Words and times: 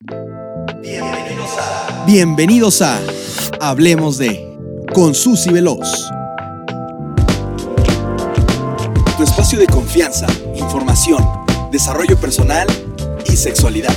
Bienvenidos 0.00 1.50
a, 1.58 2.04
Bienvenidos 2.06 2.82
a 2.82 3.00
Hablemos 3.60 4.16
de 4.16 4.56
con 4.94 5.12
Susy 5.12 5.50
Veloz. 5.50 6.08
Tu 9.16 9.24
espacio 9.24 9.58
de 9.58 9.66
confianza, 9.66 10.28
información, 10.54 11.18
desarrollo 11.72 12.16
personal 12.16 12.68
y 13.26 13.36
sexualidad. 13.36 13.92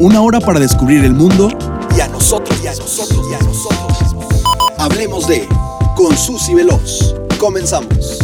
Una 0.00 0.20
hora 0.20 0.38
para 0.38 0.60
descubrir 0.60 1.02
el 1.02 1.14
mundo 1.14 1.48
y 1.96 2.00
a 2.00 2.08
nosotros 2.08 2.60
y 2.62 2.66
a 2.66 2.74
nosotros 2.74 3.26
y 3.30 3.34
a 3.34 3.38
nosotros 3.38 4.14
Hablemos 4.76 5.26
de 5.26 5.48
con 5.96 6.14
Susy 6.14 6.52
Veloz. 6.52 7.14
Comenzamos. 7.38 8.19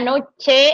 Noche. 0.00 0.72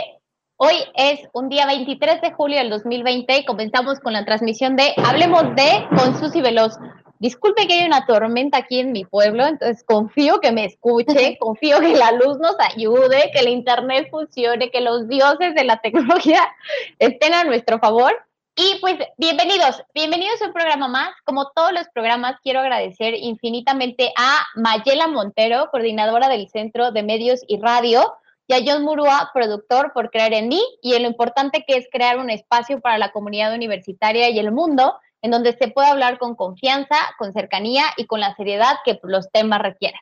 Hoy 0.56 0.76
es 0.94 1.20
un 1.34 1.48
día 1.48 1.66
23 1.66 2.22
de 2.22 2.32
julio 2.32 2.58
del 2.58 2.70
2020 2.70 3.38
y 3.38 3.44
comenzamos 3.44 4.00
con 4.00 4.14
la 4.14 4.24
transmisión 4.24 4.76
de 4.76 4.94
Hablemos 4.96 5.54
de 5.54 5.86
con 5.96 6.18
Susy 6.18 6.40
Veloz. 6.40 6.78
Disculpe 7.18 7.66
que 7.66 7.74
hay 7.74 7.86
una 7.86 8.06
tormenta 8.06 8.58
aquí 8.58 8.80
en 8.80 8.92
mi 8.92 9.04
pueblo, 9.04 9.46
entonces 9.46 9.84
confío 9.84 10.40
que 10.40 10.52
me 10.52 10.64
escuche, 10.64 11.36
confío 11.40 11.80
que 11.80 11.94
la 11.94 12.12
luz 12.12 12.38
nos 12.38 12.56
ayude, 12.58 13.30
que 13.32 13.40
el 13.40 13.48
internet 13.48 14.08
funcione, 14.10 14.70
que 14.70 14.80
los 14.80 15.08
dioses 15.08 15.54
de 15.54 15.64
la 15.64 15.78
tecnología 15.80 16.40
estén 16.98 17.34
a 17.34 17.44
nuestro 17.44 17.78
favor. 17.78 18.12
Y 18.54 18.78
pues 18.80 18.96
bienvenidos, 19.18 19.82
bienvenidos 19.94 20.40
a 20.40 20.46
un 20.46 20.54
programa 20.54 20.88
más. 20.88 21.10
Como 21.24 21.50
todos 21.54 21.72
los 21.72 21.88
programas, 21.88 22.36
quiero 22.42 22.60
agradecer 22.60 23.14
infinitamente 23.14 24.12
a 24.16 24.46
Mayela 24.54 25.08
Montero, 25.08 25.68
coordinadora 25.70 26.28
del 26.28 26.48
Centro 26.48 26.92
de 26.92 27.02
Medios 27.02 27.40
y 27.46 27.60
Radio, 27.60 28.14
y 28.48 28.54
a 28.54 28.60
John 28.64 28.84
Murúa, 28.84 29.30
productor, 29.34 29.92
por 29.92 30.10
creer 30.10 30.32
en 30.34 30.48
mí 30.48 30.62
y 30.82 30.94
en 30.94 31.02
lo 31.02 31.08
importante 31.08 31.64
que 31.66 31.76
es 31.76 31.88
crear 31.90 32.18
un 32.18 32.30
espacio 32.30 32.80
para 32.80 32.98
la 32.98 33.10
comunidad 33.10 33.54
universitaria 33.54 34.30
y 34.30 34.38
el 34.38 34.52
mundo 34.52 34.98
en 35.22 35.30
donde 35.30 35.56
se 35.56 35.68
pueda 35.68 35.90
hablar 35.90 36.18
con 36.18 36.36
confianza, 36.36 36.96
con 37.18 37.32
cercanía 37.32 37.86
y 37.96 38.06
con 38.06 38.20
la 38.20 38.34
seriedad 38.36 38.76
que 38.84 38.98
los 39.02 39.30
temas 39.32 39.60
requieren. 39.60 40.00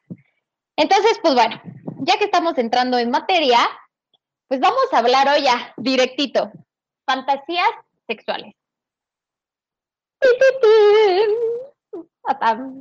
Entonces, 0.77 1.19
pues 1.23 1.35
bueno, 1.35 1.61
ya 2.01 2.19
que 2.19 2.25
estamos 2.25 2.59
entrando 2.59 2.99
en 2.99 3.11
materia, 3.11 3.59
pues 4.49 4.61
vamos 4.61 4.93
a 4.93 4.99
hablar 4.99 5.29
hoy 5.29 5.45
ya 5.45 5.73
directito. 5.77 6.53
Fantasías 7.07 7.71
sexuales. 8.07 8.55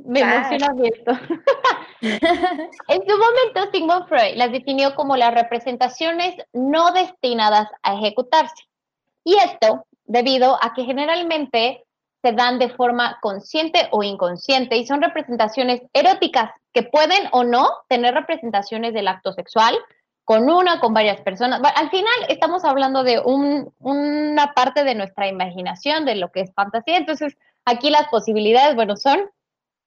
Me 0.06 0.20
emociona 0.20 0.74
esto. 0.84 1.12
en 2.88 3.02
su 3.08 3.18
momento, 3.18 3.70
Sigmund 3.72 4.08
Freud 4.08 4.36
las 4.36 4.52
definió 4.52 4.94
como 4.94 5.16
las 5.16 5.32
representaciones 5.34 6.34
no 6.52 6.92
destinadas 6.92 7.68
a 7.82 7.94
ejecutarse. 7.94 8.64
Y 9.24 9.36
esto 9.36 9.86
debido 10.04 10.58
a 10.62 10.74
que 10.74 10.84
generalmente 10.84 11.84
se 12.22 12.32
dan 12.32 12.58
de 12.58 12.70
forma 12.70 13.18
consciente 13.20 13.88
o 13.90 14.02
inconsciente 14.02 14.76
y 14.76 14.86
son 14.86 15.02
representaciones 15.02 15.82
eróticas 15.92 16.50
que 16.72 16.82
pueden 16.82 17.28
o 17.32 17.44
no 17.44 17.68
tener 17.88 18.14
representaciones 18.14 18.94
del 18.94 19.08
acto 19.08 19.32
sexual, 19.32 19.76
con 20.24 20.48
una, 20.48 20.80
con 20.80 20.94
varias 20.94 21.20
personas. 21.20 21.60
Al 21.76 21.90
final 21.90 22.14
estamos 22.28 22.64
hablando 22.64 23.02
de 23.02 23.20
una 23.20 24.54
parte 24.54 24.82
de 24.82 24.94
nuestra 24.94 25.28
imaginación, 25.28 26.06
de 26.06 26.16
lo 26.16 26.32
que 26.32 26.40
es 26.40 26.54
fantasía. 26.54 26.96
Entonces, 26.96 27.36
aquí 27.64 27.90
las 27.90 28.08
posibilidades, 28.08 28.74
bueno, 28.74 28.96
son 28.96 29.30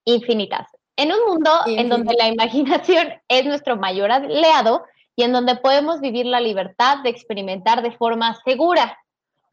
infinitas. 0.04 0.68
En 0.98 1.12
un 1.12 1.24
mundo 1.28 1.50
en 1.66 1.88
donde 1.88 2.12
la 2.18 2.26
imaginación 2.26 3.14
es 3.28 3.46
nuestro 3.46 3.76
mayor 3.76 4.10
aliado 4.10 4.84
y 5.14 5.22
en 5.22 5.32
donde 5.32 5.54
podemos 5.54 6.00
vivir 6.00 6.26
la 6.26 6.40
libertad 6.40 6.98
de 7.04 7.10
experimentar 7.10 7.82
de 7.82 7.92
forma 7.92 8.36
segura, 8.44 8.98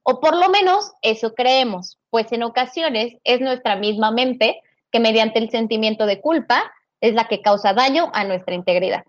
o 0.01 0.19
por 0.19 0.35
lo 0.35 0.49
menos 0.49 0.91
eso 1.03 1.35
creemos, 1.35 1.99
pues 2.09 2.31
en 2.31 2.41
ocasiones 2.41 3.17
es 3.23 3.41
nuestra 3.41 3.75
misma 3.75 4.09
mente 4.09 4.59
que 4.91 4.99
mediante 4.99 5.37
el 5.37 5.51
sentimiento 5.51 6.07
de 6.07 6.19
culpa 6.19 6.71
es 6.99 7.13
la 7.13 7.27
que 7.27 7.43
causa 7.43 7.73
daño 7.73 8.09
a 8.13 8.23
nuestra 8.23 8.55
integridad. 8.55 9.03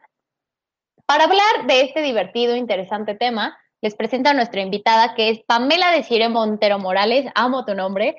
Para 1.07 1.25
hablar 1.25 1.67
de 1.67 1.81
este 1.83 2.03
divertido 2.03 2.53
e 2.53 2.59
interesante 2.59 3.15
tema, 3.15 3.57
les 3.81 3.95
presento 3.95 4.29
a 4.29 4.35
nuestra 4.35 4.61
invitada, 4.61 5.15
que 5.15 5.31
es 5.31 5.41
Pamela 5.47 5.91
de 5.91 6.29
Montero 6.29 6.79
Morales, 6.79 7.31
amo 7.35 7.65
tu 7.65 7.75
nombre, 7.75 8.17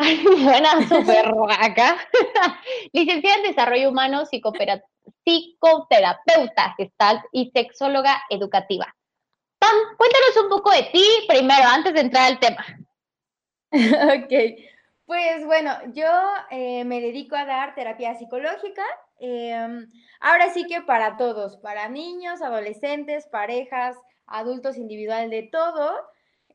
suena 0.42 0.88
súper 0.88 1.26
acá, 1.58 1.96
licenciada 2.92 3.36
en 3.36 3.42
Desarrollo 3.42 3.90
Humano, 3.90 4.24
psicoterapeuta 4.24 6.74
gestal 6.76 7.22
y 7.32 7.50
sexóloga 7.50 8.22
educativa. 8.30 8.96
Pam, 9.58 9.76
cuéntanos 9.98 10.36
un 10.42 10.48
poco 10.48 10.70
de 10.70 10.84
ti 10.84 11.04
primero, 11.28 11.68
antes 11.68 11.92
de 11.92 12.00
entrar 12.00 12.32
al 12.32 12.40
tema. 12.40 12.64
ok, 13.72 14.32
pues 15.10 15.44
bueno, 15.44 15.72
yo 15.92 16.08
eh, 16.50 16.84
me 16.84 17.00
dedico 17.00 17.36
a 17.36 17.44
dar 17.44 17.74
terapia 17.74 18.14
psicológica. 18.14 18.84
Em, 19.18 19.88
ahora 20.20 20.50
sí 20.54 20.64
que 20.66 20.82
para 20.82 21.16
todos, 21.16 21.58
para 21.58 21.88
niños, 21.88 22.40
adolescentes, 22.40 23.26
parejas, 23.26 23.96
adultos 24.26 24.76
individual, 24.76 25.28
de 25.28 25.42
todo. 25.42 25.92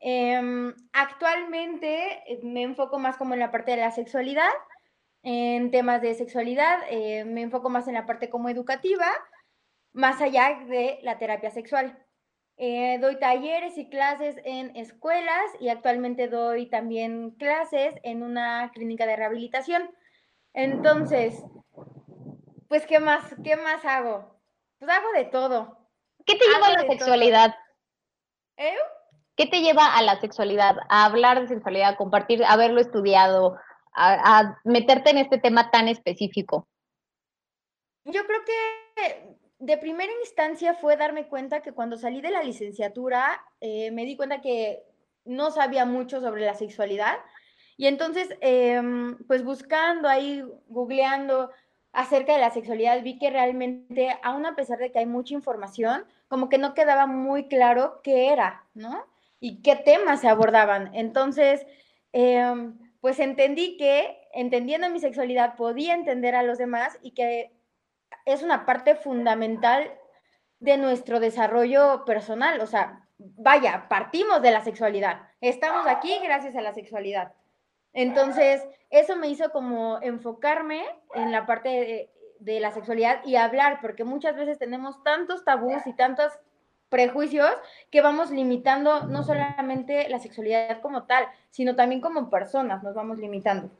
Em, 0.00 0.74
actualmente 0.92 2.22
eh, 2.26 2.40
me 2.42 2.62
enfoco 2.62 2.98
más 2.98 3.16
como 3.16 3.34
en 3.34 3.40
la 3.40 3.50
parte 3.50 3.72
de 3.72 3.78
la 3.78 3.90
sexualidad, 3.90 4.52
en 5.22 5.70
temas 5.70 6.02
de 6.02 6.14
sexualidad, 6.14 6.80
eh, 6.88 7.24
me 7.24 7.42
enfoco 7.42 7.68
más 7.68 7.88
en 7.88 7.94
la 7.94 8.06
parte 8.06 8.30
como 8.30 8.48
educativa, 8.48 9.06
más 9.92 10.20
allá 10.20 10.60
de 10.68 10.98
la 11.02 11.18
terapia 11.18 11.50
sexual. 11.50 11.98
Eh, 12.58 12.98
doy 13.00 13.18
talleres 13.18 13.76
y 13.76 13.90
clases 13.90 14.36
en 14.44 14.74
escuelas 14.76 15.44
y 15.60 15.68
actualmente 15.68 16.28
doy 16.28 16.70
también 16.70 17.32
clases 17.32 17.94
en 18.02 18.22
una 18.22 18.70
clínica 18.72 19.04
de 19.04 19.16
rehabilitación. 19.16 19.90
Entonces, 20.54 21.42
pues, 22.68 22.86
¿qué 22.86 22.98
más, 22.98 23.34
qué 23.44 23.56
más 23.56 23.84
hago? 23.84 24.40
Pues 24.78 24.90
hago 24.90 25.12
de 25.12 25.24
todo. 25.24 25.88
¿Qué 26.24 26.34
te 26.36 26.46
lleva 26.46 26.68
a 26.68 26.82
la 26.82 26.88
sexualidad? 26.88 27.54
¿Eh? 28.56 28.74
¿Qué 29.36 29.46
te 29.46 29.60
lleva 29.60 29.94
a 29.96 30.02
la 30.02 30.20
sexualidad? 30.20 30.76
A 30.88 31.04
hablar 31.04 31.40
de 31.40 31.48
sexualidad, 31.48 31.90
a 31.90 31.96
compartir, 31.96 32.42
a 32.44 32.52
haberlo 32.52 32.80
estudiado, 32.80 33.56
a 33.92 34.58
meterte 34.64 35.10
en 35.10 35.18
este 35.18 35.38
tema 35.38 35.70
tan 35.70 35.88
específico. 35.88 36.66
Yo 38.04 38.24
creo 38.24 38.40
que 38.44 39.36
de 39.58 39.78
primera 39.78 40.12
instancia 40.20 40.74
fue 40.74 40.96
darme 40.96 41.28
cuenta 41.28 41.62
que 41.62 41.72
cuando 41.72 41.96
salí 41.96 42.20
de 42.20 42.30
la 42.30 42.42
licenciatura 42.42 43.42
eh, 43.60 43.90
me 43.90 44.04
di 44.04 44.16
cuenta 44.16 44.40
que 44.40 44.84
no 45.24 45.50
sabía 45.50 45.84
mucho 45.86 46.20
sobre 46.20 46.44
la 46.44 46.54
sexualidad 46.54 47.16
y 47.76 47.86
entonces 47.86 48.28
em, 48.40 49.16
pues 49.26 49.44
buscando 49.44 50.08
ahí, 50.08 50.44
googleando 50.68 51.50
acerca 51.92 52.34
de 52.34 52.40
la 52.40 52.50
sexualidad 52.50 53.02
vi 53.02 53.18
que 53.18 53.30
realmente 53.30 54.16
aún 54.22 54.46
a 54.46 54.54
pesar 54.54 54.78
de 54.78 54.92
que 54.92 54.98
hay 54.98 55.06
mucha 55.06 55.34
información, 55.34 56.04
como 56.28 56.48
que 56.48 56.58
no 56.58 56.74
quedaba 56.74 57.06
muy 57.06 57.48
claro 57.48 58.00
qué 58.02 58.32
era, 58.32 58.64
¿no? 58.74 59.04
Y 59.40 59.62
qué 59.62 59.76
temas 59.76 60.20
se 60.20 60.28
abordaban. 60.28 60.94
Entonces, 60.94 61.66
em, 62.12 62.78
pues 63.00 63.18
entendí 63.20 63.76
que 63.76 64.18
entendiendo 64.32 64.90
mi 64.90 65.00
sexualidad 65.00 65.56
podía 65.56 65.94
entender 65.94 66.34
a 66.34 66.42
los 66.42 66.58
demás 66.58 66.98
y 67.02 67.12
que 67.12 67.52
es 68.24 68.42
una 68.42 68.66
parte 68.66 68.94
fundamental 68.94 69.92
de 70.58 70.76
nuestro 70.78 71.20
desarrollo 71.20 72.04
personal. 72.04 72.60
O 72.60 72.66
sea, 72.66 73.06
vaya, 73.18 73.86
partimos 73.88 74.42
de 74.42 74.50
la 74.50 74.62
sexualidad. 74.62 75.28
Estamos 75.40 75.86
aquí 75.86 76.18
gracias 76.22 76.56
a 76.56 76.60
la 76.60 76.74
sexualidad. 76.74 77.32
Entonces, 77.92 78.62
eso 78.90 79.16
me 79.16 79.28
hizo 79.28 79.50
como 79.50 79.98
enfocarme 80.02 80.84
en 81.14 81.32
la 81.32 81.46
parte 81.46 82.10
de, 82.40 82.60
la 82.60 82.70
sexualidad 82.70 83.24
y 83.24 83.36
hablar, 83.36 83.78
porque 83.80 84.04
muchas 84.04 84.36
veces 84.36 84.58
tenemos 84.58 85.02
tantos 85.02 85.44
tabús 85.44 85.86
y 85.86 85.94
tantos 85.94 86.32
prejuicios 86.88 87.50
que 87.90 88.00
vamos 88.00 88.30
limitando 88.30 89.04
no 89.04 89.22
solamente 89.22 90.08
la 90.08 90.18
sexualidad 90.18 90.80
como 90.80 91.04
tal, 91.04 91.26
sino 91.50 91.74
también 91.74 92.00
como 92.00 92.30
personas 92.30 92.82
nos 92.82 92.94
vamos 92.94 93.18
limitando. 93.18 93.70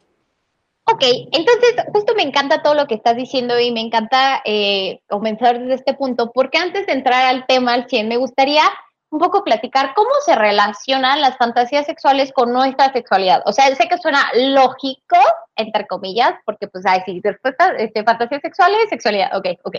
Ok, 0.89 1.03
entonces 1.33 1.75
justo 1.93 2.15
me 2.15 2.23
encanta 2.23 2.63
todo 2.63 2.75
lo 2.75 2.87
que 2.87 2.95
estás 2.95 3.17
diciendo 3.17 3.59
y 3.59 3.73
me 3.73 3.81
encanta 3.81 4.41
eh, 4.45 5.01
comenzar 5.09 5.59
desde 5.59 5.75
este 5.75 5.95
punto, 5.95 6.31
porque 6.33 6.59
antes 6.59 6.87
de 6.87 6.93
entrar 6.93 7.25
al 7.25 7.45
tema 7.47 7.75
al 7.75 7.89
100, 7.89 8.07
me 8.07 8.17
gustaría 8.17 8.63
un 9.11 9.19
poco 9.19 9.43
platicar 9.43 9.95
cómo 9.95 10.11
se 10.25 10.37
relacionan 10.37 11.21
las 11.21 11.37
fantasías 11.39 11.87
sexuales 11.87 12.33
con 12.33 12.53
nuestra 12.53 12.93
sexualidad. 12.93 13.43
O 13.47 13.53
sea, 13.53 13.75
sé 13.75 13.89
que 13.89 13.99
suena 13.99 14.31
lógico, 14.35 15.17
entre 15.57 15.87
comillas, 15.87 16.35
porque 16.45 16.69
pues 16.69 16.85
hay 16.87 17.01
sí, 17.05 17.21
respuestas, 17.23 17.73
este, 17.79 18.05
fantasías 18.05 18.43
sexuales, 18.43 18.89
sexualidad, 18.89 19.37
ok, 19.37 19.47
ok. 19.65 19.77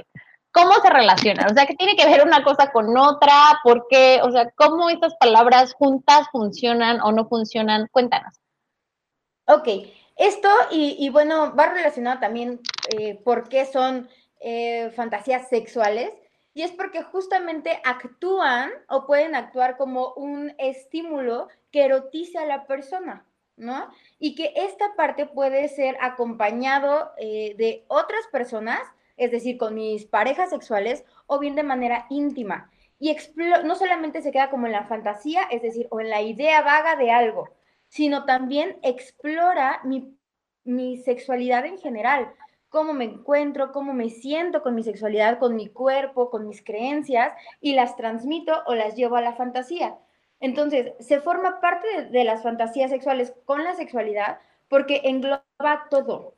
¿Cómo 0.58 0.74
se 0.82 0.90
relacionan? 0.90 1.52
O 1.52 1.54
sea, 1.54 1.68
¿qué 1.68 1.76
tiene 1.76 1.96
que 1.96 2.08
ver 2.08 2.26
una 2.26 2.44
cosa 2.44 2.72
con 2.72 2.98
otra? 2.98 3.60
¿Por 3.64 3.88
qué? 3.88 4.22
O 4.24 4.32
sea, 4.32 4.50
¿cómo 4.56 4.90
estas 4.90 5.16
palabras 5.18 5.74
juntas 5.74 6.28
funcionan 6.32 7.00
o 7.02 7.12
no 7.12 7.28
funcionan? 7.28 7.88
Cuéntanos. 7.92 8.42
Ok, 9.46 9.68
esto, 10.16 10.50
y, 10.72 11.10
bueno, 11.10 11.56
va 11.56 11.68
relacionado 11.68 12.20
también 12.20 12.60
eh, 12.90 13.22
por 13.24 13.50
qué 13.50 13.68
son 13.68 14.10
eh, 14.40 14.92
fantasías 14.96 15.48
sexuales. 15.48 16.12
Y 16.56 16.64
es 16.64 16.72
porque 16.72 17.04
justamente 17.04 17.80
actúan 17.86 18.72
o 18.90 19.06
pueden 19.06 19.36
actuar 19.36 19.78
como 19.78 20.14
un 20.16 20.56
estímulo 20.58 21.50
que 21.72 21.86
erotiza 21.86 22.42
a 22.42 22.48
la 22.48 22.66
persona, 22.66 23.28
¿no? 23.58 23.92
Y 24.18 24.34
que 24.34 24.54
esta 24.56 24.96
parte 24.96 25.28
puede 25.28 25.68
ser 25.70 25.98
acompañado 26.02 27.12
eh, 27.20 27.54
de 27.60 27.86
otras 27.90 28.26
personas, 28.32 28.82
es 29.18 29.32
decir, 29.32 29.58
con 29.58 29.74
mis 29.74 30.06
parejas 30.06 30.52
sexuales 30.52 31.04
o 31.26 31.40
bien 31.40 31.56
de 31.56 31.64
manera 31.64 32.06
íntima. 32.10 32.72
Y 33.00 33.16
no 33.64 33.76
solamente 33.76 34.22
se 34.22 34.32
queda 34.32 34.50
como 34.50 34.66
en 34.66 34.72
la 34.72 34.86
fantasía, 34.86 35.44
es 35.52 35.62
decir, 35.62 35.88
o 35.92 36.00
en 36.00 36.10
la 36.10 36.22
idea 36.22 36.62
vaga 36.62 36.96
de 36.96 37.12
algo, 37.12 37.50
sino 37.90 38.26
también 38.26 38.78
explora 38.82 39.82
mi, 39.84 40.98
sexualidad 40.98 41.66
en 41.66 41.78
general 41.78 42.34
cómo 42.70 42.94
me 42.94 43.06
encuentro, 43.06 43.72
cómo 43.72 43.94
me 43.94 44.10
siento 44.10 44.62
con 44.62 44.76
mi 44.76 44.84
sexualidad, 44.84 45.40
con 45.40 45.56
mi 45.56 45.70
cuerpo, 45.70 46.30
con 46.30 46.48
mis 46.48 46.62
creencias 46.64 47.34
y 47.62 47.74
las 47.74 47.96
transmito 47.96 48.64
o 48.66 48.76
las 48.76 48.96
llevo 48.96 49.16
a 49.16 49.22
la 49.22 49.34
fantasía. 49.34 49.98
Entonces, 50.40 50.94
se 51.00 51.22
forma 51.22 51.62
parte 51.62 52.06
de, 52.12 52.24
las 52.24 52.44
fantasías 52.44 52.92
sexuales 52.92 53.34
con 53.46 53.64
la 53.64 53.76
sexualidad 53.76 54.40
porque 54.68 55.02
engloba 55.06 55.42
todo. 55.90 56.37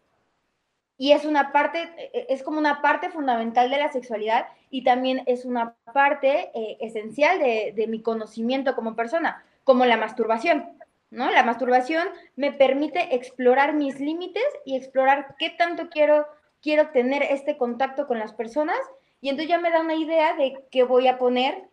Y 1.00 1.14
es 1.14 1.26
una 1.26 1.52
parte, 1.52 1.90
e, 1.98 2.28
es 2.30 2.44
como 2.44 2.60
una 2.60 2.84
parte 2.84 3.10
fundamental 3.10 3.72
de 3.72 3.78
la 3.78 3.92
sexualidad 3.92 4.46
y 4.70 4.84
también 4.84 5.24
es 5.26 5.46
una 5.46 5.76
parte 5.94 6.52
eh, 6.54 6.78
esencial 6.82 7.40
de, 7.40 7.74
de 7.76 7.88
mi 7.88 8.04
conocimiento 8.04 8.76
como 8.76 8.96
persona, 8.96 9.44
como 9.64 9.86
la 9.86 9.98
masturbación. 9.98 10.78
¿no? 11.12 11.32
La 11.32 11.44
masturbación 11.44 12.08
me 12.36 12.52
permite 12.52 13.16
explorar 13.16 13.74
mis 13.74 14.00
límites 14.00 14.44
y 14.66 14.76
explorar 14.76 15.36
qué 15.40 15.50
tanto 15.50 15.90
quiero, 15.90 16.28
quiero 16.62 16.90
tener 16.90 17.24
este 17.24 17.58
contacto 17.58 18.06
con 18.06 18.20
las 18.20 18.34
personas 18.34 18.78
y 19.22 19.30
entonces 19.30 19.50
ya 19.50 19.58
me 19.58 19.72
da 19.72 19.82
una 19.82 19.96
idea 19.96 20.36
de 20.36 20.66
qué 20.72 20.84
voy 20.84 21.08
a 21.08 21.18
poner 21.18 21.70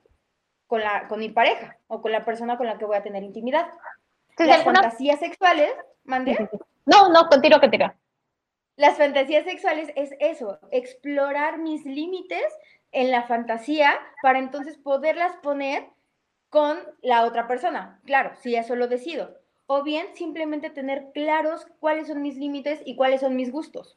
con, 0.66 0.80
la, 0.80 1.06
con 1.08 1.20
mi 1.20 1.28
pareja 1.28 1.76
o 1.86 2.00
con 2.00 2.12
la 2.12 2.24
persona 2.24 2.56
con 2.56 2.66
la 2.66 2.78
que 2.78 2.84
voy 2.84 2.96
a 2.96 3.02
tener 3.02 3.22
intimidad. 3.22 3.68
las 4.38 4.64
fantasías 4.64 5.20
sexuales, 5.20 5.70
¿mande? 6.04 6.48
No, 6.86 7.08
no, 7.08 7.26
continúo, 7.28 7.60
continúo. 7.60 7.92
Las 8.76 8.98
fantasías 8.98 9.44
sexuales 9.44 9.90
es 9.96 10.10
eso, 10.20 10.58
explorar 10.70 11.58
mis 11.58 11.84
límites 11.86 12.44
en 12.92 13.10
la 13.10 13.22
fantasía 13.22 13.98
para 14.22 14.38
entonces 14.38 14.76
poderlas 14.76 15.32
poner 15.42 15.86
con 16.50 16.78
la 17.02 17.24
otra 17.24 17.48
persona, 17.48 18.00
claro, 18.04 18.32
si 18.42 18.54
eso 18.54 18.76
lo 18.76 18.86
decido. 18.86 19.30
O 19.66 19.82
bien 19.82 20.06
simplemente 20.14 20.70
tener 20.70 21.10
claros 21.12 21.66
cuáles 21.80 22.08
son 22.08 22.22
mis 22.22 22.36
límites 22.36 22.80
y 22.84 22.96
cuáles 22.96 23.22
son 23.22 23.34
mis 23.34 23.50
gustos. 23.50 23.96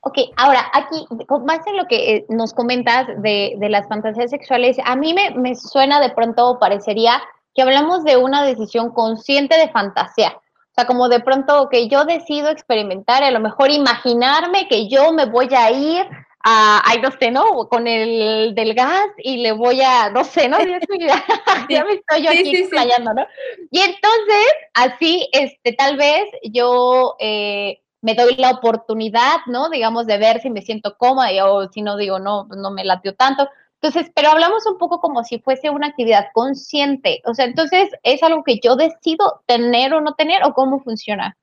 Ok, 0.00 0.18
ahora 0.36 0.60
aquí, 0.74 1.04
más 1.44 1.66
en 1.66 1.76
lo 1.76 1.86
que 1.86 2.16
eh, 2.16 2.26
nos 2.28 2.54
comentas 2.54 3.08
de, 3.22 3.56
las 3.58 3.88
fantasías 3.88 4.30
sexuales, 4.30 4.76
a 4.84 4.94
mí 4.94 5.14
me, 5.14 5.30
me 5.30 5.56
suena 5.56 6.00
de 6.00 6.10
pronto, 6.10 6.58
parecería 6.60 7.20
que 7.54 7.62
hablamos 7.62 8.04
de 8.04 8.16
una 8.16 8.44
decisión 8.44 8.92
consciente 8.92 9.56
de 9.56 9.70
fantasía. 9.70 10.38
O 10.76 10.82
sea, 10.82 10.86
como 10.86 11.08
de 11.08 11.20
pronto 11.20 11.70
que 11.70 11.88
yo 11.88 12.04
decido 12.04 12.50
experimentar, 12.50 13.24
a 13.24 13.30
lo 13.30 13.40
mejor 13.40 13.70
imaginarme 13.70 14.68
que 14.68 14.88
yo 14.88 15.10
me 15.10 15.24
voy 15.24 15.48
a 15.54 15.70
ir 15.70 16.06
a, 16.44 16.82
ay, 16.84 17.00
no 17.00 17.10
sé, 17.12 17.30
¿no? 17.30 17.66
Con 17.70 17.86
el 17.86 18.54
del 18.54 18.74
gas 18.74 19.06
y 19.16 19.38
le 19.38 19.52
voy 19.52 19.80
a, 19.80 20.10
no 20.10 20.22
sé, 20.22 20.50
¿no? 20.50 20.58
Ya, 21.70 21.82
me 21.82 21.94
estoy 21.94 22.22
yo 22.22 22.30
aquí 22.30 22.54
explayando, 22.54 23.14
¿no? 23.14 23.26
Y 23.70 23.78
entonces, 23.78 24.46
así, 24.74 25.26
este, 25.32 25.72
tal 25.72 25.96
vez 25.96 26.26
yo 26.42 27.16
eh, 27.20 27.80
me 28.02 28.14
doy 28.14 28.36
la 28.36 28.50
oportunidad, 28.50 29.38
¿no? 29.46 29.70
Digamos, 29.70 30.06
de 30.06 30.18
ver 30.18 30.42
si 30.42 30.50
me 30.50 30.60
siento 30.60 30.98
cómoda 30.98 31.30
o 31.46 31.72
si 31.72 31.80
no 31.80 31.96
digo, 31.96 32.18
no, 32.18 32.48
no 32.54 32.70
me 32.70 32.84
latió 32.84 33.14
tanto. 33.14 33.48
Entonces, 33.86 34.10
pero 34.16 34.30
hablamos 34.30 34.66
un 34.66 34.78
poco 34.78 34.98
como 34.98 35.22
si 35.22 35.38
fuese 35.38 35.70
una 35.70 35.86
actividad 35.86 36.26
consciente. 36.34 37.22
O 37.24 37.34
sea, 37.34 37.44
entonces, 37.44 37.88
¿es 38.02 38.20
algo 38.24 38.42
que 38.42 38.58
yo 38.58 38.74
decido 38.74 39.44
tener 39.46 39.94
o 39.94 40.00
no 40.00 40.14
tener 40.14 40.42
o 40.42 40.54
cómo 40.54 40.82
funciona? 40.82 41.36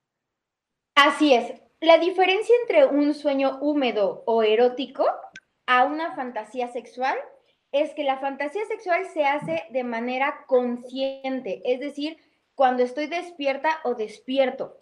Así 0.94 1.34
es. 1.34 1.54
La 1.80 2.00
diferencia 2.00 2.54
entre 2.62 2.86
un 2.86 3.14
sueño 3.14 3.60
húmedo 3.62 4.24
o 4.26 4.44
erótico 4.44 5.06
a 5.68 5.86
una 5.86 6.16
fantasía 6.16 6.68
sexual 6.68 7.18
es 7.72 7.94
que 7.94 8.04
la 8.04 8.20
fantasía 8.20 8.66
sexual 8.66 9.06
se 9.14 9.24
hace 9.24 9.64
de 9.70 9.86
manera 9.86 10.44
consciente, 10.46 11.62
es 11.64 11.80
decir, 11.80 12.18
cuando 12.56 12.84
estoy 12.84 13.08
despierta 13.08 13.80
o 13.86 13.96
despierto. 13.96 14.76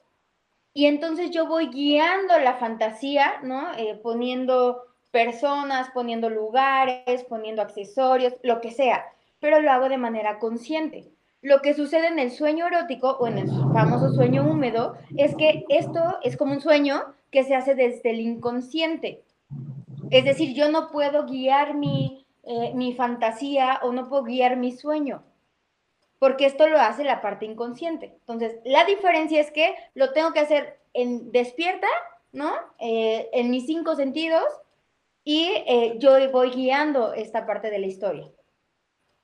Y 0.74 0.88
entonces 0.88 1.30
yo 1.30 1.46
voy 1.46 1.68
guiando 1.68 2.40
la 2.40 2.56
fantasía, 2.56 3.40
¿no? 3.44 3.72
Eh, 3.78 4.00
poniendo 4.02 4.82
personas, 5.12 5.90
poniendo 5.94 6.30
lugares, 6.30 7.24
poniendo 7.26 7.62
accesorios, 7.62 8.34
lo 8.44 8.62
que 8.62 8.72
sea, 8.72 9.06
pero 9.40 9.62
lo 9.62 9.72
hago 9.72 9.90
de 9.90 9.98
manera 9.98 10.40
consciente. 10.40 11.12
Lo 11.42 11.62
que 11.62 11.74
sucede 11.74 12.08
en 12.08 12.20
el 12.20 12.32
sueño 12.32 12.68
erótico 12.68 13.18
o 13.20 13.28
en 13.28 13.40
el 13.40 13.48
famoso 13.48 14.14
sueño 14.14 14.44
húmedo 14.48 14.96
es 15.18 15.36
que 15.36 15.66
esto 15.70 16.20
es 16.24 16.38
como 16.38 16.54
un 16.54 16.62
sueño 16.62 17.04
que 17.32 17.44
se 17.44 17.56
hace 17.56 17.76
desde 17.76 18.12
el 18.12 18.20
inconsciente. 18.20 19.24
Es 20.12 20.24
decir, 20.24 20.54
yo 20.54 20.70
no 20.70 20.92
puedo 20.92 21.26
guiar 21.26 21.74
mi, 21.74 22.26
eh, 22.44 22.74
mi 22.76 22.94
fantasía 22.94 23.80
o 23.82 23.92
no 23.92 24.08
puedo 24.08 24.24
guiar 24.24 24.58
mi 24.58 24.72
sueño, 24.72 25.24
porque 26.20 26.46
esto 26.46 26.68
lo 26.68 26.80
hace 26.80 27.04
la 27.04 27.22
parte 27.22 27.46
inconsciente. 27.46 28.14
Entonces, 28.20 28.60
la 28.64 28.86
diferencia 28.86 29.42
es 29.42 29.52
que 29.52 29.74
lo 29.96 30.12
tengo 30.14 30.34
que 30.34 30.42
hacer 30.42 30.80
en 30.94 31.32
despierta, 31.32 31.88
¿no? 32.34 32.52
Eh, 32.80 33.30
en 33.34 33.50
mis 33.50 33.66
cinco 33.66 33.96
sentidos 33.96 34.44
y 35.24 35.50
eh, 35.68 35.96
yo 36.00 36.14
voy 36.32 36.52
guiando 36.52 37.14
esta 37.14 37.46
parte 37.46 37.70
de 37.70 37.80
la 37.80 37.88
historia. 37.88 38.28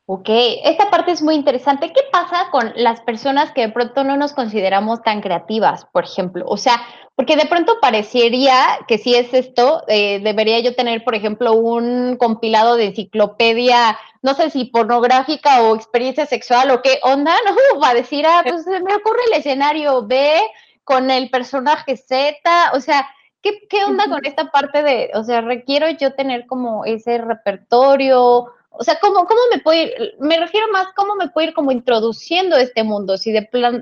Ok, 0.10 0.30
esta 0.64 0.90
parte 0.90 1.12
es 1.12 1.22
muy 1.22 1.36
interesante. 1.36 1.92
¿Qué 1.92 2.00
pasa 2.10 2.50
con 2.50 2.72
las 2.78 3.02
personas 3.02 3.52
que 3.52 3.62
de 3.62 3.74
pronto 3.74 4.06
no 4.06 4.16
nos 4.16 4.32
consideramos 4.32 5.02
tan 5.02 5.20
creativas, 5.20 5.84
por 5.92 6.06
ejemplo? 6.06 6.46
O 6.48 6.56
sea, 6.56 6.82
porque 7.16 7.36
de 7.36 7.46
pronto 7.46 7.80
parecería 7.82 8.56
que 8.88 9.00
si 9.00 9.16
es 9.16 9.34
esto, 9.34 9.84
eh, 9.90 10.22
debería 10.24 10.62
yo 10.62 10.76
tener, 10.76 11.04
por 11.04 11.14
ejemplo, 11.14 11.52
un 11.56 12.16
compilado 12.16 12.78
de 12.78 12.86
enciclopedia, 12.86 14.00
no 14.22 14.34
sé 14.34 14.50
si 14.50 14.64
pornográfica 14.64 15.64
o 15.64 15.76
experiencia 15.76 16.26
sexual 16.26 16.72
o 16.72 16.82
qué 16.82 17.00
onda, 17.04 17.34
¿no? 17.46 17.56
Para 17.82 17.96
decir, 17.96 18.26
ah, 18.26 18.44
pues 18.48 18.64
se 18.64 18.80
me 18.80 18.96
ocurre 18.96 19.20
el 19.28 19.40
escenario 19.40 20.08
B 20.08 20.40
con 20.86 21.12
el 21.12 21.30
personaje 21.30 21.98
Z, 21.98 22.40
o 22.74 22.80
sea, 22.80 23.10
¿qué, 23.42 23.68
qué 23.70 23.84
onda 23.84 24.10
con 24.10 24.26
esta 24.26 24.52
parte 24.52 24.84
de, 24.84 25.12
o 25.14 25.24
sea, 25.24 25.42
requiero 25.42 25.90
yo 25.90 26.14
tener 26.14 26.46
como 26.46 26.86
ese 26.86 27.18
repertorio? 27.18 28.48
O 28.70 28.84
sea, 28.84 29.00
¿cómo, 29.00 29.26
cómo 29.26 29.42
me 29.52 29.60
puedo 29.60 29.82
ir? 29.82 30.16
Me 30.20 30.38
refiero 30.38 30.68
más 30.72 30.88
cómo 30.96 31.16
me 31.16 31.30
puedo 31.30 31.48
ir 31.48 31.54
como 31.54 31.72
introduciendo 31.72 32.56
a 32.56 32.62
este 32.62 32.84
mundo, 32.84 33.18
si 33.18 33.32
de 33.32 33.44
plan 33.44 33.82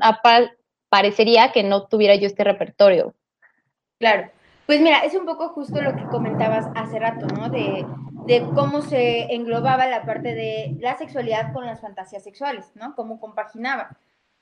parecería 0.90 1.52
que 1.52 1.64
no 1.64 1.88
tuviera 1.88 2.16
yo 2.16 2.28
este 2.28 2.44
repertorio. 2.44 3.14
Claro. 4.00 4.32
Pues 4.66 4.82
mira, 4.82 5.00
es 5.00 5.14
un 5.14 5.26
poco 5.26 5.50
justo 5.50 5.80
lo 5.82 5.96
que 5.96 6.06
comentabas 6.06 6.66
hace 6.76 6.98
rato, 6.98 7.28
¿no? 7.28 7.50
De, 7.50 7.86
de, 8.26 8.42
cómo 8.56 8.82
se 8.82 9.34
englobaba 9.34 9.86
la 9.86 10.06
parte 10.06 10.34
de 10.34 10.76
la 10.80 10.98
sexualidad 10.98 11.54
con 11.54 11.68
las 11.68 11.82
fantasías 11.82 12.24
sexuales, 12.24 12.72
¿no? 12.74 12.96
Cómo 12.96 13.20
compaginaba. 13.20 13.96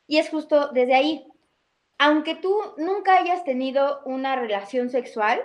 Y 0.08 0.20
es 0.20 0.30
justo 0.30 0.70
desde 0.70 0.96
ahí. 0.96 1.28
Aunque 2.06 2.36
tú 2.36 2.54
nunca 2.76 3.18
hayas 3.18 3.46
tenido 3.46 4.02
una 4.04 4.36
relación 4.36 4.90
sexual, 4.90 5.42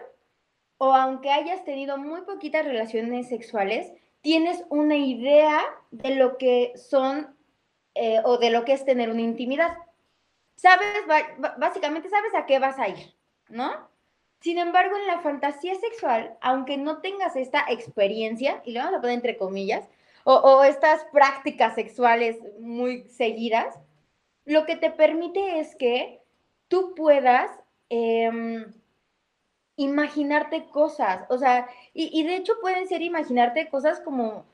o 0.77 0.93
aunque 0.93 1.31
hayas 1.31 1.65
tenido 1.65 1.99
muy 1.99 2.23
poquitas 2.23 2.65
relaciones 2.65 3.29
sexuales, 3.29 3.93
tienes 4.23 4.65
una 4.69 4.97
idea 4.97 5.63
de 5.93 6.17
lo 6.17 6.37
que 6.37 6.73
son 6.75 7.37
eh, 7.95 8.21
o 8.25 8.39
de 8.39 8.51
lo 8.51 8.65
que 8.65 8.73
es 8.73 8.85
tener 8.85 9.09
una 9.09 9.21
intimidad. 9.21 9.79
Sabes, 10.57 10.89
básicamente 11.59 12.09
sabes 12.09 12.35
a 12.35 12.45
qué 12.45 12.59
vas 12.59 12.81
a 12.81 12.89
ir, 12.89 13.15
¿no? 13.49 13.89
Sin 14.41 14.59
embargo, 14.59 14.97
en 14.97 15.07
la 15.07 15.21
fantasía 15.21 15.77
sexual, 15.77 16.37
aunque 16.41 16.77
no 16.77 16.99
tengas 16.99 17.37
esta 17.37 17.67
experiencia, 17.69 18.63
y 18.65 18.73
lo 18.73 18.81
vamos 18.81 18.99
a 18.99 19.01
poner 19.01 19.15
entre 19.15 19.37
comillas, 19.37 19.89
o, 20.25 20.65
estas 20.65 21.05
prácticas 21.13 21.77
sexuales 21.77 22.37
muy 22.59 23.05
seguidas, 23.05 23.79
lo 24.45 24.67
que 24.67 24.75
te 24.75 24.91
permite 24.91 25.61
es 25.61 25.77
que 25.77 26.21
tú 26.69 26.95
puedas 26.95 27.51
em, 27.89 28.67
imaginarte 29.77 30.67
cosas, 30.67 31.25
o 31.29 31.39
sea, 31.39 31.69
y, 31.95 32.23
de 32.25 32.37
hecho 32.37 32.55
pueden 32.61 32.87
ser 32.89 33.03
imaginarte 33.03 33.69
cosas 33.69 34.01
como, 34.01 34.45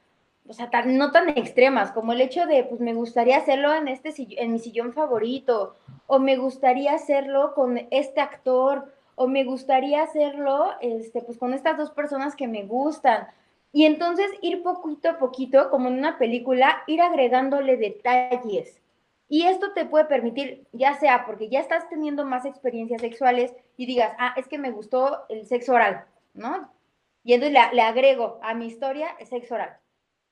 o 0.49 0.53
sea, 0.53 0.71
no 0.87 1.11
tan 1.13 1.31
extremas, 1.31 1.93
como 1.93 2.13
el 2.13 2.21
hecho 2.21 2.47
de, 2.47 2.65
pues 2.65 2.81
me 2.81 2.95
gustaría 2.95 3.39
hacerlo 3.39 3.75
en, 3.75 3.89
este, 3.89 4.13
en 4.41 4.53
mi 4.53 4.59
sillón 4.59 4.93
favorito, 4.93 5.75
o 6.07 6.19
me 6.19 6.37
gustaría 6.37 6.95
hacerlo 6.95 7.55
con 7.55 7.87
este 7.91 8.21
actor, 8.21 8.93
o 9.17 9.27
me 9.27 9.45
gustaría 9.45 10.03
hacerlo, 10.03 10.73
este, 10.81 11.23
pues 11.23 11.39
con 11.39 11.55
estas 11.55 11.79
dos 11.79 11.91
personas 11.91 12.37
que 12.37 12.49
me 12.49 12.65
gustan. 12.65 13.29
Y 13.73 13.87
entonces 13.87 14.31
ir 14.43 14.63
poquito 14.63 15.09
a 15.11 15.19
poquito, 15.19 15.71
como 15.71 15.89
en 15.89 15.99
una 15.99 16.19
película, 16.19 16.83
ir 16.87 17.01
agregándole 17.01 17.77
detalles 17.77 18.81
y 19.29 19.47
esto 19.47 19.73
te 19.73 19.87
puede 19.87 20.05
permitir, 20.05 20.67
ya 20.73 20.95
sea 20.95 21.25
porque 21.25 21.49
ya 21.49 21.61
estás 21.61 21.89
teniendo 21.89 22.25
más 22.25 22.45
experiencias 22.45 23.01
sexuales 23.01 23.55
y 23.77 23.87
digas, 23.87 24.15
ah, 24.19 24.35
es 24.37 24.47
que 24.49 24.59
me 24.59 24.71
gustó 24.71 25.25
el 25.29 25.47
sexo 25.47 25.73
oral, 25.73 26.05
¿no? 26.35 26.71
Y 27.25 27.33
entonces 27.33 27.59
le, 27.73 27.81
agrego 27.83 28.39
a 28.43 28.55
mi 28.55 28.67
historia 28.67 29.17
el 29.19 29.27
sexo 29.27 29.55
oral. 29.55 29.79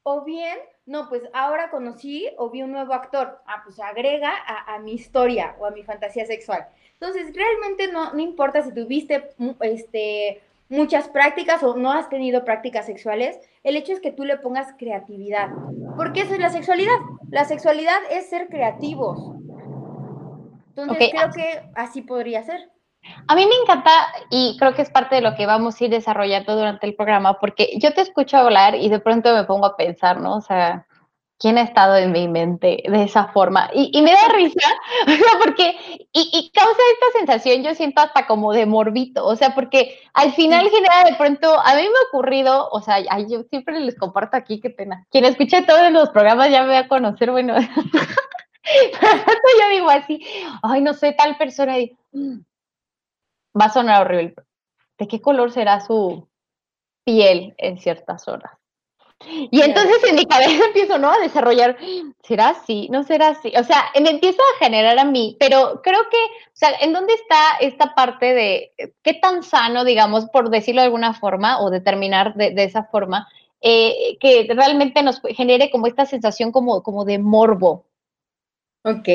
O 0.02 0.24
bien, 0.24 0.58
no, 0.84 1.08
pues 1.08 1.22
ahora 1.32 1.70
conocí 1.70 2.28
o 2.36 2.50
vi 2.50 2.62
un 2.62 2.72
nuevo 2.72 2.92
actor. 2.92 3.40
Ah, 3.46 3.62
pues 3.64 3.80
agrega 3.80 4.30
a, 4.66 4.78
mi 4.80 4.92
historia 4.92 5.56
o 5.58 5.64
a 5.64 5.70
mi 5.70 5.84
fantasía 5.84 6.26
sexual. 6.26 6.66
Entonces, 6.94 7.34
realmente 7.34 7.90
no, 7.90 8.12
no 8.12 8.20
importa 8.20 8.62
si 8.62 8.74
tuviste 8.74 9.30
este, 9.60 10.42
muchas 10.72 11.08
prácticas 11.08 11.62
o 11.62 11.76
no 11.76 11.92
has 11.92 12.08
tenido 12.08 12.44
prácticas 12.44 12.86
sexuales, 12.86 13.38
el 13.62 13.76
hecho 13.76 13.92
es 13.92 14.00
que 14.00 14.10
tú 14.10 14.24
le 14.24 14.38
pongas 14.38 14.74
creatividad. 14.78 15.50
Porque 15.96 16.22
eso 16.22 16.32
es 16.32 16.40
la 16.40 16.48
sexualidad. 16.48 16.96
La 17.30 17.44
sexualidad 17.44 17.98
es 18.10 18.30
ser 18.30 18.48
creativos. 18.48 19.36
Entonces, 20.68 21.10
creo 21.10 21.30
que 21.30 21.62
así 21.74 22.00
podría 22.00 22.42
ser. 22.42 22.70
A 23.28 23.34
mí 23.34 23.44
me 23.44 23.54
encanta 23.62 23.90
y 24.30 24.56
creo 24.58 24.74
que 24.74 24.80
es 24.80 24.90
parte 24.90 25.16
de 25.16 25.20
lo 25.20 25.34
que 25.34 25.44
vamos 25.44 25.78
a 25.78 25.84
ir 25.84 25.90
desarrollando 25.90 26.56
durante 26.56 26.86
el 26.86 26.94
programa, 26.94 27.38
porque 27.38 27.76
yo 27.78 27.92
te 27.92 28.00
escucho 28.00 28.38
hablar 28.38 28.74
y 28.74 28.88
de 28.88 29.00
pronto 29.00 29.34
me 29.34 29.44
pongo 29.44 29.66
a 29.66 29.76
pensar, 29.76 30.20
¿no? 30.20 30.36
O 30.36 30.40
sea, 30.40 30.86
¿quién 31.42 31.58
ha 31.58 31.62
estado 31.62 31.96
en 31.96 32.12
mi 32.12 32.28
mente 32.28 32.84
de 32.88 33.02
esa 33.02 33.26
forma? 33.26 33.68
Y, 33.74 34.00
me 34.00 34.12
da 34.12 34.28
risa, 34.32 34.68
porque, 35.42 35.76
y, 36.12 36.52
causa 36.54 36.80
esta 36.92 37.18
sensación, 37.18 37.64
yo 37.64 37.74
siento 37.74 38.00
hasta 38.00 38.28
como 38.28 38.52
de 38.52 38.64
morbito, 38.64 39.26
o 39.26 39.34
sea, 39.34 39.52
porque 39.52 39.98
al 40.14 40.32
final 40.34 40.70
genera 40.70 41.02
de 41.04 41.16
pronto, 41.16 41.58
a 41.58 41.74
mí 41.74 41.82
me 41.82 41.88
ha 41.88 42.08
ocurrido, 42.08 42.68
o 42.70 42.80
sea, 42.80 43.00
yo 43.28 43.42
siempre 43.50 43.80
les 43.80 43.98
comparto 43.98 44.36
aquí, 44.36 44.60
qué 44.60 44.70
pena. 44.70 45.04
Quien 45.10 45.24
escucha 45.24 45.66
todos 45.66 45.90
los 45.90 46.10
programas 46.10 46.50
ya 46.50 46.62
me 46.62 46.74
va 46.74 46.78
a 46.78 46.88
conocer, 46.88 47.32
bueno. 47.32 47.56
yo 48.64 49.68
digo 49.72 49.90
así, 49.90 50.24
ay, 50.62 50.80
no 50.80 50.94
sé, 50.94 51.12
tal 51.12 51.36
persona, 51.36 51.80
y, 51.80 51.98
va 53.60 53.64
a 53.64 53.72
sonar 53.72 54.02
horrible. 54.02 54.36
¿De 54.96 55.08
qué 55.08 55.20
color 55.20 55.50
será 55.50 55.80
su 55.80 56.28
piel 57.04 57.54
en 57.58 57.78
ciertas 57.78 58.28
horas? 58.28 58.61
Y 59.28 59.60
entonces 59.60 60.02
en 60.08 60.16
mi 60.16 60.26
cabeza 60.26 60.64
empiezo, 60.66 60.98
¿no? 60.98 61.10
A 61.10 61.18
desarrollar, 61.18 61.76
¿será 62.22 62.50
así? 62.50 62.88
¿No 62.90 63.02
será 63.02 63.28
así? 63.28 63.52
O 63.56 63.64
sea, 63.64 63.84
me 64.00 64.10
empieza 64.10 64.42
a 64.42 64.64
generar 64.64 64.98
a 64.98 65.04
mí, 65.04 65.36
pero 65.38 65.80
creo 65.82 66.00
que, 66.10 66.16
o 66.16 66.54
sea, 66.54 66.70
¿en 66.80 66.92
dónde 66.92 67.14
está 67.14 67.56
esta 67.60 67.94
parte 67.94 68.34
de 68.34 68.72
qué 69.02 69.14
tan 69.14 69.42
sano, 69.42 69.84
digamos, 69.84 70.26
por 70.26 70.50
decirlo 70.50 70.80
de 70.80 70.86
alguna 70.86 71.14
forma, 71.14 71.60
o 71.60 71.70
determinar 71.70 72.34
de, 72.34 72.54
esa 72.62 72.84
forma, 72.84 73.28
eh, 73.60 74.16
que 74.20 74.46
realmente 74.50 75.02
nos 75.02 75.20
genere 75.36 75.70
como 75.70 75.86
esta 75.86 76.06
sensación 76.06 76.52
como, 76.52 76.82
como 76.82 77.04
de 77.04 77.18
morbo? 77.18 77.86
Ok, 78.84 79.08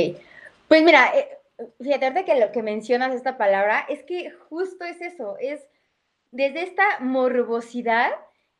pues 0.68 0.84
mira, 0.84 1.12
eh, 1.16 1.38
fíjate 1.82 2.24
que 2.26 2.40
lo 2.40 2.52
que 2.52 2.62
mencionas 2.62 3.14
esta 3.14 3.38
palabra 3.38 3.86
es 3.90 4.04
que 4.04 4.32
justo 4.50 4.86
es 4.86 5.02
eso, 5.02 5.38
es 5.40 5.68
desde 6.32 6.64
esta 6.64 6.84
morbosidad 7.00 8.12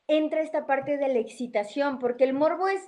entra 0.08 0.42
esta 0.42 0.66
parte 0.66 0.98
de 0.98 1.08
la 1.08 1.20
excitación, 1.20 2.00
porque 2.00 2.24
el 2.24 2.34
morbo 2.34 2.68
es 2.68 2.82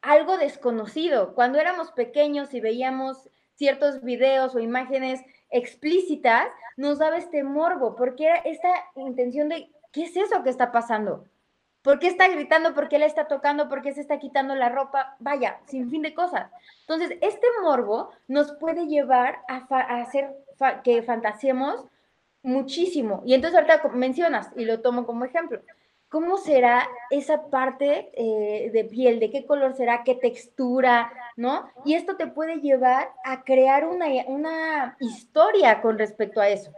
algo 0.00 0.36
desconocido. 0.36 1.34
Cuando 1.34 1.58
éramos 1.58 1.92
pequeños 1.92 2.52
y 2.54 2.60
veíamos 2.60 3.28
ciertos 3.54 4.02
videos 4.02 4.54
o 4.54 4.60
imágenes 4.60 5.22
explícitas, 5.50 6.48
nos 6.76 6.98
daba 6.98 7.18
este 7.18 7.44
morbo, 7.44 7.94
porque 7.94 8.26
era 8.26 8.36
esta 8.36 8.70
intención 8.96 9.48
de, 9.48 9.70
¿qué 9.92 10.04
es 10.04 10.16
eso 10.16 10.42
que 10.42 10.50
está 10.50 10.72
pasando? 10.72 11.26
¿Por 11.82 11.98
qué 11.98 12.06
está 12.06 12.28
gritando? 12.28 12.74
¿Por 12.74 12.88
qué 12.88 12.98
le 12.98 13.06
está 13.06 13.26
tocando? 13.26 13.68
¿Por 13.68 13.82
qué 13.82 13.92
se 13.92 14.00
está 14.00 14.18
quitando 14.18 14.54
la 14.54 14.68
ropa? 14.68 15.16
Vaya, 15.18 15.60
sin 15.66 15.90
fin 15.90 16.02
de 16.02 16.14
cosas. 16.14 16.50
Entonces, 16.82 17.18
este 17.20 17.46
morbo 17.62 18.10
nos 18.28 18.52
puede 18.52 18.86
llevar 18.86 19.40
a, 19.48 19.56
hacer 20.00 20.30
que 20.84 21.02
fantaseemos 21.02 21.84
muchísimo. 22.42 23.22
Y 23.26 23.34
entonces 23.34 23.58
ahorita 23.58 23.88
mencionas, 23.88 24.50
y 24.56 24.64
lo 24.64 24.80
tomo 24.80 25.06
como 25.06 25.24
ejemplo, 25.24 25.60
¿cómo 26.12 26.36
será 26.36 26.86
esa 27.10 27.48
parte 27.48 28.10
eh, 28.12 28.70
de 28.70 28.84
piel? 28.84 29.18
¿De 29.18 29.30
qué 29.30 29.46
color 29.46 29.74
será? 29.74 30.04
¿Qué 30.04 30.14
textura? 30.14 31.10
¿No? 31.36 31.70
Y 31.86 31.94
esto 31.94 32.16
te 32.16 32.26
puede 32.26 32.60
llevar 32.60 33.10
a 33.24 33.42
crear 33.42 33.86
una, 33.86 34.06
una 34.26 34.96
historia 35.00 35.80
con 35.80 35.98
respecto 35.98 36.42
a 36.42 36.50
eso, 36.50 36.70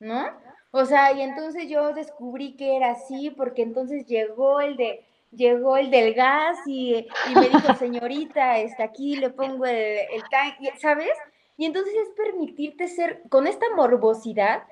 ¿no? 0.00 0.26
O 0.70 0.86
sea, 0.86 1.12
y 1.12 1.20
entonces 1.20 1.68
yo 1.68 1.92
descubrí 1.92 2.56
que 2.56 2.76
era 2.76 2.92
así 2.92 3.30
porque 3.30 3.62
entonces 3.62 4.06
llegó 4.06 4.60
el 4.60 4.76
de 4.76 5.04
llegó 5.30 5.76
el 5.76 5.90
del 5.90 6.14
gas 6.14 6.56
y, 6.66 7.06
me 7.34 7.50
dijo, 7.50 7.74
señorita, 7.74 8.58
está 8.60 8.84
aquí 8.84 9.16
le 9.16 9.28
pongo 9.28 9.66
el, 9.66 9.76
el 9.76 10.22
tanque, 10.30 10.72
¿sabes? 10.80 11.12
Y 11.58 11.66
entonces 11.66 11.92
es 11.94 12.08
permitirte 12.16 12.88
ser, 12.88 13.22
con 13.28 13.46
esta 13.46 13.66
morbosidad, 13.76 14.62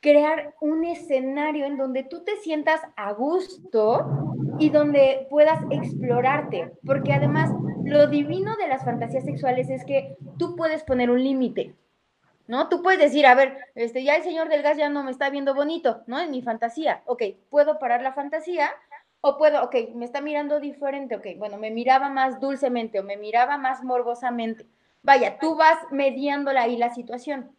crear 0.00 0.54
un 0.60 0.84
escenario 0.84 1.66
en 1.66 1.76
donde 1.76 2.02
tú 2.02 2.24
te 2.24 2.36
sientas 2.36 2.80
a 2.96 3.12
gusto 3.12 4.34
y 4.58 4.70
donde 4.70 5.26
puedas 5.30 5.60
explorarte, 5.70 6.72
porque 6.84 7.12
además 7.12 7.50
lo 7.84 8.06
divino 8.08 8.56
de 8.56 8.68
las 8.68 8.84
fantasías 8.84 9.24
sexuales 9.24 9.68
es 9.70 9.84
que 9.84 10.16
tú 10.38 10.56
puedes 10.56 10.82
poner 10.84 11.10
un 11.10 11.22
límite. 11.22 11.74
¿no? 12.46 12.68
Tú 12.68 12.82
puedes 12.82 12.98
decir, 12.98 13.26
a 13.26 13.36
ver, 13.36 13.58
este, 13.76 14.02
ya 14.02 14.16
el 14.16 14.24
señor 14.24 14.48
del 14.48 14.62
gas 14.62 14.76
ya 14.76 14.88
no 14.88 15.04
me 15.04 15.12
está 15.12 15.30
viendo 15.30 15.54
bonito, 15.54 16.02
¿no? 16.08 16.18
En 16.18 16.32
mi 16.32 16.42
fantasía. 16.42 17.00
Ok, 17.06 17.22
puedo 17.48 17.78
parar 17.78 18.02
la 18.02 18.12
fantasía 18.12 18.70
o 19.20 19.38
puedo, 19.38 19.62
ok, 19.62 19.76
me 19.94 20.04
está 20.04 20.20
mirando 20.20 20.58
diferente, 20.58 21.14
ok, 21.14 21.26
bueno, 21.38 21.58
me 21.58 21.70
miraba 21.70 22.08
más 22.08 22.40
dulcemente 22.40 22.98
o 22.98 23.04
me 23.04 23.16
miraba 23.16 23.56
más 23.56 23.84
morbosamente. 23.84 24.66
Vaya, 25.02 25.38
tú 25.38 25.54
vas 25.54 25.78
mediándola 25.92 26.62
ahí 26.62 26.76
la 26.76 26.92
situación. 26.92 27.54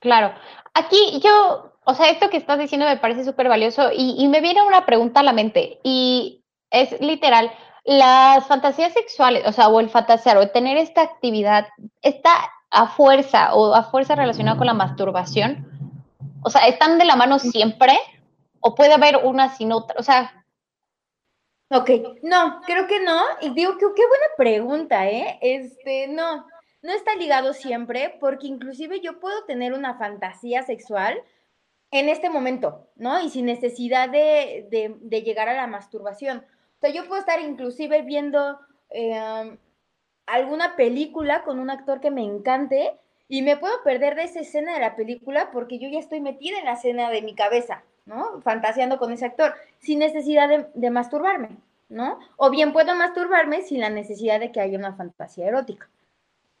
Claro. 0.00 0.34
Aquí 0.74 1.20
yo, 1.20 1.72
o 1.84 1.94
sea, 1.94 2.10
esto 2.10 2.30
que 2.30 2.36
estás 2.36 2.58
diciendo 2.58 2.86
me 2.86 2.96
parece 2.96 3.24
súper 3.24 3.48
valioso 3.48 3.90
y, 3.92 4.14
y 4.18 4.28
me 4.28 4.40
viene 4.40 4.62
una 4.62 4.86
pregunta 4.86 5.20
a 5.20 5.24
la 5.24 5.32
mente 5.32 5.80
y 5.82 6.44
es 6.70 7.00
literal, 7.00 7.50
las 7.84 8.46
fantasías 8.46 8.92
sexuales, 8.92 9.44
o 9.46 9.52
sea, 9.52 9.68
o 9.68 9.80
el 9.80 9.88
fantasear 9.88 10.36
o 10.36 10.50
tener 10.50 10.76
esta 10.76 11.02
actividad, 11.02 11.66
está 12.02 12.30
a 12.70 12.88
fuerza 12.88 13.54
o 13.54 13.74
a 13.74 13.84
fuerza 13.84 14.14
relacionada 14.14 14.58
con 14.58 14.66
la 14.66 14.74
masturbación? 14.74 15.66
O 16.42 16.50
sea, 16.50 16.66
¿están 16.68 16.98
de 16.98 17.04
la 17.04 17.16
mano 17.16 17.38
siempre? 17.38 17.98
¿O 18.60 18.74
puede 18.74 18.92
haber 18.92 19.16
una 19.24 19.54
sin 19.54 19.72
otra? 19.72 19.96
O 19.98 20.02
sea... 20.02 20.34
Ok, 21.70 21.90
no, 22.22 22.60
creo 22.64 22.86
que 22.86 23.00
no. 23.00 23.20
Y 23.42 23.50
digo 23.50 23.72
que 23.72 23.86
qué 23.94 24.06
buena 24.06 24.26
pregunta, 24.36 25.06
¿eh? 25.06 25.38
Este, 25.42 26.08
no, 26.08 26.46
no 26.82 26.92
está 26.92 27.14
ligado 27.16 27.52
siempre, 27.52 28.16
porque 28.20 28.46
inclusive 28.46 29.00
yo 29.00 29.20
puedo 29.20 29.44
tener 29.44 29.72
una 29.72 29.94
fantasía 29.94 30.62
sexual 30.62 31.22
en 31.90 32.08
este 32.08 32.30
momento, 32.30 32.86
¿no? 32.96 33.20
Y 33.20 33.30
sin 33.30 33.46
necesidad 33.46 34.08
de, 34.08 34.66
de, 35.00 35.22
llegar 35.22 35.48
a 35.48 35.54
la 35.54 35.66
masturbación. 35.66 36.38
O 36.38 36.80
sea, 36.80 36.90
yo 36.90 37.06
puedo 37.08 37.20
estar 37.20 37.40
inclusive 37.40 38.02
viendo 38.02 38.60
eh, 38.90 39.58
alguna 40.26 40.76
película 40.76 41.42
con 41.42 41.58
un 41.58 41.70
actor 41.70 42.00
que 42.00 42.10
me 42.10 42.22
encante 42.22 42.98
y 43.28 43.42
me 43.42 43.56
puedo 43.56 43.82
perder 43.82 44.14
de 44.14 44.24
esa 44.24 44.40
escena 44.40 44.74
de 44.74 44.80
la 44.80 44.96
película 44.96 45.50
porque 45.52 45.78
yo 45.78 45.88
ya 45.88 45.98
estoy 45.98 46.20
metida 46.20 46.58
en 46.58 46.66
la 46.66 46.72
escena 46.72 47.10
de 47.10 47.22
mi 47.22 47.34
cabeza, 47.34 47.82
¿no? 48.06 48.40
Fantaseando 48.42 48.98
con 48.98 49.12
ese 49.12 49.26
actor, 49.26 49.54
sin 49.78 49.98
necesidad 49.98 50.48
de, 50.74 50.90
masturbarme, 50.90 51.58
¿no? 51.88 52.18
O 52.36 52.50
bien 52.50 52.72
puedo 52.72 52.94
masturbarme 52.94 53.62
sin 53.62 53.80
la 53.80 53.90
necesidad 53.90 54.40
de 54.40 54.52
que 54.52 54.60
haya 54.60 54.78
una 54.78 54.94
fantasía 54.94 55.48
erótica. 55.48 55.88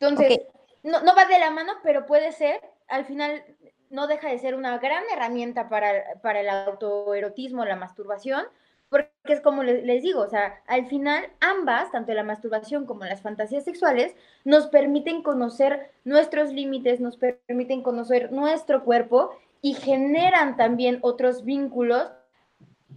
Entonces, 0.00 0.40
no, 0.82 1.00
no 1.02 1.14
va 1.14 1.26
de 1.26 1.38
la 1.38 1.50
mano, 1.50 1.72
pero 1.82 2.06
puede 2.06 2.32
ser, 2.32 2.60
al 2.88 3.04
final 3.04 3.44
no 3.90 4.06
deja 4.06 4.28
de 4.28 4.38
ser 4.38 4.54
una 4.54 4.78
gran 4.78 5.02
herramienta 5.12 5.68
para, 5.68 6.20
para 6.22 6.40
el 6.40 6.48
autoerotismo, 6.48 7.64
la 7.64 7.76
masturbación, 7.76 8.44
porque 8.90 9.10
es 9.24 9.40
como 9.40 9.62
les, 9.62 10.02
digo, 10.02 10.22
o 10.22 10.28
sea, 10.28 10.62
al 10.66 10.86
final 10.86 11.28
ambas, 11.40 11.90
tanto 11.90 12.12
la 12.14 12.22
masturbación 12.22 12.86
como 12.86 13.04
las 13.04 13.20
fantasías 13.20 13.64
sexuales, 13.64 14.14
nos 14.44 14.66
permiten 14.68 15.22
conocer 15.22 15.90
nuestros 16.04 16.52
límites, 16.52 17.00
nos 17.00 17.16
permiten 17.16 17.82
conocer 17.82 18.32
nuestro 18.32 18.84
cuerpo 18.84 19.30
y 19.60 19.74
generan 19.74 20.56
también 20.56 20.98
otros 21.02 21.44
vínculos, 21.44 22.10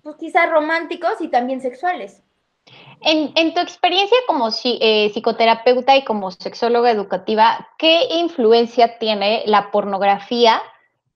pues 0.01 0.15
quizás 0.15 0.49
románticos 0.49 1.19
y 1.19 1.27
también 1.27 1.61
sexuales. 1.61 2.23
En, 3.03 3.53
tu 3.53 3.59
experiencia 3.59 4.17
como 4.27 4.49
eh, 4.63 5.09
psicoterapeuta 5.11 5.97
y 5.97 6.03
como 6.03 6.29
sexóloga 6.29 6.91
educativa, 6.91 7.67
¿qué 7.79 8.03
influencia 8.11 8.99
tiene 8.99 9.43
la 9.47 9.71
pornografía 9.71 10.61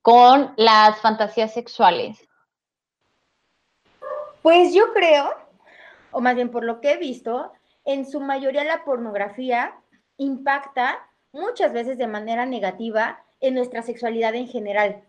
con 0.02 0.54
las 0.58 1.00
fantasías 1.00 1.54
sexuales? 1.54 2.28
Pues 4.42 4.74
yo 4.74 4.94
creo, 4.94 5.32
o 6.12 6.22
más 6.22 6.36
bien 6.36 6.50
por 6.50 6.64
lo 6.64 6.82
que 6.82 6.94
he 6.94 6.98
visto, 6.98 7.52
en 7.86 8.10
su 8.10 8.20
mayoría 8.20 8.64
la 8.64 8.84
pornografía 8.84 9.76
impacta 10.18 11.08
muchas 11.32 11.72
veces 11.72 12.00
de 12.00 12.08
manera 12.08 12.48
negativa 12.48 13.24
en 13.42 13.54
nuestra 13.54 13.84
sexualidad 13.84 14.34
en 14.34 14.48
general. 14.48 15.04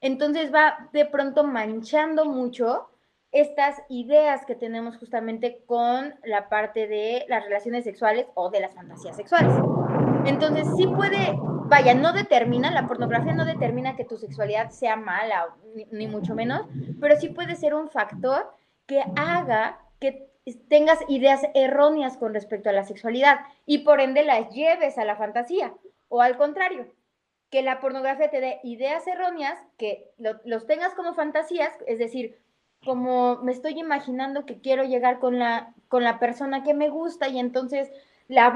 Entonces 0.00 0.54
va 0.54 0.88
de 0.92 1.06
pronto 1.06 1.44
manchando 1.44 2.24
mucho 2.24 2.90
estas 3.34 3.82
ideas 3.88 4.46
que 4.46 4.54
tenemos 4.54 4.96
justamente 4.96 5.64
con 5.66 6.14
la 6.22 6.48
parte 6.48 6.86
de 6.86 7.24
las 7.28 7.42
relaciones 7.42 7.82
sexuales 7.82 8.26
o 8.34 8.48
de 8.48 8.60
las 8.60 8.74
fantasías 8.74 9.16
sexuales. 9.16 9.52
Entonces 10.24 10.68
sí 10.76 10.86
puede, 10.86 11.36
vaya, 11.66 11.94
no 11.94 12.12
determina, 12.12 12.70
la 12.70 12.86
pornografía 12.86 13.34
no 13.34 13.44
determina 13.44 13.96
que 13.96 14.04
tu 14.04 14.16
sexualidad 14.18 14.70
sea 14.70 14.94
mala, 14.94 15.48
ni, 15.90 16.06
mucho 16.06 16.36
menos, 16.36 16.62
pero 17.00 17.16
sí 17.16 17.28
puede 17.28 17.56
ser 17.56 17.74
un 17.74 17.88
factor 17.88 18.54
que 18.86 19.02
haga 19.16 19.80
que 19.98 20.30
tengas 20.68 20.98
ideas 21.08 21.42
erróneas 21.54 22.16
con 22.16 22.34
respecto 22.34 22.68
a 22.68 22.72
la 22.72 22.84
sexualidad 22.84 23.40
y 23.66 23.78
por 23.78 24.00
ende 24.00 24.24
las 24.24 24.48
lleves 24.50 24.96
a 24.96 25.04
la 25.04 25.16
fantasía. 25.16 25.74
O 26.08 26.22
al 26.22 26.36
contrario, 26.36 26.86
que 27.50 27.62
la 27.62 27.80
pornografía 27.80 28.30
te 28.30 28.40
dé 28.40 28.60
ideas 28.62 29.06
erróneas, 29.08 29.58
que 29.76 30.12
los 30.44 30.66
tengas 30.66 30.94
como 30.94 31.14
fantasías, 31.14 31.72
es 31.86 31.98
decir, 31.98 32.43
como 32.84 33.36
me 33.42 33.52
estoy 33.52 33.78
imaginando 33.78 34.46
que 34.46 34.60
quiero 34.60 34.84
llegar 34.84 35.18
con 35.18 35.38
la, 35.38 35.74
con 35.88 36.04
la 36.04 36.18
persona 36.18 36.62
que 36.62 36.74
me 36.74 36.88
gusta 36.88 37.28
y 37.28 37.38
entonces 37.38 37.90
la, 38.28 38.50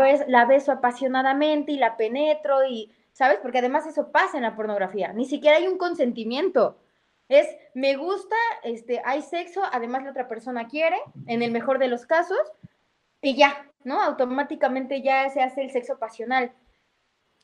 beso 0.46 0.72
apasionadamente 0.72 1.72
y 1.72 1.76
la 1.78 1.96
penetro 1.96 2.64
y, 2.64 2.92
¿sabes? 3.12 3.38
Porque 3.40 3.58
además 3.58 3.86
eso 3.86 4.10
pasa 4.10 4.36
en 4.36 4.42
la 4.42 4.56
pornografía, 4.56 5.12
ni 5.12 5.24
siquiera 5.24 5.56
hay 5.56 5.66
un 5.66 5.78
consentimiento. 5.78 6.78
Es, 7.28 7.46
me 7.74 7.96
gusta, 7.96 8.36
este, 8.62 9.02
hay 9.04 9.20
sexo, 9.20 9.62
además 9.70 10.04
la 10.04 10.10
otra 10.10 10.28
persona 10.28 10.66
quiere, 10.66 10.96
en 11.26 11.42
el 11.42 11.50
mejor 11.50 11.78
de 11.78 11.88
los 11.88 12.06
casos, 12.06 12.40
y 13.20 13.36
ya, 13.36 13.70
¿no? 13.84 14.00
Automáticamente 14.00 15.02
ya 15.02 15.28
se 15.28 15.42
hace 15.42 15.60
el 15.60 15.70
sexo 15.70 15.98
pasional. 15.98 16.52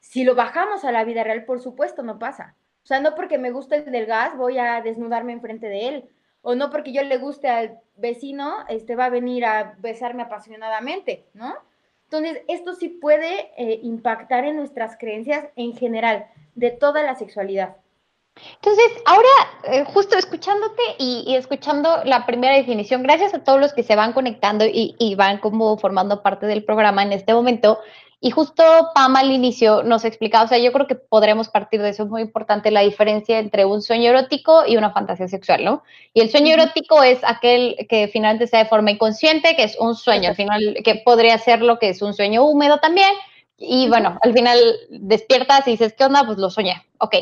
Si 0.01 0.25
lo 0.25 0.35
bajamos 0.35 0.85
a 0.85 0.93
la 0.93 1.05
vida 1.05 1.25
real, 1.25 1.45
por 1.45 1.61
supuesto, 1.61 2.03
no 2.03 2.19
pasa. 2.19 2.57
O 2.83 2.87
sea, 2.87 3.01
no 3.01 3.15
porque 3.15 3.39
me 3.39 3.51
guste 3.51 3.77
el 3.77 3.93
del 3.93 4.07
gas 4.07 4.37
voy 4.37 4.59
a 4.59 4.81
desnudarme 4.83 5.33
enfrente 5.33 5.69
de 5.69 5.89
él. 5.89 6.11
O 6.47 6.55
no 6.55 6.71
porque 6.71 6.93
yo 6.93 7.03
le 7.03 7.17
guste 7.17 7.49
al 7.49 7.79
vecino, 7.97 8.65
este 8.69 8.97
va 8.97 9.07
a 9.07 9.11
venir 9.11 9.45
a 9.47 9.75
besarme 9.79 10.23
apasionadamente, 10.23 11.25
¿no? 11.33 11.55
Entonces, 12.05 12.43
esto 12.49 12.75
sí 12.75 12.91
puede 12.91 13.51
eh, 13.57 13.81
impactar 13.83 14.45
en 14.45 14.57
nuestras 14.57 14.97
creencias 14.99 15.47
en 15.57 15.75
general, 15.75 16.27
de 16.55 16.71
toda 16.71 17.03
la 17.03 17.15
sexualidad. 17.17 17.77
Entonces, 18.57 18.87
ahora, 19.07 19.29
eh, 19.65 19.85
justo 19.85 20.19
escuchándote 20.19 20.83
y, 20.99 21.35
escuchando 21.35 22.05
la 22.05 22.27
primera 22.27 22.57
definición, 22.57 23.03
gracias 23.03 23.33
a 23.33 23.43
todos 23.43 23.59
los 23.59 23.73
que 23.73 23.83
se 23.83 23.97
van 23.97 24.13
conectando 24.13 24.67
y, 24.67 24.95
y, 24.99 25.15
van 25.15 25.39
como 25.39 25.79
formando 25.79 26.23
parte 26.23 26.47
del 26.47 26.63
programa 26.63 27.03
en 27.03 27.13
este 27.13 27.33
momento. 27.33 27.79
Y 28.25 28.31
justo 28.31 28.65
Pam 28.95 29.17
al 29.17 29.31
inicio 29.31 29.83
nos 29.83 30.07
explicaba, 30.07 30.47
o 30.47 30.49
sea, 30.49 30.57
yo 30.57 30.73
creo 30.73 30.87
que 30.87 30.95
podremos 30.95 31.51
partir 31.51 31.83
de 31.83 31.91
eso, 31.91 32.05
es 32.05 32.09
muy 32.09 32.23
importante 32.23 32.71
la 32.71 32.81
diferencia 32.81 33.39
entre 33.39 33.67
un 33.67 33.83
sueño 33.83 34.09
erótico 34.09 34.63
y 34.67 34.79
una 34.79 34.93
fantasía 34.93 35.29
sexual, 35.29 35.63
¿no? 35.63 35.83
Y 36.15 36.23
el 36.23 36.31
sueño 36.31 36.55
erótico 36.55 37.03
es 37.03 37.19
aquel 37.23 37.77
que 37.87 38.09
finalmente 38.09 38.47
sea 38.47 38.61
de 38.61 38.65
forma 38.71 38.93
inconsciente, 38.93 39.55
que 39.57 39.65
es 39.65 39.77
un 39.79 39.95
sueño, 39.95 40.31
al 40.31 40.37
final, 40.37 40.79
que 40.83 40.95
podría 41.05 41.37
ser 41.37 41.61
lo 41.61 41.79
que 41.79 41.91
es 41.91 42.01
un 42.01 42.15
sueño 42.15 42.45
húmedo 42.45 42.79
también. 42.79 43.13
Y 43.59 43.91
bueno, 43.91 44.19
al 44.23 44.33
final 44.33 44.59
despiertas 44.89 45.69
y 45.69 45.73
dices, 45.73 45.93
¿qué 45.93 46.05
onda? 46.07 46.25
Pues 46.25 46.39
lo 46.39 46.49
soñé. 46.49 46.83
Ok. 47.01 47.17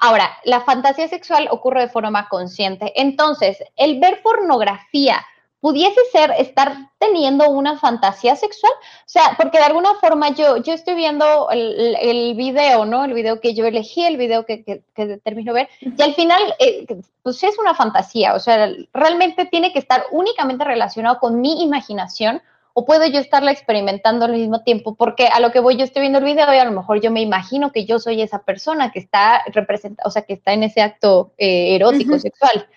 Ahora, 0.00 0.38
la 0.42 0.62
fantasía 0.62 1.06
sexual 1.06 1.46
ocurre 1.52 1.82
de 1.82 1.88
forma 1.88 2.28
consciente. 2.28 2.92
Entonces, 3.00 3.62
el 3.76 4.00
ver 4.00 4.22
pornografía 4.24 5.24
pudiese 5.60 6.00
ser 6.12 6.32
estar 6.38 6.72
teniendo 6.98 7.48
una 7.50 7.78
fantasía 7.78 8.36
sexual, 8.36 8.72
o 8.72 9.08
sea, 9.08 9.34
porque 9.36 9.58
de 9.58 9.64
alguna 9.64 9.94
forma 10.00 10.30
yo, 10.30 10.58
yo 10.58 10.72
estoy 10.72 10.94
viendo 10.94 11.50
el, 11.50 11.96
el 12.00 12.34
video, 12.34 12.84
¿no? 12.84 13.04
El 13.04 13.12
video 13.12 13.40
que 13.40 13.54
yo 13.54 13.66
elegí, 13.66 14.04
el 14.04 14.16
video 14.16 14.46
que, 14.46 14.62
que, 14.62 14.82
que 14.94 15.18
termino 15.18 15.52
ver, 15.52 15.68
y 15.80 16.00
al 16.00 16.14
final, 16.14 16.40
eh, 16.58 16.86
pues 17.22 17.42
es 17.42 17.58
una 17.58 17.74
fantasía, 17.74 18.34
o 18.34 18.40
sea, 18.40 18.70
realmente 18.92 19.46
tiene 19.46 19.72
que 19.72 19.80
estar 19.80 20.04
únicamente 20.12 20.64
relacionado 20.64 21.18
con 21.18 21.40
mi 21.40 21.62
imaginación 21.62 22.40
o 22.78 22.84
puedo 22.84 23.04
yo 23.06 23.18
estarla 23.18 23.50
experimentando 23.50 24.26
al 24.26 24.34
mismo 24.34 24.62
tiempo, 24.62 24.94
porque 24.94 25.26
a 25.26 25.40
lo 25.40 25.50
que 25.50 25.58
voy 25.58 25.76
yo 25.76 25.82
estoy 25.82 26.02
viendo 26.02 26.20
el 26.20 26.24
video 26.24 26.54
y 26.54 26.58
a 26.58 26.64
lo 26.64 26.70
mejor 26.70 27.00
yo 27.00 27.10
me 27.10 27.20
imagino 27.20 27.72
que 27.72 27.84
yo 27.84 27.98
soy 27.98 28.22
esa 28.22 28.44
persona 28.44 28.92
que 28.92 29.00
está 29.00 29.42
representa, 29.52 30.04
o 30.06 30.10
sea, 30.12 30.22
que 30.22 30.34
está 30.34 30.52
en 30.52 30.62
ese 30.62 30.80
acto 30.80 31.32
eh, 31.38 31.74
erótico, 31.74 32.20
sexual. 32.20 32.68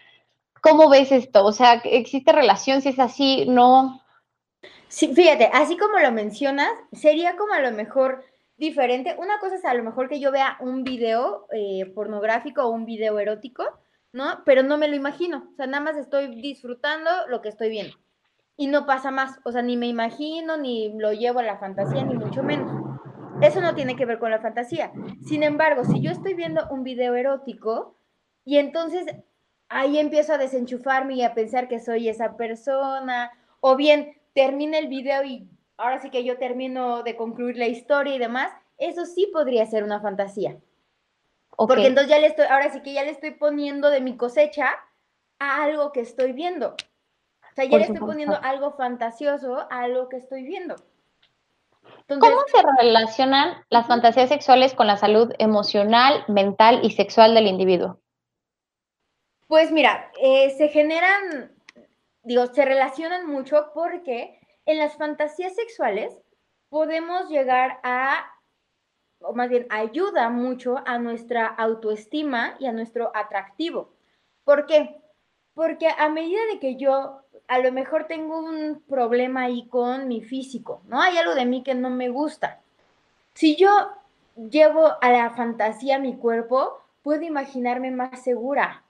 ¿Cómo 0.61 0.89
ves 0.89 1.11
esto? 1.11 1.43
O 1.43 1.51
sea, 1.51 1.81
¿existe 1.83 2.31
relación? 2.31 2.81
Si 2.81 2.89
es 2.89 2.99
así, 2.99 3.45
no. 3.47 4.01
Sí, 4.87 5.13
fíjate, 5.13 5.49
así 5.53 5.77
como 5.77 5.99
lo 5.99 6.11
mencionas, 6.11 6.69
sería 6.91 7.35
como 7.35 7.53
a 7.53 7.59
lo 7.61 7.71
mejor 7.71 8.23
diferente. 8.57 9.15
Una 9.17 9.39
cosa 9.39 9.55
es 9.55 9.65
a 9.65 9.73
lo 9.73 9.83
mejor 9.83 10.07
que 10.07 10.19
yo 10.19 10.31
vea 10.31 10.57
un 10.59 10.83
video 10.83 11.47
eh, 11.51 11.91
pornográfico 11.95 12.63
o 12.63 12.69
un 12.69 12.85
video 12.85 13.17
erótico, 13.19 13.63
¿no? 14.13 14.43
Pero 14.45 14.61
no 14.61 14.77
me 14.77 14.87
lo 14.87 14.95
imagino. 14.95 15.49
O 15.51 15.55
sea, 15.55 15.65
nada 15.65 15.83
más 15.83 15.97
estoy 15.97 16.41
disfrutando 16.41 17.09
lo 17.27 17.41
que 17.41 17.49
estoy 17.49 17.69
viendo 17.69 17.97
y 18.57 18.67
no 18.67 18.85
pasa 18.85 19.09
más. 19.09 19.39
O 19.43 19.51
sea, 19.51 19.63
ni 19.63 19.77
me 19.77 19.87
imagino, 19.87 20.57
ni 20.57 20.93
lo 20.99 21.13
llevo 21.13 21.39
a 21.39 21.43
la 21.43 21.57
fantasía, 21.57 22.03
ni 22.03 22.13
mucho 22.13 22.43
menos. 22.43 22.71
Eso 23.41 23.59
no 23.59 23.73
tiene 23.73 23.95
que 23.95 24.05
ver 24.05 24.19
con 24.19 24.29
la 24.29 24.39
fantasía. 24.39 24.91
Sin 25.25 25.41
embargo, 25.41 25.83
si 25.83 25.99
yo 25.99 26.11
estoy 26.11 26.35
viendo 26.35 26.67
un 26.69 26.83
video 26.83 27.15
erótico 27.15 27.95
y 28.45 28.57
entonces 28.57 29.07
ahí 29.71 29.97
empiezo 29.97 30.33
a 30.33 30.37
desenchufarme 30.37 31.15
y 31.15 31.23
a 31.23 31.33
pensar 31.33 31.67
que 31.67 31.79
soy 31.79 32.09
esa 32.09 32.35
persona, 32.35 33.31
o 33.61 33.75
bien 33.75 34.17
termina 34.33 34.77
el 34.77 34.87
video 34.87 35.23
y 35.23 35.49
ahora 35.77 35.99
sí 35.99 36.09
que 36.09 36.23
yo 36.23 36.37
termino 36.37 37.03
de 37.03 37.15
concluir 37.15 37.57
la 37.57 37.67
historia 37.67 38.15
y 38.15 38.19
demás, 38.19 38.51
eso 38.77 39.05
sí 39.05 39.29
podría 39.31 39.65
ser 39.65 39.83
una 39.83 40.01
fantasía. 40.01 40.57
Porque 41.57 41.87
entonces 41.87 42.09
ya 42.09 42.19
le 42.19 42.27
estoy, 42.27 42.45
ahora 42.45 42.71
sí 42.71 42.81
que 42.81 42.93
ya 42.93 43.03
le 43.03 43.11
estoy 43.11 43.31
poniendo 43.31 43.89
de 43.89 44.01
mi 44.01 44.17
cosecha 44.17 44.69
a 45.39 45.63
algo 45.63 45.91
que 45.91 46.01
estoy 46.01 46.33
viendo. 46.33 46.69
O 46.69 47.55
sea, 47.55 47.65
ya 47.65 47.77
le 47.77 47.83
estoy 47.83 47.99
poniendo 47.99 48.39
algo 48.41 48.71
fantasioso 48.71 49.67
a 49.69 49.81
algo 49.81 50.09
que 50.09 50.17
estoy 50.17 50.43
viendo. 50.43 50.75
¿Cómo 52.07 52.41
se 52.47 52.61
relacionan 52.81 53.63
las 53.69 53.87
fantasías 53.87 54.29
sexuales 54.29 54.73
con 54.73 54.87
la 54.87 54.97
salud 54.97 55.33
emocional, 55.39 56.23
mental 56.27 56.79
y 56.83 56.91
sexual 56.91 57.33
del 57.35 57.47
individuo? 57.47 57.99
Pues 59.51 59.69
mira, 59.69 60.09
eh, 60.17 60.51
se 60.51 60.69
generan, 60.69 61.51
digo, 62.23 62.47
se 62.53 62.63
relacionan 62.63 63.27
mucho 63.27 63.71
porque 63.73 64.39
en 64.65 64.77
las 64.77 64.95
fantasías 64.95 65.53
sexuales 65.53 66.17
podemos 66.69 67.27
llegar 67.27 67.81
a, 67.83 68.31
o 69.19 69.33
más 69.33 69.49
bien 69.49 69.67
ayuda 69.69 70.29
mucho 70.29 70.77
a 70.85 70.99
nuestra 70.99 71.47
autoestima 71.47 72.55
y 72.61 72.67
a 72.67 72.71
nuestro 72.71 73.11
atractivo. 73.13 73.89
¿Por 74.45 74.67
qué? 74.67 75.01
Porque 75.53 75.89
a 75.89 76.07
medida 76.07 76.39
de 76.53 76.59
que 76.59 76.77
yo 76.77 77.19
a 77.49 77.59
lo 77.59 77.73
mejor 77.73 78.05
tengo 78.05 78.39
un 78.39 78.81
problema 78.87 79.41
ahí 79.41 79.67
con 79.67 80.07
mi 80.07 80.21
físico, 80.21 80.81
¿no? 80.87 81.01
Hay 81.01 81.17
algo 81.17 81.35
de 81.35 81.45
mí 81.45 81.61
que 81.61 81.75
no 81.75 81.89
me 81.89 82.07
gusta. 82.07 82.61
Si 83.33 83.57
yo 83.57 83.69
llevo 84.49 84.93
a 85.01 85.11
la 85.11 85.31
fantasía 85.31 85.99
mi 85.99 86.15
cuerpo, 86.15 86.81
puedo 87.03 87.23
imaginarme 87.23 87.91
más 87.91 88.23
segura. 88.23 88.85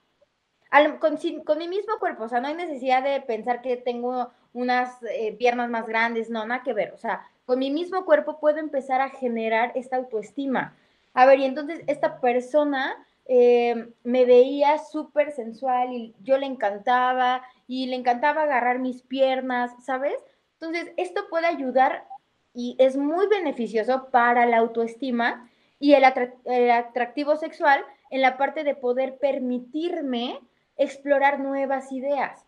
Con, 1.00 1.58
mi 1.58 1.68
mismo 1.68 1.98
cuerpo, 1.98 2.24
o 2.24 2.28
sea, 2.28 2.40
no 2.40 2.48
hay 2.48 2.54
necesidad 2.54 3.02
de 3.02 3.20
pensar 3.20 3.60
que 3.60 3.76
tengo 3.76 4.30
unas 4.54 5.02
eh, 5.02 5.34
piernas 5.38 5.68
más 5.68 5.86
grandes, 5.86 6.30
no, 6.30 6.46
nada 6.46 6.62
que 6.62 6.72
ver. 6.72 6.92
O 6.92 6.98
sea, 6.98 7.26
con 7.44 7.58
mi 7.58 7.70
mismo 7.70 8.04
cuerpo 8.04 8.40
puedo 8.40 8.58
empezar 8.58 9.00
a 9.00 9.10
generar 9.10 9.72
esta 9.74 9.96
autoestima. 9.96 10.74
A 11.14 11.26
ver, 11.26 11.40
y 11.40 11.44
entonces 11.44 11.82
esta 11.86 12.20
persona 12.20 12.96
eh, 13.26 13.88
me 14.02 14.24
veía 14.24 14.78
súper 14.78 15.32
sensual 15.32 15.92
y 15.92 16.14
yo 16.22 16.38
le 16.38 16.46
encantaba 16.46 17.42
y 17.66 17.86
le 17.86 17.96
encantaba 17.96 18.42
agarrar 18.42 18.78
mis 18.78 19.02
piernas, 19.02 19.72
¿sabes? 19.84 20.16
Entonces, 20.60 20.92
esto 20.96 21.22
puede 21.28 21.46
ayudar 21.46 22.06
y 22.54 22.76
es 22.78 22.96
muy 22.96 23.26
beneficioso 23.26 24.08
para 24.10 24.46
la 24.46 24.58
autoestima 24.58 25.48
y 25.78 25.94
el, 25.94 26.04
atractivo 26.04 27.36
sexual 27.36 27.84
en 28.10 28.20
la 28.20 28.36
parte 28.36 28.62
de 28.62 28.74
poder 28.74 29.18
permitirme 29.18 30.38
explorar 30.76 31.40
nuevas 31.40 31.92
ideas. 31.92 32.46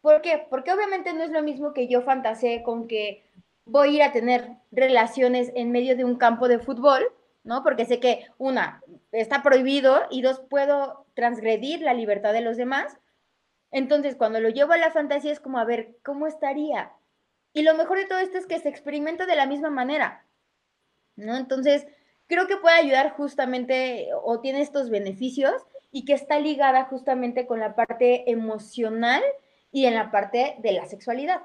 ¿Por 0.00 0.22
qué? 0.22 0.46
Porque 0.48 0.72
obviamente 0.72 1.12
no 1.12 1.22
es 1.22 1.30
lo 1.30 1.42
mismo 1.42 1.72
que 1.74 1.88
yo 1.88 2.02
fantaseé 2.02 2.62
con 2.62 2.86
que 2.86 3.24
voy 3.64 3.88
a 3.88 3.92
ir 3.92 4.02
a 4.02 4.12
tener 4.12 4.56
relaciones 4.70 5.52
en 5.54 5.70
medio 5.70 5.96
de 5.96 6.04
un 6.04 6.16
campo 6.16 6.48
de 6.48 6.58
fútbol, 6.58 7.02
¿no? 7.44 7.62
Porque 7.62 7.84
sé 7.84 8.00
que, 8.00 8.26
una, 8.38 8.82
está 9.12 9.42
prohibido 9.42 10.00
y 10.10 10.22
dos, 10.22 10.40
puedo 10.48 11.06
transgredir 11.14 11.80
la 11.82 11.94
libertad 11.94 12.32
de 12.32 12.40
los 12.40 12.56
demás. 12.56 12.98
Entonces, 13.70 14.16
cuando 14.16 14.40
lo 14.40 14.48
llevo 14.48 14.72
a 14.72 14.78
la 14.78 14.90
fantasía 14.90 15.32
es 15.32 15.40
como, 15.40 15.58
a 15.58 15.64
ver, 15.64 15.96
¿cómo 16.02 16.26
estaría? 16.26 16.92
Y 17.52 17.62
lo 17.62 17.74
mejor 17.74 17.98
de 17.98 18.06
todo 18.06 18.18
esto 18.18 18.38
es 18.38 18.46
que 18.46 18.60
se 18.60 18.68
experimenta 18.68 19.26
de 19.26 19.36
la 19.36 19.46
misma 19.46 19.70
manera, 19.70 20.24
¿no? 21.16 21.36
Entonces, 21.36 21.86
creo 22.26 22.46
que 22.46 22.56
puede 22.56 22.76
ayudar 22.76 23.10
justamente 23.12 24.08
o 24.22 24.40
tiene 24.40 24.60
estos 24.60 24.90
beneficios 24.90 25.66
y 25.90 26.04
que 26.04 26.12
está 26.12 26.38
ligada 26.38 26.84
justamente 26.84 27.46
con 27.46 27.60
la 27.60 27.74
parte 27.74 28.30
emocional 28.30 29.22
y 29.72 29.86
en 29.86 29.94
la 29.94 30.10
parte 30.10 30.56
de 30.58 30.72
la 30.72 30.86
sexualidad. 30.86 31.40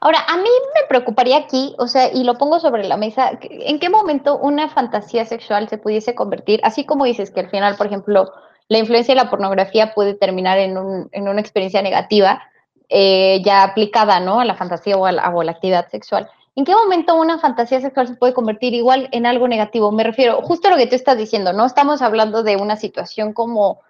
Ahora, 0.00 0.18
a 0.28 0.36
mí 0.36 0.48
me 0.74 0.86
preocuparía 0.88 1.38
aquí, 1.38 1.74
o 1.78 1.88
sea, 1.88 2.12
y 2.12 2.22
lo 2.22 2.38
pongo 2.38 2.60
sobre 2.60 2.84
la 2.84 2.96
mesa, 2.96 3.38
¿en 3.40 3.80
qué 3.80 3.90
momento 3.90 4.38
una 4.38 4.68
fantasía 4.68 5.24
sexual 5.24 5.68
se 5.68 5.78
pudiese 5.78 6.14
convertir, 6.14 6.60
así 6.62 6.84
como 6.84 7.04
dices 7.04 7.30
que 7.32 7.40
al 7.40 7.50
final, 7.50 7.76
por 7.76 7.86
ejemplo, 7.86 8.32
la 8.68 8.78
influencia 8.78 9.14
de 9.14 9.22
la 9.22 9.30
pornografía 9.30 9.92
puede 9.94 10.14
terminar 10.14 10.58
en, 10.58 10.78
un, 10.78 11.08
en 11.12 11.28
una 11.28 11.40
experiencia 11.40 11.82
negativa, 11.82 12.42
eh, 12.88 13.42
ya 13.44 13.64
aplicada, 13.64 14.20
¿no? 14.20 14.40
A 14.40 14.44
la 14.44 14.54
fantasía 14.54 14.96
o 14.96 15.06
a 15.06 15.12
la, 15.12 15.28
o 15.30 15.40
a 15.40 15.44
la 15.44 15.52
actividad 15.52 15.88
sexual. 15.88 16.28
¿En 16.56 16.64
qué 16.64 16.74
momento 16.74 17.14
una 17.14 17.38
fantasía 17.38 17.82
sexual 17.82 18.08
se 18.08 18.14
puede 18.14 18.32
convertir 18.32 18.72
igual 18.72 19.10
en 19.12 19.26
algo 19.26 19.46
negativo? 19.46 19.92
Me 19.92 20.02
refiero 20.02 20.40
justo 20.40 20.68
a 20.68 20.70
lo 20.70 20.78
que 20.78 20.86
tú 20.86 20.96
estás 20.96 21.18
diciendo, 21.18 21.52
¿no? 21.52 21.66
Estamos 21.66 22.00
hablando 22.00 22.42
de 22.42 22.56
una 22.56 22.76
situación 22.76 23.34
como 23.34 23.82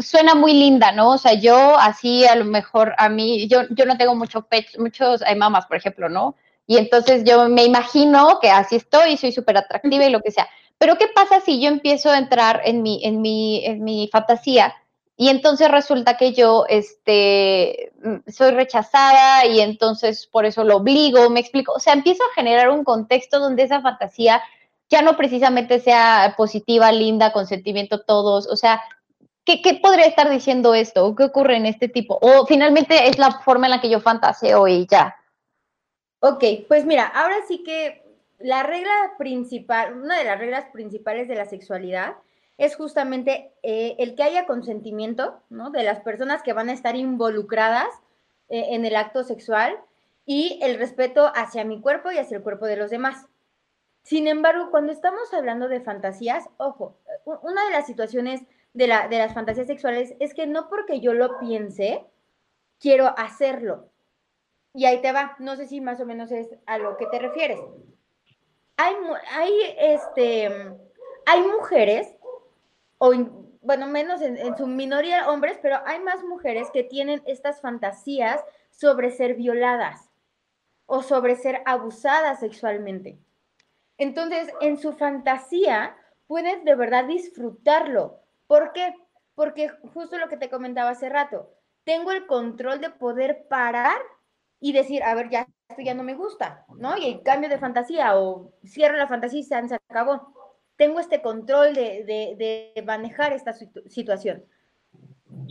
suena 0.00 0.34
muy 0.34 0.52
linda, 0.52 0.92
¿no? 0.92 1.12
O 1.12 1.18
sea, 1.18 1.32
yo 1.32 1.78
así 1.78 2.26
a 2.26 2.36
lo 2.36 2.44
mejor 2.44 2.94
a 2.98 3.08
mí, 3.08 3.48
yo, 3.48 3.62
yo 3.70 3.86
no 3.86 3.96
tengo 3.96 4.14
mucho 4.14 4.42
pecho, 4.42 4.78
muchos, 4.82 5.22
hay 5.22 5.34
mamás, 5.34 5.64
por 5.64 5.78
ejemplo, 5.78 6.10
¿no? 6.10 6.34
Y 6.66 6.76
entonces 6.76 7.24
yo 7.24 7.48
me 7.48 7.64
imagino 7.64 8.38
que 8.38 8.50
así 8.50 8.76
estoy, 8.76 9.16
soy 9.16 9.32
súper 9.32 9.56
atractiva 9.56 10.04
y 10.04 10.10
lo 10.10 10.20
que 10.20 10.30
sea. 10.30 10.46
Pero 10.76 10.98
¿qué 10.98 11.06
pasa 11.08 11.40
si 11.40 11.58
yo 11.58 11.68
empiezo 11.68 12.10
a 12.10 12.18
entrar 12.18 12.60
en 12.66 12.82
mi, 12.82 13.02
en 13.02 13.22
mi, 13.22 13.64
en 13.64 13.82
mi 13.82 14.10
fantasía 14.12 14.74
y 15.16 15.28
entonces 15.28 15.70
resulta 15.70 16.16
que 16.16 16.32
yo 16.32 16.64
este, 16.68 17.92
mm, 18.02 18.30
soy 18.30 18.50
rechazada 18.50 19.46
y 19.46 19.60
entonces 19.60 20.26
por 20.26 20.44
eso 20.44 20.64
lo 20.64 20.78
obligo, 20.78 21.30
me 21.30 21.40
explico? 21.40 21.72
O 21.72 21.80
sea, 21.80 21.92
empiezo 21.92 22.22
a 22.24 22.34
generar 22.34 22.70
un 22.70 22.84
contexto 22.84 23.38
donde 23.38 23.62
esa 23.62 23.80
fantasía 23.80 24.42
ya 24.90 25.02
no 25.02 25.16
precisamente 25.16 25.80
sea 25.80 26.34
positiva, 26.36 26.90
linda, 26.92 27.32
con 27.32 27.46
sentimiento 27.46 28.02
todos, 28.02 28.46
o 28.48 28.56
sea, 28.56 28.82
¿qué, 29.44 29.62
¿qué, 29.62 29.74
podría 29.74 30.06
estar 30.06 30.28
diciendo 30.30 30.74
esto? 30.74 31.14
¿Qué 31.14 31.24
ocurre 31.24 31.56
en 31.56 31.66
este 31.66 31.88
tipo? 31.88 32.18
O 32.20 32.46
finalmente 32.46 33.08
es 33.08 33.18
la 33.18 33.40
forma 33.40 33.66
en 33.66 33.70
la 33.70 33.80
que 33.80 33.90
yo 33.90 34.00
fantaseo 34.00 34.66
y 34.68 34.86
ya. 34.86 35.16
Ok, 36.20 36.44
pues 36.68 36.86
mira, 36.86 37.06
ahora 37.06 37.36
sí 37.46 37.62
que 37.62 38.02
la 38.38 38.62
regla 38.62 39.12
principal, 39.16 39.94
una 39.94 40.18
de 40.18 40.24
las 40.24 40.38
reglas 40.38 40.64
principales 40.72 41.28
de 41.28 41.34
la 41.36 41.46
sexualidad 41.46 42.14
es 42.58 42.76
justamente 42.76 43.52
eh, 43.62 43.96
el 43.98 44.14
que 44.14 44.22
haya 44.22 44.46
consentimiento. 44.46 45.40
De 45.48 45.82
las 45.82 46.00
personas 46.00 46.42
que 46.42 46.52
van 46.52 46.68
a 46.68 46.72
estar 46.72 46.96
involucradas 46.96 47.88
eh, 48.48 48.66
en 48.70 48.84
el 48.84 48.96
acto 48.96 49.24
sexual 49.24 49.76
y 50.26 50.58
el 50.62 50.78
respeto 50.78 51.30
hacia 51.34 51.64
mi 51.64 51.80
cuerpo 51.80 52.10
y 52.10 52.18
hacia 52.18 52.36
el 52.36 52.42
cuerpo 52.42 52.66
de 52.66 52.76
los 52.76 52.90
demás. 52.90 53.26
Sin 54.02 54.28
embargo, 54.28 54.70
cuando 54.70 54.92
estamos 54.92 55.32
hablando 55.32 55.68
de 55.68 55.80
fantasías, 55.80 56.48
ojo, 56.58 56.98
una 57.24 57.64
de 57.64 57.70
las 57.70 57.86
situaciones 57.86 58.42
de, 58.74 58.86
la, 58.86 59.08
de 59.08 59.18
las 59.18 59.32
fantasías 59.32 59.66
sexuales 59.66 60.14
es 60.20 60.34
que 60.34 60.46
no 60.46 60.68
porque 60.68 61.00
yo 61.00 61.14
lo 61.14 61.38
piense, 61.38 62.04
quiero 62.78 63.14
hacerlo. 63.16 63.88
Y 64.74 64.84
ahí 64.86 65.00
te 65.00 65.12
va, 65.12 65.36
no 65.38 65.56
sé 65.56 65.66
si 65.66 65.80
más 65.80 66.00
o 66.00 66.06
menos 66.06 66.32
es 66.32 66.48
a 66.66 66.78
lo 66.78 66.96
que 66.96 67.06
te 67.06 67.18
refieres. 67.18 67.60
Hay, 68.76 68.94
hay, 69.32 69.52
este, 69.78 70.48
hay 71.26 71.42
mujeres, 71.42 72.14
o 73.04 73.12
bueno, 73.60 73.86
menos 73.86 74.22
en, 74.22 74.38
en 74.38 74.56
su 74.56 74.66
minoría 74.66 75.28
hombres, 75.28 75.58
pero 75.60 75.76
hay 75.84 76.00
más 76.00 76.22
mujeres 76.24 76.70
que 76.72 76.82
tienen 76.82 77.22
estas 77.26 77.60
fantasías 77.60 78.42
sobre 78.70 79.10
ser 79.10 79.34
violadas 79.34 80.10
o 80.86 81.02
sobre 81.02 81.36
ser 81.36 81.62
abusadas 81.66 82.40
sexualmente. 82.40 83.18
Entonces, 83.98 84.48
en 84.60 84.78
su 84.78 84.92
fantasía, 84.92 85.96
puedes 86.26 86.64
de 86.64 86.74
verdad 86.74 87.04
disfrutarlo. 87.04 88.20
¿Por 88.46 88.72
qué? 88.72 88.94
Porque 89.34 89.68
justo 89.92 90.16
lo 90.16 90.28
que 90.28 90.38
te 90.38 90.48
comentaba 90.48 90.90
hace 90.90 91.08
rato, 91.10 91.50
tengo 91.84 92.10
el 92.12 92.26
control 92.26 92.80
de 92.80 92.90
poder 92.90 93.46
parar 93.48 94.00
y 94.60 94.72
decir, 94.72 95.02
a 95.02 95.14
ver, 95.14 95.28
ya 95.28 95.46
esto 95.68 95.82
ya 95.82 95.92
no 95.92 96.04
me 96.04 96.14
gusta, 96.14 96.64
¿no? 96.76 96.96
Y 96.96 97.22
cambio 97.22 97.50
de 97.50 97.58
fantasía 97.58 98.16
o 98.18 98.54
cierro 98.64 98.96
la 98.96 99.08
fantasía 99.08 99.40
y 99.40 99.44
se 99.44 99.54
acabó. 99.56 100.33
Tengo 100.76 101.00
este 101.00 101.22
control 101.22 101.74
de, 101.74 102.04
de, 102.74 102.82
manejar 102.82 103.32
esta 103.32 103.52
situación. 103.52 104.44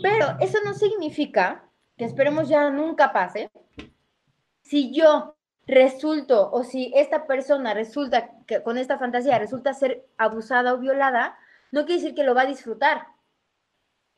Pero 0.02 0.38
eso 0.40 0.58
no 0.66 0.74
significa 0.74 1.70
que 1.98 2.06
esperemos 2.06 2.50
ya 2.50 2.70
nunca 2.70 3.14
pase. 3.14 3.50
Si 4.62 4.94
yo 4.94 5.36
resulto 5.66 6.52
o 6.52 6.64
si 6.64 6.92
esta 6.96 7.26
persona 7.26 7.74
resulta 7.74 8.32
que 8.46 8.62
con 8.64 8.78
esta 8.78 8.98
fantasía 8.98 9.40
resulta 9.40 9.74
ser 9.74 10.06
abusada 10.18 10.74
o 10.74 10.80
violada, 10.80 11.38
no 11.72 11.86
quiere 11.86 12.02
decir 12.02 12.16
que 12.16 12.24
lo 12.24 12.36
va 12.36 12.42
a 12.42 12.48
disfrutar. 12.48 13.08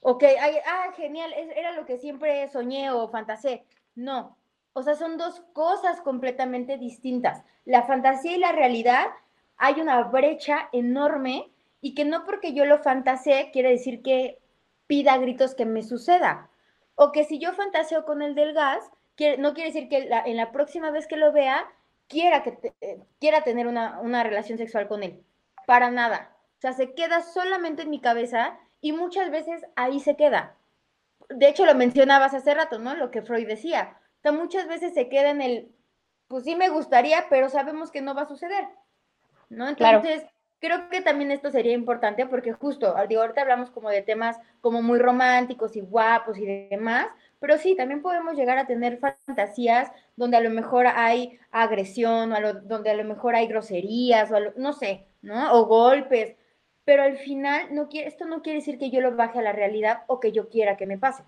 Ok, 0.01 0.23
ah, 0.67 0.91
genial, 0.95 1.33
era 1.33 1.71
lo 1.71 1.85
que 1.85 1.97
siempre 1.97 2.47
soñé 2.49 2.91
o 2.91 3.07
fantaseé. 3.09 3.65
No, 3.95 4.37
o 4.73 4.83
sea, 4.83 4.95
son 4.95 5.17
dos 5.17 5.41
cosas 5.53 6.01
completamente 6.01 6.77
distintas. 6.77 7.43
La 7.63 7.83
fantasía 7.83 8.35
y 8.35 8.39
la 8.39 8.51
realidad 8.51 9.07
hay 9.57 9.81
una 9.81 10.03
brecha 10.03 10.69
enorme 10.71 11.51
y 11.81 11.93
que 11.93 12.05
no 12.05 12.25
porque 12.25 12.53
yo 12.53 12.65
lo 12.65 12.79
fantaseé 12.79 13.51
quiere 13.51 13.69
decir 13.69 14.01
que 14.01 14.39
pida 14.87 15.17
gritos 15.17 15.55
que 15.55 15.65
me 15.65 15.83
suceda. 15.83 16.49
O 16.95 17.11
que 17.11 17.23
si 17.25 17.39
yo 17.39 17.53
fantaseo 17.53 18.05
con 18.05 18.21
el 18.21 18.35
del 18.35 18.53
gas, 18.53 18.89
no 19.37 19.53
quiere 19.53 19.71
decir 19.71 19.89
que 19.89 20.09
en 20.09 20.37
la 20.37 20.51
próxima 20.51 20.91
vez 20.91 21.07
que 21.07 21.17
lo 21.17 21.31
vea 21.31 21.67
quiera, 22.07 22.43
que 22.43 22.73
eh, 22.81 22.99
quiera 23.19 23.43
tener 23.43 23.67
una, 23.67 23.99
una 24.01 24.23
relación 24.23 24.57
sexual 24.57 24.87
con 24.87 25.03
él. 25.03 25.23
Para 25.65 25.91
nada. 25.91 26.35
O 26.57 26.61
sea, 26.61 26.73
se 26.73 26.93
queda 26.93 27.21
solamente 27.21 27.83
en 27.83 27.89
mi 27.89 27.99
cabeza 27.99 28.57
y 28.81 28.91
muchas 28.93 29.31
veces 29.31 29.65
ahí 29.75 29.99
se 29.99 30.15
queda. 30.15 30.55
De 31.29 31.49
hecho, 31.49 31.65
lo 31.65 31.75
mencionabas 31.75 32.33
hace 32.33 32.53
rato, 32.53 32.79
¿no? 32.79 32.95
Lo 32.95 33.11
que 33.11 33.21
Freud 33.21 33.47
decía. 33.47 33.97
O 34.19 34.21
sea, 34.21 34.31
muchas 34.31 34.67
veces 34.67 34.93
se 34.93 35.09
queda 35.09 35.31
en 35.31 35.41
el, 35.41 35.75
pues 36.27 36.43
sí 36.43 36.55
me 36.55 36.69
gustaría, 36.69 37.25
pero 37.29 37.49
sabemos 37.49 37.91
que 37.91 38.01
no 38.01 38.15
va 38.15 38.23
a 38.23 38.27
suceder. 38.27 38.67
¿No? 39.49 39.69
Entonces, 39.69 40.25
creo 40.59 40.89
que 40.89 41.01
también 41.01 41.31
esto 41.31 41.51
sería 41.51 41.73
importante 41.73 42.25
porque 42.25 42.53
justo, 42.53 42.95
digo, 43.07 43.21
ahorita 43.21 43.41
hablamos 43.41 43.69
como 43.69 43.89
de 43.89 44.01
temas 44.01 44.39
como 44.61 44.81
muy 44.81 44.99
románticos 44.99 45.75
y 45.75 45.81
guapos 45.81 46.37
y 46.37 46.45
demás, 46.45 47.07
pero 47.39 47.57
sí, 47.57 47.75
también 47.75 48.01
podemos 48.01 48.35
llegar 48.35 48.57
a 48.57 48.65
tener 48.65 48.97
fantasías 48.97 49.91
donde 50.15 50.37
a 50.37 50.41
lo 50.41 50.49
mejor 50.49 50.87
hay 50.87 51.39
agresión, 51.51 52.33
o 52.33 52.53
donde 52.63 52.89
a 52.89 52.95
lo 52.95 53.03
mejor 53.03 53.35
hay 53.35 53.47
groserías, 53.47 54.31
o 54.31 54.37
no 54.57 54.73
sé, 54.73 55.05
¿no? 55.21 55.53
O 55.53 55.65
golpes. 55.65 56.35
Pero 56.85 57.03
al 57.03 57.17
final, 57.17 57.73
no 57.73 57.89
quiere, 57.89 58.07
esto 58.07 58.25
no 58.25 58.41
quiere 58.41 58.59
decir 58.59 58.77
que 58.79 58.89
yo 58.89 59.01
lo 59.01 59.15
baje 59.15 59.39
a 59.39 59.43
la 59.43 59.51
realidad 59.51 60.03
o 60.07 60.19
que 60.19 60.31
yo 60.31 60.49
quiera 60.49 60.77
que 60.77 60.85
me 60.87 60.97
pase. 60.97 61.23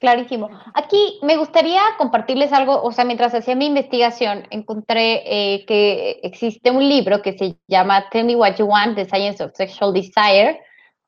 Clarísimo. 0.00 0.48
Aquí 0.72 1.18
me 1.20 1.36
gustaría 1.36 1.82
compartirles 1.98 2.54
algo, 2.54 2.82
o 2.82 2.90
sea, 2.90 3.04
mientras 3.04 3.34
hacía 3.34 3.54
mi 3.54 3.66
investigación, 3.66 4.46
encontré 4.48 5.22
eh, 5.26 5.66
que 5.66 6.20
existe 6.22 6.70
un 6.70 6.88
libro 6.88 7.20
que 7.20 7.36
se 7.36 7.56
llama 7.68 8.08
Tell 8.08 8.24
Me 8.24 8.34
What 8.34 8.56
You 8.56 8.64
Want, 8.64 8.96
The 8.96 9.04
Science 9.04 9.44
of 9.44 9.52
Sexual 9.54 9.92
Desire, 9.92 10.58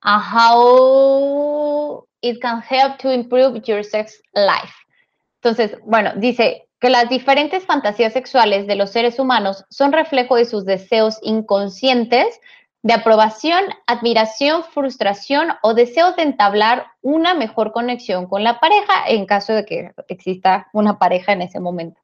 and 0.03 0.23
How 0.23 2.07
It 2.21 2.39
Can 2.43 2.63
Help 2.69 2.99
to 2.99 3.11
Improve 3.11 3.63
Your 3.63 3.83
Sex 3.83 4.21
Life. 4.35 4.75
Entonces, 5.43 5.79
bueno, 5.87 6.13
dice 6.17 6.69
que 6.79 6.91
las 6.91 7.09
diferentes 7.09 7.65
fantasías 7.65 8.13
sexuales 8.13 8.67
de 8.67 8.77
los 8.77 8.91
seres 8.91 9.19
humanos 9.19 9.65
son 9.71 9.93
reflejo 9.93 10.37
de 10.37 10.45
sus 10.45 10.67
deseos 10.67 11.19
inconscientes 11.23 12.39
de 12.83 12.93
aprobación, 12.95 13.63
admiración, 13.87 14.65
frustración 14.65 15.49
o 15.63 15.73
deseos 15.75 16.17
de 16.17 16.23
entablar 16.23 16.87
una 17.01 17.33
mejor 17.33 17.73
conexión 17.73 18.27
con 18.27 18.43
la 18.43 18.59
pareja 18.59 19.05
en 19.07 19.25
caso 19.27 19.53
de 19.53 19.65
que 19.65 19.93
exista 20.09 20.69
una 20.73 20.99
pareja 20.99 21.33
en 21.33 21.43
ese 21.43 21.61
momento. 21.61 22.01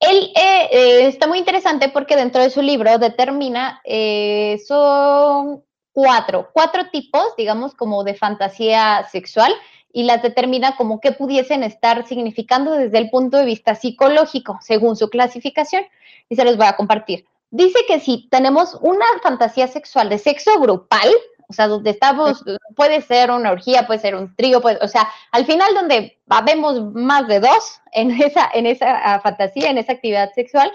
Él 0.00 0.30
eh, 0.34 0.68
eh, 0.70 1.06
está 1.06 1.26
muy 1.26 1.38
interesante 1.38 1.88
porque 1.88 2.16
dentro 2.16 2.42
de 2.42 2.50
su 2.50 2.62
libro 2.62 2.98
determina, 2.98 3.80
eh, 3.84 4.60
son 4.66 5.64
cuatro, 5.92 6.50
cuatro 6.52 6.88
tipos, 6.90 7.34
digamos, 7.36 7.74
como 7.74 8.04
de 8.04 8.14
fantasía 8.14 9.06
sexual 9.10 9.52
y 9.92 10.04
las 10.04 10.22
determina 10.22 10.76
como 10.76 11.00
que 11.00 11.12
pudiesen 11.12 11.64
estar 11.64 12.06
significando 12.06 12.72
desde 12.72 12.98
el 12.98 13.10
punto 13.10 13.36
de 13.36 13.44
vista 13.44 13.74
psicológico, 13.74 14.58
según 14.62 14.96
su 14.96 15.10
clasificación, 15.10 15.84
y 16.28 16.36
se 16.36 16.44
los 16.44 16.56
voy 16.56 16.66
a 16.66 16.76
compartir. 16.76 17.26
Dice 17.50 17.78
que 17.86 18.00
si 18.00 18.28
tenemos 18.30 18.76
una 18.80 19.06
fantasía 19.22 19.68
sexual 19.68 20.08
de 20.08 20.18
sexo 20.18 20.58
grupal, 20.60 21.10
o 21.48 21.52
sea, 21.52 21.66
donde 21.66 21.90
estamos, 21.90 22.44
puede 22.76 23.00
ser 23.00 23.30
una 23.30 23.50
orgía, 23.52 23.86
puede 23.86 24.00
ser 24.00 24.14
un 24.14 24.34
trío, 24.36 24.60
o 24.60 24.88
sea, 24.88 25.08
al 25.32 25.46
final 25.46 25.74
donde 25.74 26.18
habemos 26.28 26.92
más 26.92 27.26
de 27.26 27.40
dos 27.40 27.80
en 27.92 28.10
esa, 28.10 28.50
en 28.52 28.66
esa 28.66 29.14
ah, 29.14 29.20
fantasía, 29.20 29.70
en 29.70 29.78
esa 29.78 29.92
actividad 29.92 30.30
sexual, 30.34 30.70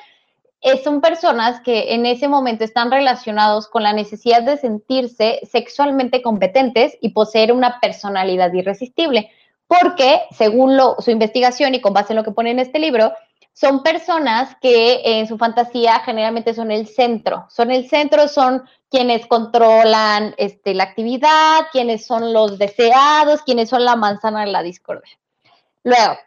son 0.83 1.01
personas 1.01 1.59
que 1.59 1.93
en 1.93 2.05
ese 2.05 2.27
momento 2.27 2.63
están 2.63 2.89
relacionados 2.89 3.67
con 3.67 3.83
la 3.83 3.93
necesidad 3.93 4.43
de 4.43 4.57
sentirse 4.57 5.41
sexualmente 5.43 6.21
competentes 6.21 6.97
y 7.01 7.09
poseer 7.09 7.51
una 7.51 7.79
personalidad 7.81 8.51
irresistible, 8.53 9.29
porque 9.67 10.21
según 10.31 10.79
su 10.99 11.11
investigación 11.11 11.75
y 11.75 11.81
con 11.81 11.93
base 11.93 12.13
en 12.13 12.17
lo 12.17 12.23
que 12.23 12.31
pone 12.31 12.51
en 12.51 12.59
este 12.59 12.79
libro, 12.79 13.11
son 13.53 13.83
personas 13.83 14.55
que 14.61 15.01
en 15.03 15.27
su 15.27 15.37
fantasía 15.37 15.99
generalmente 15.99 16.53
son 16.53 16.71
el 16.71 16.87
centro, 16.87 17.45
son 17.49 17.71
el 17.71 17.87
centro, 17.87 18.27
son 18.27 18.63
quienes 18.89 19.27
controlan 19.27 20.33
este, 20.37 20.73
la 20.73 20.85
actividad, 20.85 21.67
quienes 21.71 22.05
son 22.05 22.33
los 22.33 22.57
deseados, 22.57 23.43
quienes 23.43 23.69
son 23.69 23.85
la 23.85 23.95
manzana 23.95 24.41
de 24.41 24.51
la 24.51 24.63
discordia. 24.63 25.17
Luego, 25.83 26.17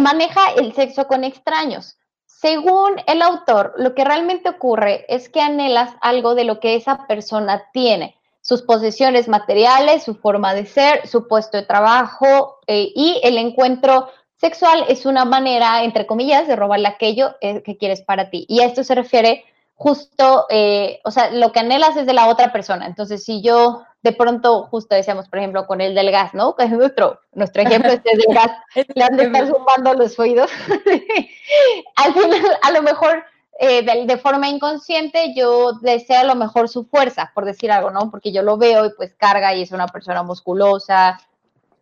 maneja 0.00 0.52
el 0.56 0.72
sexo 0.74 1.08
con 1.08 1.24
extraños. 1.24 1.96
Según 2.26 3.00
el 3.06 3.22
autor, 3.22 3.74
lo 3.78 3.94
que 3.94 4.04
realmente 4.04 4.48
ocurre 4.48 5.04
es 5.08 5.28
que 5.28 5.40
anhelas 5.40 5.90
algo 6.00 6.36
de 6.36 6.44
lo 6.44 6.60
que 6.60 6.76
esa 6.76 7.06
persona 7.08 7.64
tiene, 7.72 8.16
sus 8.40 8.62
posesiones 8.62 9.26
materiales, 9.26 10.04
su 10.04 10.14
forma 10.14 10.54
de 10.54 10.66
ser, 10.66 11.06
su 11.08 11.26
puesto 11.26 11.56
de 11.56 11.64
trabajo 11.64 12.60
eh, 12.66 12.92
y 12.94 13.20
el 13.24 13.38
encuentro 13.38 14.08
sexual 14.38 14.84
es 14.88 15.06
una 15.06 15.24
manera, 15.24 15.84
entre 15.84 16.06
comillas, 16.06 16.48
de 16.48 16.56
robarle 16.56 16.88
aquello 16.88 17.36
eh, 17.40 17.62
que 17.62 17.76
quieres 17.76 18.02
para 18.02 18.30
ti. 18.30 18.46
Y 18.48 18.60
a 18.60 18.66
esto 18.66 18.82
se 18.82 18.94
refiere 18.94 19.44
justo, 19.74 20.46
eh, 20.50 21.00
o 21.04 21.10
sea, 21.10 21.30
lo 21.30 21.52
que 21.52 21.60
anhelas 21.60 21.96
es 21.96 22.06
de 22.06 22.12
la 22.12 22.28
otra 22.28 22.52
persona. 22.52 22.86
Entonces, 22.86 23.24
si 23.24 23.42
yo 23.42 23.84
de 24.02 24.12
pronto, 24.12 24.64
justo 24.64 24.94
decíamos, 24.94 25.28
por 25.28 25.38
ejemplo, 25.38 25.66
con 25.66 25.80
el 25.80 25.94
del 25.94 26.10
gas, 26.10 26.34
¿no? 26.34 26.56
Que 26.56 26.64
es 26.64 26.70
nuestro, 26.70 27.20
nuestro 27.32 27.62
ejemplo 27.62 27.92
este 27.92 28.10
del 28.16 28.34
gas, 28.34 28.50
le 28.94 29.04
han 29.04 29.16
de 29.16 29.24
estar 29.24 29.46
sumando 29.46 29.94
los 29.94 30.18
oídos. 30.18 30.50
Al 31.96 32.14
final, 32.14 32.58
a 32.62 32.70
lo 32.70 32.82
mejor 32.82 33.24
eh, 33.60 33.82
de, 33.82 34.18
forma 34.18 34.48
inconsciente 34.48 35.34
yo 35.34 35.72
deseo 35.80 36.20
a 36.20 36.24
lo 36.24 36.36
mejor 36.36 36.68
su 36.68 36.84
fuerza, 36.84 37.32
por 37.34 37.44
decir 37.44 37.72
algo, 37.72 37.90
¿no? 37.90 38.10
Porque 38.10 38.32
yo 38.32 38.42
lo 38.42 38.56
veo 38.56 38.86
y 38.86 38.90
pues 38.96 39.14
carga 39.14 39.54
y 39.54 39.62
es 39.62 39.72
una 39.72 39.88
persona 39.88 40.22
musculosa, 40.22 41.18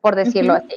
por 0.01 0.16
decirlo 0.16 0.55
así. 0.55 0.77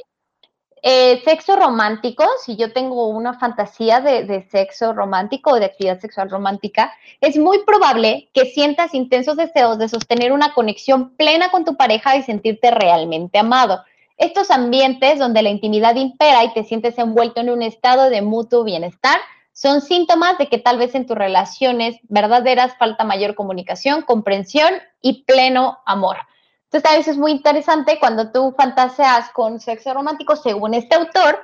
Eh, 0.82 1.20
sexo 1.24 1.56
romántico, 1.56 2.24
si 2.42 2.56
yo 2.56 2.72
tengo 2.72 3.08
una 3.08 3.38
fantasía 3.38 4.00
de, 4.00 4.46
sexo 4.50 4.94
romántico 4.94 5.50
o 5.50 5.56
de 5.56 5.66
actividad 5.66 6.00
sexual 6.00 6.30
romántica, 6.30 6.92
es 7.20 7.36
muy 7.36 7.64
probable 7.64 8.30
que 8.32 8.46
sientas 8.46 8.94
intensos 8.94 9.36
deseos 9.36 9.78
de 9.78 9.90
sostener 9.90 10.32
una 10.32 10.54
conexión 10.54 11.10
plena 11.16 11.50
con 11.50 11.66
tu 11.66 11.76
pareja 11.76 12.16
y 12.16 12.22
sentirte 12.22 12.70
realmente 12.70 13.38
amado. 13.38 13.84
Estos 14.16 14.50
ambientes 14.50 15.18
donde 15.18 15.42
la 15.42 15.50
intimidad 15.50 15.96
impera 15.96 16.44
y 16.44 16.52
te 16.54 16.64
sientes 16.64 16.96
envuelto 16.98 17.40
en 17.40 17.50
un 17.50 17.62
estado 17.62 18.08
de 18.08 18.22
mutuo 18.22 18.64
bienestar 18.64 19.18
son 19.52 19.82
síntomas 19.82 20.38
de 20.38 20.48
que 20.48 20.58
tal 20.58 20.78
vez 20.78 20.94
en 20.94 21.06
tus 21.06 21.16
relaciones 21.16 21.98
verdaderas 22.08 22.76
falta 22.78 23.04
mayor 23.04 23.34
comunicación, 23.34 24.00
comprensión 24.02 24.72
y 25.02 25.24
pleno 25.24 25.78
amor. 25.84 26.16
Entonces, 26.72 26.88
a 26.88 26.96
veces 26.96 27.12
es 27.14 27.18
muy 27.18 27.32
interesante 27.32 27.98
cuando 27.98 28.30
tú 28.30 28.54
fantaseas 28.56 29.30
con 29.30 29.58
sexo 29.58 29.92
romántico, 29.92 30.36
según 30.36 30.74
este 30.74 30.94
autor, 30.94 31.40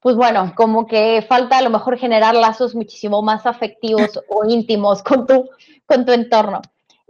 pues 0.00 0.16
bueno, 0.16 0.52
como 0.54 0.86
que 0.86 1.24
falta 1.26 1.56
a 1.56 1.62
lo 1.62 1.70
mejor 1.70 1.96
generar 1.96 2.34
lazos 2.34 2.74
muchísimo 2.74 3.22
más 3.22 3.46
afectivos 3.46 4.20
o 4.28 4.44
íntimos 4.44 5.02
con 5.02 5.26
tu, 5.26 5.48
con 5.86 6.04
tu 6.04 6.12
entorno. 6.12 6.60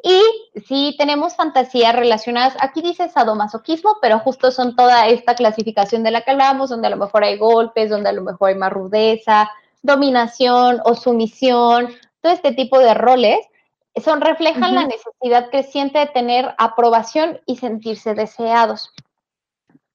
Y 0.01 0.23
si 0.65 0.95
tenemos 0.97 1.35
fantasías 1.35 1.93
relacionadas, 1.97 2.55
aquí 2.61 2.83
dice 2.83 3.09
sadomasoquismo, 3.09 3.97
pero 4.01 4.21
justo 4.21 4.53
son 4.53 4.77
toda 4.77 5.09
esta 5.09 5.35
clasificación 5.35 6.05
de 6.05 6.13
la 6.13 6.21
que 6.21 6.31
hablamos, 6.31 6.71
donde 6.71 6.87
a 6.87 6.91
lo 6.91 6.97
mejor 6.99 7.25
hay 7.25 7.37
golpes, 7.37 7.91
donde 7.91 8.11
a 8.11 8.13
lo 8.13 8.23
mejor 8.23 8.51
hay 8.51 8.55
más 8.55 8.73
rudeza, 8.73 9.51
dominación 9.83 10.81
o 10.85 10.95
sumisión, 10.95 11.89
todo 12.21 12.33
este 12.33 12.53
tipo 12.53 12.79
de 12.79 12.95
roles, 12.95 13.39
son, 14.03 14.21
reflejan 14.21 14.75
la 14.75 14.85
necesidad 14.85 15.51
creciente 15.51 15.99
de 15.99 16.07
tener 16.07 16.55
aprobación 16.59 17.41
y 17.47 17.57
sentirse 17.57 18.15
deseados. 18.15 18.93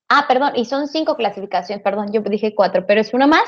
Ah, 0.09 0.25
perdón, 0.27 0.53
y 0.55 0.65
son 0.65 0.87
cinco 0.87 1.15
clasificaciones, 1.15 1.83
perdón, 1.83 2.11
yo 2.11 2.21
dije 2.21 2.53
cuatro, 2.53 2.85
pero 2.85 2.99
es 2.99 3.13
una 3.13 3.27
más. 3.27 3.43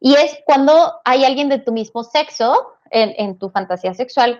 Y 0.00 0.14
es 0.14 0.38
cuando 0.44 1.00
hay 1.04 1.24
alguien 1.24 1.48
de 1.48 1.58
tu 1.58 1.72
mismo 1.72 2.04
sexo 2.04 2.74
en, 2.90 3.38
tu 3.38 3.50
fantasía 3.50 3.94
sexual 3.94 4.38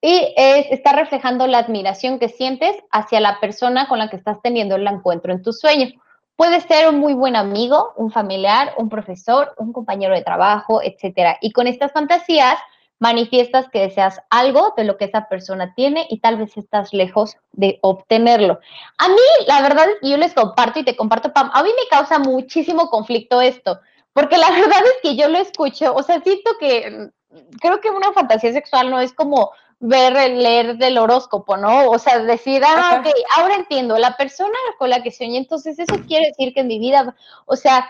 y 0.00 0.34
está 0.36 0.92
reflejando 0.92 1.46
la 1.46 1.58
admiración 1.58 2.18
que 2.18 2.28
sientes 2.28 2.76
hacia 2.90 3.20
la 3.20 3.40
persona 3.40 3.88
con 3.88 3.98
la 3.98 4.10
que 4.10 4.16
estás 4.16 4.38
teniendo 4.42 4.76
el 4.76 4.86
encuentro 4.86 5.32
en 5.32 5.42
tu 5.42 5.52
sueño. 5.52 5.88
Puede 6.36 6.60
ser 6.60 6.88
un 6.88 6.98
muy 6.98 7.14
buen 7.14 7.36
amigo, 7.36 7.92
un 7.96 8.10
familiar, 8.10 8.74
un 8.76 8.88
profesor, 8.88 9.54
un 9.58 9.72
compañero 9.72 10.14
de 10.14 10.22
trabajo, 10.22 10.80
etcétera. 10.82 11.36
Y 11.40 11.52
con 11.52 11.66
estas 11.66 11.92
fantasías 11.92 12.56
manifiestas 12.98 13.68
que 13.68 13.80
deseas 13.80 14.20
algo 14.30 14.74
de 14.76 14.84
lo 14.84 14.96
que 14.96 15.04
esa 15.04 15.28
persona 15.28 15.74
tiene 15.74 16.06
y 16.10 16.20
tal 16.20 16.36
vez 16.36 16.56
estás 16.56 16.92
lejos 16.92 17.36
de 17.52 17.78
obtenerlo. 17.82 18.60
A 18.98 19.08
mí, 19.08 19.46
la 19.46 19.62
verdad 19.62 19.88
es 19.88 19.96
que 20.00 20.10
yo 20.10 20.16
les 20.16 20.34
comparto 20.34 20.80
y 20.80 20.84
te 20.84 20.96
comparto, 20.96 21.32
Pam, 21.32 21.50
a 21.52 21.62
mí 21.62 21.70
me 21.70 21.88
causa 21.88 22.18
muchísimo 22.18 22.90
conflicto 22.90 23.40
esto, 23.40 23.80
porque 24.12 24.36
la 24.36 24.50
verdad 24.50 24.82
es 24.84 24.98
que 25.02 25.16
yo 25.16 25.28
lo 25.28 25.38
escucho, 25.38 25.94
o 25.94 26.02
sea, 26.02 26.20
siento 26.20 26.50
que 26.58 27.10
mm, 27.30 27.56
creo 27.60 27.80
que 27.80 27.90
una 27.90 28.12
fantasía 28.12 28.52
sexual 28.52 28.90
no 28.90 29.00
es 29.00 29.12
como 29.12 29.52
ver, 29.80 30.14
leer 30.32 30.76
del 30.76 30.98
horóscopo, 30.98 31.56
¿no? 31.56 31.90
O 31.90 31.98
sea, 31.98 32.18
decir, 32.18 32.62
ah, 32.66 33.00
ok, 33.00 33.12
ahora 33.36 33.54
entiendo, 33.54 33.96
la 33.96 34.16
persona 34.16 34.56
con 34.76 34.90
la 34.90 35.02
que 35.02 35.12
soñé, 35.12 35.38
entonces 35.38 35.78
eso 35.78 35.94
quiere 36.06 36.26
decir 36.28 36.52
que 36.52 36.60
en 36.60 36.66
mi 36.66 36.80
vida, 36.80 37.14
o 37.46 37.54
sea, 37.54 37.88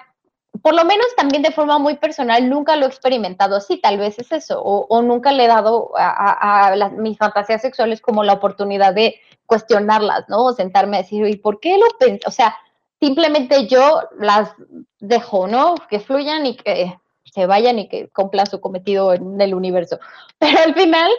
por 0.63 0.75
lo 0.75 0.85
menos 0.85 1.07
también 1.17 1.43
de 1.43 1.51
forma 1.51 1.79
muy 1.79 1.97
personal, 1.97 2.49
nunca 2.49 2.77
lo 2.77 2.87
he 2.87 2.89
experimentado 2.89 3.57
así, 3.57 3.79
tal 3.81 3.99
vez 3.99 4.19
es 4.19 4.33
eso, 4.33 4.61
o, 4.63 5.03
nunca 5.03 5.33
le 5.33 5.45
he 5.45 5.49
dado 5.49 5.93
a, 5.97 6.91
mis 6.97 7.19
fantasías 7.19 7.63
sexuales 7.63 8.01
como 8.01 8.25
la 8.25 8.35
oportunidad 8.35 8.95
de 8.95 9.17
cuestionarlas, 9.47 10.29
¿no? 10.29 10.45
O 10.45 10.53
sentarme 10.53 10.97
a 10.97 11.03
decir, 11.03 11.27
¿y 11.27 11.37
por 11.37 11.61
qué 11.61 11.79
lo 11.79 11.87
pensé? 11.99 12.21
O 12.27 12.31
sea, 12.31 12.57
simplemente 13.01 13.67
yo 13.67 14.03
las 14.19 14.53
dejo, 15.01 15.47
¿no? 15.47 15.75
Que 15.89 16.01
fluyan 16.01 16.47
y 16.47 16.57
que 16.57 16.99
se 17.25 17.47
vayan 17.47 17.79
y 17.79 17.89
que 17.89 18.09
cumplan 18.09 18.47
su 18.47 18.61
cometido 18.61 19.15
en 19.15 19.41
el 19.41 19.55
universo. 19.55 19.99
Pero 20.39 20.59
al 20.59 20.75
final 20.75 21.11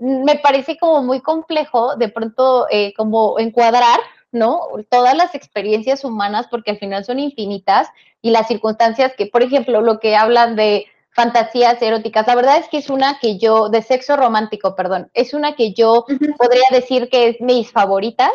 me 0.00 0.36
parece 0.36 0.78
como 0.78 1.02
muy 1.02 1.20
complejo 1.20 1.96
de 1.96 2.08
pronto 2.08 2.66
eh, 2.70 2.92
como 2.96 3.38
encuadrar, 3.38 3.98
¿no? 4.32 4.62
Todas 4.90 5.16
las 5.16 5.34
experiencias 5.34 6.04
humanas, 6.04 6.48
porque 6.50 6.72
al 6.72 6.78
final 6.78 7.04
son 7.04 7.20
infinitas, 7.20 7.88
y 8.20 8.30
las 8.30 8.48
circunstancias 8.48 9.12
que, 9.16 9.26
por 9.26 9.42
ejemplo, 9.42 9.80
lo 9.80 10.00
que 10.00 10.16
hablan 10.16 10.56
de 10.56 10.86
fantasías 11.10 11.80
eróticas, 11.82 12.26
la 12.26 12.34
verdad 12.34 12.56
es 12.56 12.68
que 12.68 12.78
es 12.78 12.88
una 12.88 13.18
que 13.20 13.38
yo, 13.38 13.68
de 13.68 13.82
sexo 13.82 14.16
romántico, 14.16 14.74
perdón, 14.74 15.10
es 15.12 15.34
una 15.34 15.54
que 15.54 15.74
yo 15.74 16.06
podría 16.38 16.64
decir 16.70 17.10
que 17.10 17.28
es 17.28 17.40
mis 17.40 17.70
favoritas, 17.70 18.32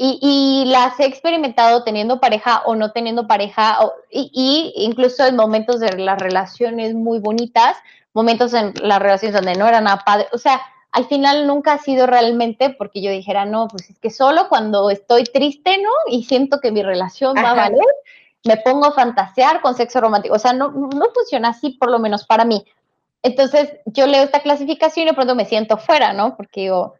y, 0.00 0.64
las 0.68 0.98
he 1.00 1.06
experimentado 1.06 1.82
teniendo 1.82 2.20
pareja 2.20 2.62
o 2.66 2.76
no 2.76 2.92
teniendo 2.92 3.26
pareja, 3.26 3.78
y, 4.10 4.72
incluso 4.76 5.26
en 5.26 5.34
momentos 5.34 5.80
de 5.80 5.98
las 5.98 6.20
relaciones 6.20 6.94
muy 6.94 7.18
bonitas, 7.18 7.76
momentos 8.14 8.54
en 8.54 8.74
las 8.80 9.00
relaciones 9.00 9.34
donde 9.34 9.58
no 9.58 9.66
era 9.66 9.80
nada 9.80 10.04
padre, 10.06 10.28
o 10.32 10.38
sea, 10.38 10.60
al 10.92 11.06
final 11.06 11.46
nunca 11.46 11.74
ha 11.74 11.78
sido 11.78 12.06
realmente 12.06 12.70
porque 12.70 13.02
yo 13.02 13.10
dijera, 13.10 13.44
no, 13.44 13.68
pues 13.68 13.90
es 13.90 13.98
que 13.98 14.10
solo 14.10 14.48
cuando 14.48 14.90
estoy 14.90 15.24
triste, 15.24 15.78
¿no? 15.78 15.90
Y 16.10 16.24
siento 16.24 16.60
que 16.60 16.72
mi 16.72 16.82
relación 16.82 17.36
va 17.36 17.50
a 17.50 17.54
valer, 17.54 17.84
me 18.44 18.56
pongo 18.56 18.86
a 18.86 18.92
fantasear 18.92 19.60
con 19.60 19.74
sexo 19.74 20.00
romántico. 20.00 20.34
O 20.34 20.38
sea, 20.38 20.52
no, 20.52 20.70
no 20.70 21.10
funciona 21.14 21.50
así, 21.50 21.70
por 21.70 21.90
lo 21.90 21.98
menos 21.98 22.26
para 22.26 22.44
mí. 22.44 22.64
Entonces, 23.22 23.76
yo 23.84 24.06
leo 24.06 24.22
esta 24.22 24.40
clasificación 24.40 25.04
y 25.06 25.10
de 25.10 25.14
pronto 25.14 25.34
me 25.34 25.44
siento 25.44 25.76
fuera, 25.76 26.12
¿no? 26.12 26.36
Porque 26.36 26.62
digo, 26.62 26.94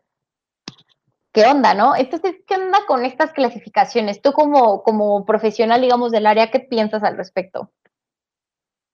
¿qué 1.32 1.46
onda, 1.46 1.74
no? 1.74 1.96
Entonces, 1.96 2.36
¿qué 2.46 2.56
onda 2.56 2.80
con 2.86 3.04
estas 3.04 3.32
clasificaciones? 3.32 4.20
Tú 4.20 4.32
como, 4.32 4.82
como 4.82 5.24
profesional, 5.24 5.80
digamos, 5.80 6.12
del 6.12 6.26
área, 6.26 6.50
¿qué 6.50 6.60
piensas 6.60 7.02
al 7.02 7.16
respecto? 7.16 7.70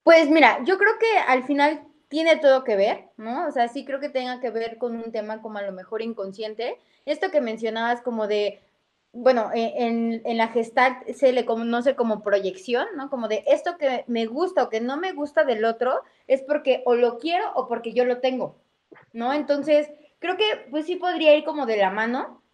Pues 0.04 0.28
mira, 0.28 0.62
yo 0.64 0.76
creo 0.76 0.98
que 1.00 1.18
al 1.26 1.44
final 1.44 1.88
tiene 2.14 2.36
todo 2.36 2.62
que 2.62 2.76
ver, 2.76 3.08
¿no? 3.16 3.48
O 3.48 3.50
sea, 3.50 3.66
sí 3.66 3.84
creo 3.84 3.98
que 3.98 4.08
tenga 4.08 4.38
que 4.38 4.50
ver 4.50 4.78
con 4.78 4.94
un 4.94 5.10
tema 5.10 5.42
como 5.42 5.58
a 5.58 5.62
lo 5.62 5.72
mejor 5.72 6.00
inconsciente. 6.00 6.78
Esto 7.06 7.32
que 7.32 7.40
mencionabas 7.40 8.02
como 8.02 8.28
de, 8.28 8.60
bueno, 9.12 9.50
e, 9.52 9.84
en, 9.84 10.22
la 10.24 10.46
gestalt 10.46 11.08
se 11.08 11.32
le 11.32 11.44
conoce 11.44 11.96
como 11.96 12.22
proyección, 12.22 12.86
¿no? 12.94 13.10
Como 13.10 13.26
de 13.26 13.42
esto 13.48 13.78
que 13.78 14.04
me 14.06 14.26
gusta 14.26 14.62
o 14.62 14.68
que 14.68 14.80
no 14.80 14.96
me 14.96 15.10
gusta 15.10 15.42
del 15.42 15.64
otro 15.64 16.02
es 16.28 16.40
porque 16.42 16.84
o 16.86 16.94
lo 16.94 17.18
quiero 17.18 17.52
o 17.56 17.66
porque 17.66 17.92
yo 17.92 18.04
lo 18.04 18.20
tengo, 18.20 18.60
¿no? 19.12 19.32
Entonces, 19.32 19.90
creo 20.20 20.36
que 20.36 20.68
pues 20.70 20.86
sí 20.86 20.94
podría 20.94 21.36
ir 21.36 21.42
como 21.42 21.66
de 21.66 21.78
la 21.78 21.90
mano. 21.90 22.44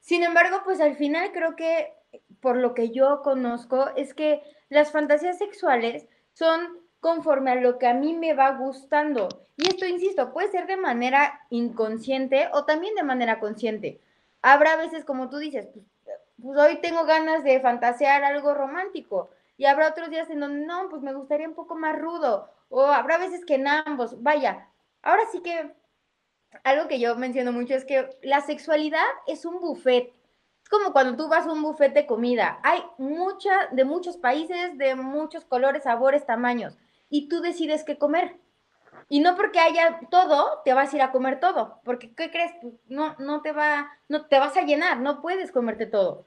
Sin 0.00 0.22
embargo, 0.22 0.62
pues 0.64 0.80
al 0.80 0.96
final 0.96 1.30
creo 1.30 1.56
que 1.56 1.92
por 2.40 2.56
lo 2.56 2.72
que 2.72 2.88
yo 2.88 3.20
conozco 3.20 3.90
es 3.96 4.14
que 4.14 4.40
las 4.70 4.92
fantasías 4.92 5.36
sexuales 5.36 6.06
son 6.32 6.83
conforme 7.04 7.50
a 7.50 7.56
lo 7.56 7.78
que 7.78 7.86
a 7.86 7.92
mí 7.92 8.14
me 8.14 8.32
va 8.32 8.52
gustando. 8.52 9.28
Y 9.58 9.68
esto, 9.68 9.84
insisto, 9.84 10.32
puede 10.32 10.50
ser 10.50 10.66
de 10.66 10.78
manera 10.78 11.38
inconsciente 11.50 12.48
o 12.54 12.64
también 12.64 12.94
de 12.94 13.02
manera 13.02 13.40
consciente. 13.40 14.00
Habrá 14.40 14.76
veces, 14.76 15.04
como 15.04 15.28
tú 15.28 15.36
dices, 15.36 15.68
pues, 15.74 15.84
pues, 16.42 16.58
hoy 16.58 16.80
tengo 16.80 17.04
ganas 17.04 17.44
de 17.44 17.60
fantasear 17.60 18.24
algo 18.24 18.54
romántico. 18.54 19.28
Y 19.58 19.66
habrá 19.66 19.88
otros 19.88 20.08
días 20.08 20.30
en 20.30 20.40
donde 20.40 20.64
no, 20.64 20.88
pues 20.88 21.02
me 21.02 21.12
gustaría 21.12 21.46
un 21.46 21.52
poco 21.54 21.74
más 21.74 21.94
rudo. 21.94 22.48
O 22.70 22.86
habrá 22.86 23.18
veces 23.18 23.44
que 23.44 23.56
en 23.56 23.68
ambos. 23.68 24.22
Vaya, 24.22 24.70
ahora 25.02 25.24
sí 25.30 25.42
que 25.42 25.74
algo 26.62 26.88
que 26.88 27.00
yo 27.00 27.16
menciono 27.16 27.52
mucho 27.52 27.74
es 27.74 27.84
que 27.84 28.16
la 28.22 28.40
sexualidad 28.40 29.04
es 29.26 29.44
un 29.44 29.60
buffet. 29.60 30.10
Es 30.62 30.70
como 30.70 30.94
cuando 30.94 31.22
tú 31.22 31.28
vas 31.28 31.46
a 31.46 31.52
un 31.52 31.60
buffet 31.60 31.92
de 31.92 32.06
comida. 32.06 32.60
Hay 32.62 32.82
mucha, 32.96 33.66
de 33.72 33.84
muchos 33.84 34.16
países, 34.16 34.78
de 34.78 34.94
muchos 34.94 35.44
colores, 35.44 35.82
sabores, 35.82 36.24
tamaños 36.24 36.78
y 37.14 37.28
tú 37.28 37.40
decides 37.40 37.84
qué 37.84 37.96
comer. 37.96 38.38
Y 39.08 39.20
no 39.20 39.36
porque 39.36 39.60
haya 39.60 40.00
todo, 40.10 40.62
te 40.64 40.74
vas 40.74 40.92
a 40.92 40.96
ir 40.96 41.02
a 41.02 41.12
comer 41.12 41.38
todo, 41.38 41.80
porque 41.84 42.12
¿qué 42.12 42.28
crees? 42.28 42.50
Pues, 42.60 42.74
no, 42.88 43.14
no 43.20 43.40
te 43.40 43.52
va, 43.52 43.88
no 44.08 44.26
te 44.26 44.40
vas 44.40 44.56
a 44.56 44.62
llenar, 44.62 44.98
no 44.98 45.22
puedes 45.22 45.52
comerte 45.52 45.86
todo. 45.86 46.26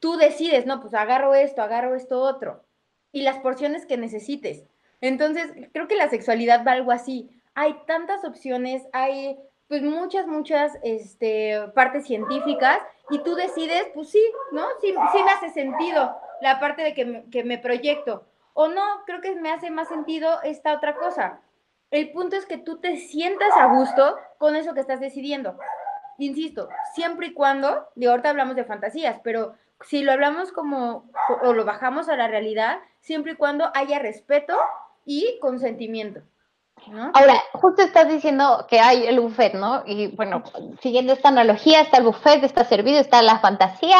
Tú 0.00 0.16
decides, 0.16 0.64
no, 0.64 0.80
pues 0.80 0.94
agarro 0.94 1.34
esto, 1.34 1.60
agarro 1.60 1.94
esto 1.94 2.18
otro, 2.18 2.64
y 3.12 3.20
las 3.20 3.40
porciones 3.40 3.84
que 3.84 3.98
necesites. 3.98 4.64
Entonces, 5.02 5.52
creo 5.74 5.86
que 5.86 5.96
la 5.96 6.08
sexualidad 6.08 6.64
va 6.66 6.72
algo 6.72 6.92
así. 6.92 7.28
Hay 7.52 7.76
tantas 7.86 8.24
opciones, 8.24 8.84
hay 8.94 9.38
pues 9.68 9.82
muchas, 9.82 10.26
muchas 10.26 10.78
este, 10.82 11.60
partes 11.74 12.06
científicas, 12.06 12.78
y 13.10 13.18
tú 13.18 13.34
decides, 13.34 13.88
pues 13.92 14.08
sí, 14.08 14.24
¿no? 14.52 14.64
Sí, 14.80 14.94
sí 15.12 15.22
me 15.22 15.30
hace 15.30 15.50
sentido 15.50 16.16
la 16.40 16.58
parte 16.58 16.82
de 16.82 16.94
que 16.94 17.24
que 17.30 17.44
me 17.44 17.58
proyecto 17.58 18.24
o 18.54 18.68
no, 18.68 18.82
creo 19.06 19.20
que 19.20 19.34
me 19.34 19.52
hace 19.52 19.70
más 19.70 19.88
sentido 19.88 20.40
esta 20.42 20.74
otra 20.74 20.96
cosa. 20.96 21.40
El 21.90 22.10
punto 22.12 22.36
es 22.36 22.46
que 22.46 22.58
tú 22.58 22.78
te 22.78 22.96
sientas 22.96 23.54
a 23.56 23.66
gusto 23.66 24.16
con 24.38 24.56
eso 24.56 24.74
que 24.74 24.80
estás 24.80 25.00
decidiendo. 25.00 25.58
insisto, 26.18 26.68
siempre 26.94 27.28
y 27.28 27.34
cuando, 27.34 27.88
de 27.94 28.08
ahorita 28.08 28.30
hablamos 28.30 28.56
de 28.56 28.64
fantasías, 28.64 29.20
pero 29.22 29.54
si 29.82 30.02
lo 30.02 30.12
hablamos 30.12 30.52
como, 30.52 31.10
o 31.42 31.52
lo 31.52 31.64
bajamos 31.64 32.08
a 32.08 32.16
la 32.16 32.28
realidad, 32.28 32.78
siempre 33.00 33.32
y 33.32 33.36
cuando 33.36 33.70
haya 33.74 33.98
respeto 33.98 34.56
y 35.04 35.38
consentimiento. 35.40 36.22
Ahora, 37.14 37.34
justo 37.52 37.82
estás 37.82 38.08
diciendo 38.08 38.66
que 38.68 38.80
hay 38.80 39.06
el 39.06 39.20
buffet, 39.20 39.54
¿no? 39.54 39.82
Y 39.86 40.08
bueno, 40.08 40.42
siguiendo 40.80 41.12
esta 41.12 41.28
analogía, 41.28 41.80
está 41.80 41.98
el 41.98 42.04
buffet, 42.04 42.42
está 42.42 42.64
servido, 42.64 42.98
está 42.98 43.22
la 43.22 43.38
fantasía, 43.38 43.96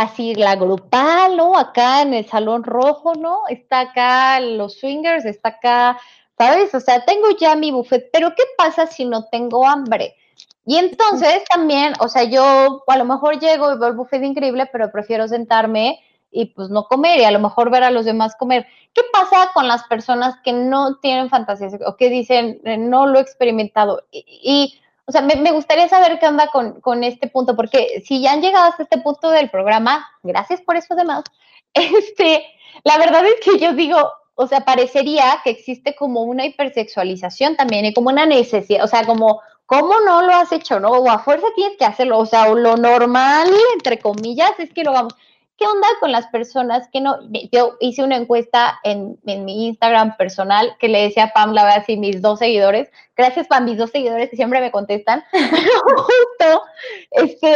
así 0.00 0.34
la 0.34 0.56
grupal, 0.56 1.36
¿no? 1.36 1.56
Acá 1.58 2.00
en 2.00 2.14
el 2.14 2.26
salón 2.26 2.64
rojo, 2.64 3.14
¿no? 3.14 3.42
Está 3.48 3.80
acá 3.80 4.40
los 4.40 4.78
swingers, 4.78 5.26
está 5.26 5.50
acá, 5.50 6.00
¿sabes? 6.38 6.74
O 6.74 6.80
sea, 6.80 7.04
tengo 7.04 7.28
ya 7.38 7.54
mi 7.54 7.70
buffet, 7.70 8.08
pero 8.10 8.34
¿qué 8.34 8.44
pasa 8.56 8.86
si 8.86 9.04
no 9.04 9.26
tengo 9.26 9.66
hambre? 9.66 10.16
Y 10.64 10.78
entonces 10.78 11.44
también, 11.52 11.92
o 12.00 12.08
sea, 12.08 12.24
yo 12.24 12.82
a 12.86 12.96
lo 12.96 13.04
mejor 13.04 13.38
llego 13.40 13.74
y 13.74 13.78
veo 13.78 13.88
el 13.88 13.96
buffet 13.96 14.22
increíble, 14.22 14.70
pero 14.72 14.90
prefiero 14.90 15.28
sentarme 15.28 16.00
y 16.30 16.46
pues 16.46 16.70
no 16.70 16.84
comer 16.84 17.20
y 17.20 17.24
a 17.24 17.30
lo 17.30 17.40
mejor 17.40 17.70
ver 17.70 17.82
a 17.82 17.90
los 17.90 18.06
demás 18.06 18.34
comer. 18.36 18.66
¿Qué 18.94 19.02
pasa 19.12 19.50
con 19.52 19.68
las 19.68 19.84
personas 19.84 20.36
que 20.42 20.54
no 20.54 20.96
tienen 20.96 21.28
fantasías 21.28 21.74
o 21.84 21.96
que 21.96 22.08
dicen 22.08 22.60
eh, 22.64 22.78
no 22.78 23.06
lo 23.06 23.18
he 23.18 23.22
experimentado? 23.22 24.04
Y, 24.10 24.80
o 25.06 25.12
sea, 25.12 25.22
me, 25.22 25.52
gustaría 25.52 25.88
saber 25.88 26.18
qué 26.18 26.26
onda 26.26 26.48
con, 26.48 26.80
con, 26.80 27.04
este 27.04 27.28
punto, 27.28 27.56
porque 27.56 28.02
si 28.04 28.20
ya 28.22 28.32
han 28.32 28.42
llegado 28.42 28.68
hasta 28.68 28.84
este 28.84 28.98
punto 28.98 29.30
del 29.30 29.50
programa, 29.50 30.08
gracias 30.22 30.60
por 30.60 30.76
eso 30.76 30.94
además, 30.94 31.24
este, 31.74 32.44
la 32.84 32.98
verdad 32.98 33.24
es 33.26 33.36
que 33.44 33.58
yo 33.58 33.72
digo, 33.72 34.12
o 34.34 34.46
sea, 34.46 34.60
parecería 34.60 35.40
que 35.44 35.50
existe 35.50 35.94
como 35.94 36.22
una 36.22 36.46
hipersexualización 36.46 37.56
también 37.56 37.84
y 37.84 37.92
como 37.92 38.10
una 38.10 38.26
necesidad, 38.26 38.84
o 38.84 38.88
sea, 38.88 39.04
como, 39.04 39.40
¿cómo 39.66 40.00
no 40.00 40.22
lo 40.22 40.32
has 40.32 40.52
hecho, 40.52 40.80
no? 40.80 40.88
O 40.90 41.10
a 41.10 41.18
fuerza 41.18 41.46
tienes 41.54 41.76
que 41.76 41.84
hacerlo, 41.84 42.18
o 42.18 42.26
sea, 42.26 42.48
lo 42.48 42.76
normal, 42.76 43.50
entre 43.74 43.98
comillas, 43.98 44.52
es 44.58 44.72
que 44.72 44.84
lo 44.84 44.92
vamos. 44.92 45.14
¿Qué 45.60 45.66
onda 45.66 45.88
con 46.00 46.10
las 46.10 46.26
personas 46.28 46.88
que 46.88 47.02
no? 47.02 47.18
Yo 47.52 47.76
hice 47.80 48.02
una 48.02 48.16
encuesta 48.16 48.80
en, 48.82 49.18
mi 49.24 49.66
Instagram 49.66 50.16
personal 50.16 50.74
que 50.80 50.88
le 50.88 51.02
decía 51.02 51.24
a 51.24 51.32
Pam, 51.34 51.52
la 51.52 51.64
verdad, 51.64 51.80
así 51.82 51.98
mis 51.98 52.22
dos 52.22 52.38
seguidores. 52.38 52.88
Gracias, 53.14 53.46
Pam, 53.46 53.66
mis 53.66 53.76
dos 53.76 53.90
seguidores 53.90 54.30
que 54.30 54.36
siempre 54.36 54.62
me 54.62 54.70
contestan. 54.70 55.22
Pero 55.32 55.80
justo, 55.98 56.62
este, 57.10 57.54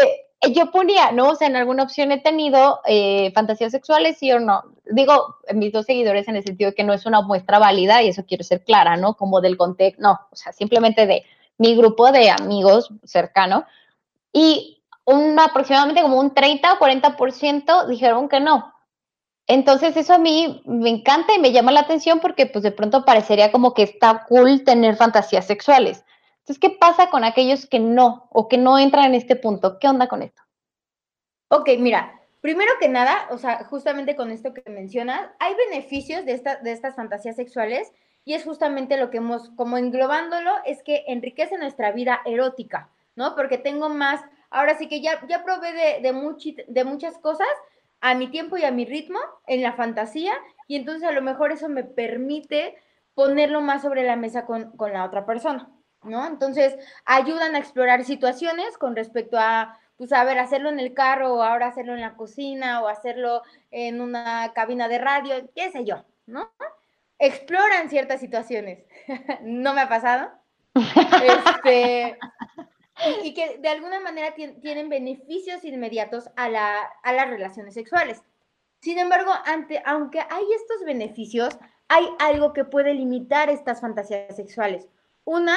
yo 0.52 0.70
ponía, 0.70 1.12
¿no? 1.12 1.30
O 1.30 1.34
sea, 1.34 1.48
en 1.48 1.56
alguna 1.56 1.84
opción 1.84 2.12
he 2.12 2.20
tenido 2.20 2.82
eh, 2.84 3.32
fantasías 3.32 3.72
sexuales, 3.72 4.18
sí 4.18 4.30
o 4.32 4.38
no. 4.38 4.64
Digo, 4.84 5.36
mis 5.54 5.72
dos 5.72 5.86
seguidores 5.86 6.28
en 6.28 6.36
el 6.36 6.44
sentido 6.44 6.72
de 6.72 6.74
que 6.74 6.84
no 6.84 6.92
es 6.92 7.06
una 7.06 7.22
muestra 7.22 7.58
válida 7.58 8.02
y 8.02 8.08
eso 8.10 8.26
quiero 8.26 8.44
ser 8.44 8.64
clara, 8.64 8.98
¿no? 8.98 9.14
Como 9.14 9.40
del 9.40 9.56
contexto, 9.56 10.02
no, 10.02 10.20
o 10.30 10.36
sea, 10.36 10.52
simplemente 10.52 11.06
de 11.06 11.24
mi 11.56 11.74
grupo 11.74 12.12
de 12.12 12.28
amigos 12.28 12.90
cercano. 13.04 13.64
Y 14.30 14.73
un 15.04 15.38
aproximadamente 15.38 16.02
como 16.02 16.18
un 16.18 16.34
30 16.34 16.74
o 16.74 16.78
40% 16.78 17.86
dijeron 17.86 18.28
que 18.28 18.40
no. 18.40 18.72
Entonces 19.46 19.96
eso 19.96 20.14
a 20.14 20.18
mí 20.18 20.62
me 20.64 20.88
encanta 20.88 21.34
y 21.34 21.38
me 21.38 21.52
llama 21.52 21.72
la 21.72 21.80
atención 21.80 22.20
porque 22.20 22.46
pues 22.46 22.62
de 22.62 22.72
pronto 22.72 23.04
parecería 23.04 23.52
como 23.52 23.74
que 23.74 23.82
está 23.82 24.24
cool 24.28 24.64
tener 24.64 24.96
fantasías 24.96 25.46
sexuales. 25.46 26.04
Entonces, 26.38 26.58
¿qué 26.58 26.76
pasa 26.78 27.08
con 27.08 27.24
aquellos 27.24 27.66
que 27.66 27.78
no 27.78 28.28
o 28.30 28.48
que 28.48 28.58
no 28.58 28.78
entran 28.78 29.06
en 29.06 29.14
este 29.14 29.36
punto? 29.36 29.78
¿Qué 29.78 29.88
onda 29.88 30.08
con 30.08 30.22
esto? 30.22 30.42
Ok, 31.48 31.70
mira, 31.78 32.20
primero 32.42 32.70
que 32.78 32.88
nada, 32.88 33.28
o 33.30 33.38
sea, 33.38 33.64
justamente 33.64 34.14
con 34.14 34.30
esto 34.30 34.52
que 34.52 34.62
mencionas, 34.70 35.30
hay 35.38 35.54
beneficios 35.70 36.26
de, 36.26 36.32
esta, 36.32 36.56
de 36.56 36.72
estas 36.72 36.96
fantasías 36.96 37.36
sexuales 37.36 37.92
y 38.26 38.34
es 38.34 38.44
justamente 38.44 38.98
lo 38.98 39.10
que 39.10 39.18
hemos, 39.18 39.50
como 39.56 39.78
englobándolo, 39.78 40.50
es 40.66 40.82
que 40.82 41.04
enriquece 41.06 41.56
nuestra 41.56 41.92
vida 41.92 42.20
erótica, 42.26 42.90
¿no? 43.14 43.34
Porque 43.34 43.56
tengo 43.56 43.88
más 43.88 44.22
Ahora 44.54 44.78
sí 44.78 44.88
que 44.88 45.00
ya, 45.00 45.20
ya 45.26 45.42
probé 45.42 45.72
de, 45.72 46.00
de, 46.00 46.64
de 46.68 46.84
muchas 46.84 47.18
cosas 47.18 47.48
a 48.00 48.14
mi 48.14 48.28
tiempo 48.28 48.56
y 48.56 48.64
a 48.64 48.70
mi 48.70 48.84
ritmo, 48.84 49.18
en 49.48 49.62
la 49.62 49.72
fantasía, 49.72 50.32
y 50.68 50.76
entonces 50.76 51.02
a 51.08 51.12
lo 51.12 51.22
mejor 51.22 51.50
eso 51.50 51.68
me 51.68 51.82
permite 51.82 52.76
ponerlo 53.14 53.62
más 53.62 53.82
sobre 53.82 54.04
la 54.04 54.14
mesa 54.14 54.46
con, 54.46 54.70
con 54.76 54.92
la 54.92 55.04
otra 55.04 55.26
persona, 55.26 55.70
¿no? 56.04 56.24
Entonces 56.24 56.76
ayudan 57.04 57.56
a 57.56 57.58
explorar 57.58 58.04
situaciones 58.04 58.78
con 58.78 58.94
respecto 58.94 59.38
a, 59.40 59.76
pues, 59.96 60.12
a 60.12 60.22
ver, 60.22 60.38
hacerlo 60.38 60.68
en 60.68 60.78
el 60.78 60.94
carro, 60.94 61.34
o 61.34 61.42
ahora 61.42 61.66
hacerlo 61.66 61.94
en 61.94 62.00
la 62.00 62.14
cocina, 62.14 62.80
o 62.80 62.86
hacerlo 62.86 63.42
en 63.72 64.00
una 64.00 64.52
cabina 64.54 64.86
de 64.86 64.98
radio, 64.98 65.34
qué 65.56 65.72
sé 65.72 65.84
yo, 65.84 66.04
¿no? 66.26 66.48
Exploran 67.18 67.90
ciertas 67.90 68.20
situaciones. 68.20 68.84
no 69.42 69.74
me 69.74 69.80
ha 69.80 69.88
pasado. 69.88 70.30
Este, 71.24 72.18
y, 73.22 73.34
que 73.34 73.58
de 73.58 73.68
alguna 73.68 74.00
manera 74.00 74.34
tienen 74.34 74.88
beneficios 74.88 75.64
inmediatos 75.64 76.30
a, 76.36 76.48
la, 76.48 76.82
a, 77.02 77.12
las 77.12 77.28
relaciones 77.28 77.74
sexuales. 77.74 78.22
Sin 78.80 78.98
embargo, 78.98 79.32
ante, 79.44 79.82
aunque 79.84 80.20
hay 80.20 80.44
estos 80.54 80.84
beneficios, 80.84 81.56
hay 81.88 82.06
algo 82.18 82.52
que 82.52 82.64
puede 82.64 82.94
limitar 82.94 83.50
estas 83.50 83.80
fantasías 83.80 84.36
sexuales. 84.36 84.88
Una, 85.24 85.56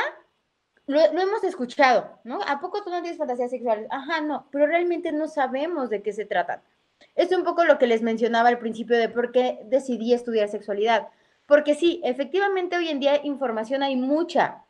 lo, 0.86 1.02
hemos 1.02 1.44
escuchado, 1.44 2.20
¿no? 2.24 2.40
¿A 2.48 2.60
poco 2.60 2.84
tú 2.84 2.90
no 2.90 3.02
tienes 3.02 3.18
fantasías 3.18 3.52
sexuales? 3.52 3.88
Ajá, 3.90 4.22
no, 4.22 4.48
pero 4.52 4.68
realmente 4.68 5.12
no 5.12 5.28
sabemos 5.28 5.90
de 5.90 6.02
qué 6.02 6.14
se 6.14 6.26
tratan. 6.26 6.62
Es 7.16 7.32
un 7.32 7.44
poco 7.44 7.66
lo 7.66 7.78
que 7.78 7.88
les 7.88 8.02
mencionaba 8.02 8.50
al 8.50 8.60
principio 8.60 8.98
de 8.98 9.10
por 9.10 9.32
qué 9.32 9.60
decidí 9.66 10.14
estudiar 10.14 10.48
sexualidad. 10.50 11.10
Porque 11.46 11.76
sí, 11.76 12.02
efectivamente 12.04 12.78
hoy 12.78 12.90
en 12.90 13.00
día 13.00 13.22
información 13.24 13.84
hay 13.84 13.96
mucha, 13.96 14.64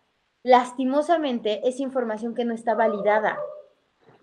lastimosamente 0.48 1.60
es 1.68 1.82
información 1.82 2.34
que 2.34 2.46
no 2.46 2.54
está 2.54 2.74
validada, 2.74 3.38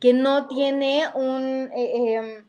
que 0.00 0.14
no 0.14 0.46
tiene 0.46 1.04
un, 1.14 1.70
eh, 1.76 2.14
em, 2.14 2.48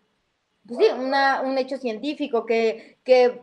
pues 0.66 0.80
sí, 0.80 0.86
un 0.96 1.58
hecho 1.58 1.76
científico, 1.76 2.46
que, 2.46 3.00
que, 3.04 3.42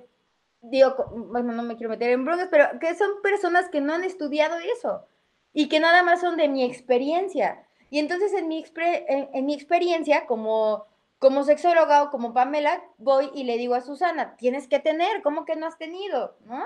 digo, 0.63 0.97
bueno, 1.29 1.53
no 1.53 1.63
me 1.63 1.77
quiero 1.77 1.91
meter 1.91 2.09
en 2.09 2.25
broncas, 2.25 2.49
pero 2.51 2.79
que 2.81 2.95
son 2.95 3.21
personas 3.23 3.69
que 3.69 3.83
no 3.83 3.93
han 3.93 4.05
estudiado 4.05 4.57
eso 4.75 5.07
y 5.53 5.69
que 5.69 5.81
nada 5.81 6.03
más 6.03 6.23
son 6.23 6.39
de 6.39 6.49
mi 6.49 6.65
experiencia. 6.65 7.67
Y 7.91 7.99
entonces 7.99 8.33
en 8.33 8.49
mi, 8.49 8.65
en, 8.79 9.45
mi 9.45 9.53
experiencia 9.53 10.25
como, 10.25 10.87
como 11.19 11.45
sexóloga 11.45 12.05
o 12.05 12.11
como 12.11 12.33
Pamela, 12.33 12.83
voy 12.97 13.31
y 13.35 13.45
le 13.45 13.59
digo 13.59 13.75
a 13.75 13.83
Susana, 13.83 14.35
tienes 14.39 14.67
que 14.67 14.79
tener, 14.79 15.21
¿cómo 15.21 15.45
que 15.45 15.57
no 15.57 15.67
has 15.67 15.77
tenido? 15.77 16.39
¿No? 16.47 16.65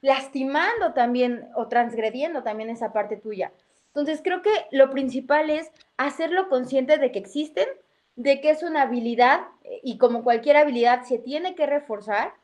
Lastimando 0.00 0.92
también 0.92 1.48
o 1.54 1.68
transgrediendo 1.68 2.42
también 2.42 2.70
esa 2.70 2.92
parte 2.92 3.16
tuya. 3.16 3.52
Entonces 3.88 4.20
creo 4.22 4.42
que 4.42 4.50
lo 4.70 4.90
principal 4.90 5.50
es 5.50 5.70
hacerlo 5.96 6.48
consciente 6.48 6.98
de 6.98 7.10
que 7.10 7.18
existen, 7.18 7.66
de 8.16 8.40
que 8.40 8.50
es 8.50 8.62
una 8.62 8.82
habilidad 8.82 9.40
y 9.82 9.98
como 9.98 10.22
cualquier 10.22 10.56
habilidad 10.56 11.02
se 11.02 11.18
tiene 11.18 11.54
que 11.54 11.66
reforzar 11.66 12.34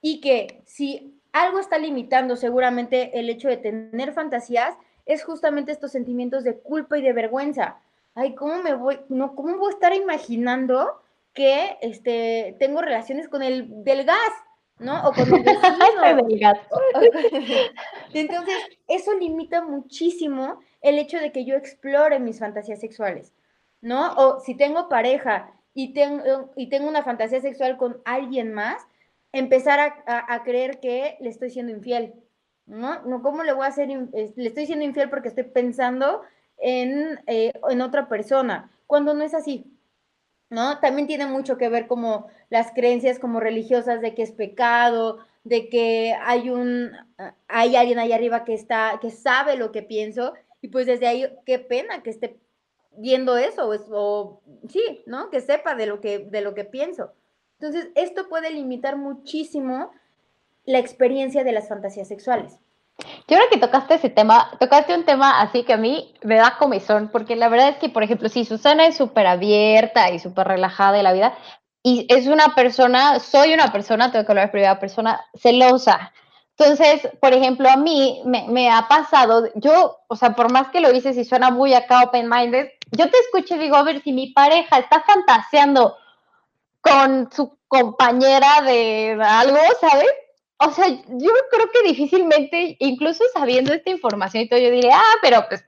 y 0.00 0.20
que 0.20 0.62
si 0.66 1.20
algo 1.32 1.60
está 1.60 1.78
limitando 1.78 2.36
seguramente 2.36 3.18
el 3.18 3.30
hecho 3.30 3.48
de 3.48 3.56
tener 3.56 4.12
fantasías 4.12 4.76
es 5.06 5.24
justamente 5.24 5.72
estos 5.72 5.92
sentimientos 5.92 6.44
de 6.44 6.58
culpa 6.58 6.98
y 6.98 7.02
de 7.02 7.12
vergüenza. 7.12 7.80
Ay, 8.14 8.34
¿cómo 8.34 8.62
me 8.62 8.74
voy, 8.74 9.00
no, 9.08 9.34
cómo 9.34 9.56
voy 9.58 9.70
a 9.72 9.74
estar 9.74 9.94
imaginando 9.94 11.00
que 11.32 11.78
este, 11.80 12.56
tengo 12.58 12.82
relaciones 12.82 13.28
con 13.28 13.42
el 13.42 13.84
del 13.84 14.04
gas? 14.04 14.32
¿No? 14.80 15.06
O 15.06 15.12
con 15.12 15.28
el 15.32 15.42
vecino. 15.42 16.52
Entonces, 18.14 18.56
eso 18.88 19.16
limita 19.16 19.62
muchísimo 19.62 20.60
el 20.80 20.98
hecho 20.98 21.18
de 21.18 21.30
que 21.30 21.44
yo 21.44 21.54
explore 21.54 22.18
mis 22.18 22.38
fantasías 22.38 22.80
sexuales, 22.80 23.34
¿no? 23.80 24.12
O 24.14 24.40
si 24.40 24.54
tengo 24.56 24.88
pareja 24.88 25.52
y 25.74 25.92
tengo, 25.92 26.50
y 26.56 26.68
tengo 26.68 26.88
una 26.88 27.04
fantasía 27.04 27.40
sexual 27.40 27.76
con 27.76 28.00
alguien 28.04 28.52
más, 28.52 28.86
empezar 29.32 30.02
a, 30.06 30.42
creer 30.42 30.80
que 30.80 31.16
le 31.20 31.28
estoy 31.28 31.50
siendo 31.50 31.72
infiel, 31.72 32.14
¿no? 32.66 33.02
No, 33.02 33.22
¿cómo 33.22 33.44
le 33.44 33.52
voy 33.52 33.64
a 33.64 33.68
hacer? 33.68 33.88
Le 33.88 34.46
estoy 34.48 34.66
siendo 34.66 34.84
infiel 34.84 35.08
porque 35.08 35.28
estoy 35.28 35.44
pensando 35.44 36.22
en, 36.56 37.20
eh, 37.26 37.52
en 37.68 37.80
otra 37.80 38.08
persona, 38.08 38.70
cuando 38.86 39.14
no 39.14 39.22
es 39.22 39.34
así. 39.34 39.70
¿no? 40.50 40.80
También 40.80 41.06
tiene 41.06 41.26
mucho 41.26 41.56
que 41.56 41.68
ver 41.68 41.86
como 41.86 42.26
las 42.50 42.72
creencias 42.72 43.18
como 43.18 43.40
religiosas 43.40 44.00
de 44.00 44.14
que 44.14 44.22
es 44.22 44.32
pecado, 44.32 45.18
de 45.44 45.68
que 45.68 46.14
hay 46.22 46.50
un, 46.50 46.90
hay 47.48 47.76
alguien 47.76 47.98
ahí 47.98 48.12
arriba 48.12 48.44
que 48.44 48.54
está, 48.54 48.98
que 49.00 49.10
sabe 49.10 49.56
lo 49.56 49.72
que 49.72 49.82
pienso, 49.82 50.34
y 50.60 50.68
pues 50.68 50.86
desde 50.86 51.06
ahí, 51.06 51.26
qué 51.46 51.58
pena 51.58 52.02
que 52.02 52.10
esté 52.10 52.36
viendo 52.96 53.38
eso, 53.38 53.70
o, 53.92 54.40
sí, 54.68 55.02
¿no? 55.06 55.30
Que 55.30 55.40
sepa 55.40 55.74
de 55.74 55.86
lo 55.86 56.00
que, 56.00 56.18
de 56.18 56.40
lo 56.42 56.54
que 56.54 56.64
pienso. 56.64 57.12
Entonces, 57.58 57.88
esto 57.94 58.28
puede 58.28 58.50
limitar 58.50 58.96
muchísimo 58.96 59.92
la 60.64 60.78
experiencia 60.78 61.44
de 61.44 61.52
las 61.52 61.68
fantasías 61.68 62.08
sexuales. 62.08 62.58
Yo 63.28 63.36
creo 63.36 63.48
que 63.50 63.58
tocaste 63.58 63.94
ese 63.94 64.10
tema, 64.10 64.50
tocaste 64.58 64.94
un 64.94 65.04
tema 65.04 65.40
así 65.40 65.62
que 65.64 65.72
a 65.72 65.78
mí 65.78 66.14
me 66.22 66.36
da 66.36 66.56
comezón, 66.58 67.08
porque 67.10 67.36
la 67.36 67.48
verdad 67.48 67.70
es 67.70 67.76
que, 67.76 67.88
por 67.88 68.02
ejemplo, 68.02 68.28
si 68.28 68.44
Susana 68.44 68.86
es 68.86 68.96
súper 68.96 69.26
abierta 69.26 70.10
y 70.10 70.18
súper 70.18 70.48
relajada 70.48 70.92
de 70.92 71.02
la 71.02 71.12
vida, 71.12 71.34
y 71.82 72.06
es 72.08 72.26
una 72.26 72.54
persona, 72.54 73.18
soy 73.20 73.54
una 73.54 73.72
persona, 73.72 74.12
tengo 74.12 74.24
que 74.24 74.32
hablar 74.32 74.46
de 74.46 74.52
primera 74.52 74.78
persona, 74.78 75.20
celosa. 75.34 76.12
Entonces, 76.58 77.08
por 77.20 77.32
ejemplo, 77.32 77.70
a 77.70 77.76
mí 77.76 78.20
me, 78.26 78.70
ha 78.70 78.86
pasado, 78.86 79.48
yo, 79.54 79.98
o 80.08 80.16
sea, 80.16 80.34
por 80.34 80.52
más 80.52 80.68
que 80.68 80.80
lo 80.80 80.92
hice, 80.92 81.14
si 81.14 81.24
suena 81.24 81.50
muy 81.50 81.72
acá 81.72 82.02
open-minded, 82.02 82.68
yo 82.90 83.10
te 83.10 83.16
escucho 83.18 83.54
y 83.54 83.58
digo, 83.58 83.76
a 83.76 83.82
ver, 83.82 84.02
si 84.02 84.12
mi 84.12 84.32
pareja 84.32 84.78
está 84.78 85.02
fantaseando 85.02 85.96
con 86.82 87.30
su 87.32 87.58
compañera 87.66 88.60
de 88.62 89.18
algo, 89.22 89.58
¿sabes? 89.80 90.10
O 90.58 90.70
sea, 90.70 90.86
yo 90.88 91.30
creo 91.50 91.70
que 91.72 91.88
difícilmente, 91.88 92.76
incluso 92.80 93.24
sabiendo 93.32 93.72
esta 93.72 93.90
información 93.90 94.42
y 94.42 94.48
todo, 94.48 94.60
yo 94.60 94.70
diría, 94.70 94.98
ah, 94.98 95.16
pero 95.22 95.46
pues, 95.48 95.64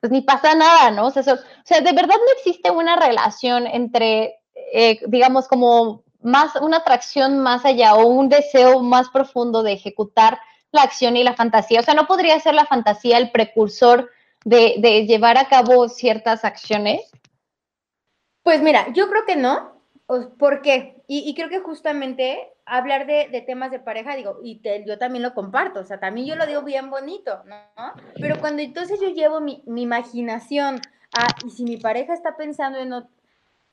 pues 0.00 0.12
ni 0.12 0.20
pasa 0.20 0.54
nada, 0.54 0.90
¿no? 0.90 1.06
O 1.06 1.10
sea, 1.10 1.22
o 1.22 1.38
sea, 1.64 1.80
de 1.80 1.92
verdad 1.92 2.16
no 2.16 2.32
existe 2.36 2.70
una 2.70 2.96
relación 2.96 3.66
entre, 3.66 4.37
eh, 4.72 5.00
digamos, 5.06 5.48
como 5.48 6.02
más, 6.20 6.56
una 6.56 6.78
atracción 6.78 7.38
más 7.38 7.64
allá 7.64 7.94
o 7.94 8.06
un 8.06 8.28
deseo 8.28 8.82
más 8.82 9.08
profundo 9.10 9.62
de 9.62 9.72
ejecutar 9.72 10.38
la 10.72 10.82
acción 10.82 11.16
y 11.16 11.24
la 11.24 11.34
fantasía. 11.34 11.80
O 11.80 11.82
sea, 11.82 11.94
no 11.94 12.06
podría 12.06 12.38
ser 12.40 12.54
la 12.54 12.66
fantasía 12.66 13.18
el 13.18 13.30
precursor 13.30 14.10
de, 14.44 15.06
llevar 15.06 15.38
a 15.38 15.48
cabo 15.48 15.88
ciertas 15.88 16.44
acciones. 16.44 17.10
Pues 18.42 18.62
mira, 18.62 18.92
yo 18.92 19.08
creo 19.08 19.24
que 19.26 19.36
no. 19.36 19.78
¿Por 20.38 20.62
qué? 20.62 21.02
Y, 21.06 21.34
creo 21.34 21.50
que 21.50 21.60
justamente 21.60 22.50
hablar 22.64 23.06
de, 23.06 23.44
temas 23.46 23.70
de 23.70 23.78
pareja, 23.78 24.16
digo, 24.16 24.38
y 24.42 24.60
yo 24.86 24.98
también 24.98 25.22
lo 25.22 25.34
comparto, 25.34 25.80
o 25.80 25.84
sea, 25.84 26.00
también 26.00 26.26
yo 26.26 26.34
lo 26.34 26.46
digo 26.46 26.62
bien 26.62 26.88
bonito, 26.88 27.42
¿no? 27.44 27.92
Pero 28.18 28.40
cuando 28.40 28.62
entonces 28.62 29.00
yo 29.00 29.08
llevo 29.08 29.40
mi, 29.40 29.62
imaginación 29.66 30.80
a, 31.14 31.26
y 31.46 31.50
si 31.50 31.64
mi 31.64 31.76
pareja 31.76 32.14
está 32.14 32.38
pensando 32.38 32.78
en, 32.78 32.92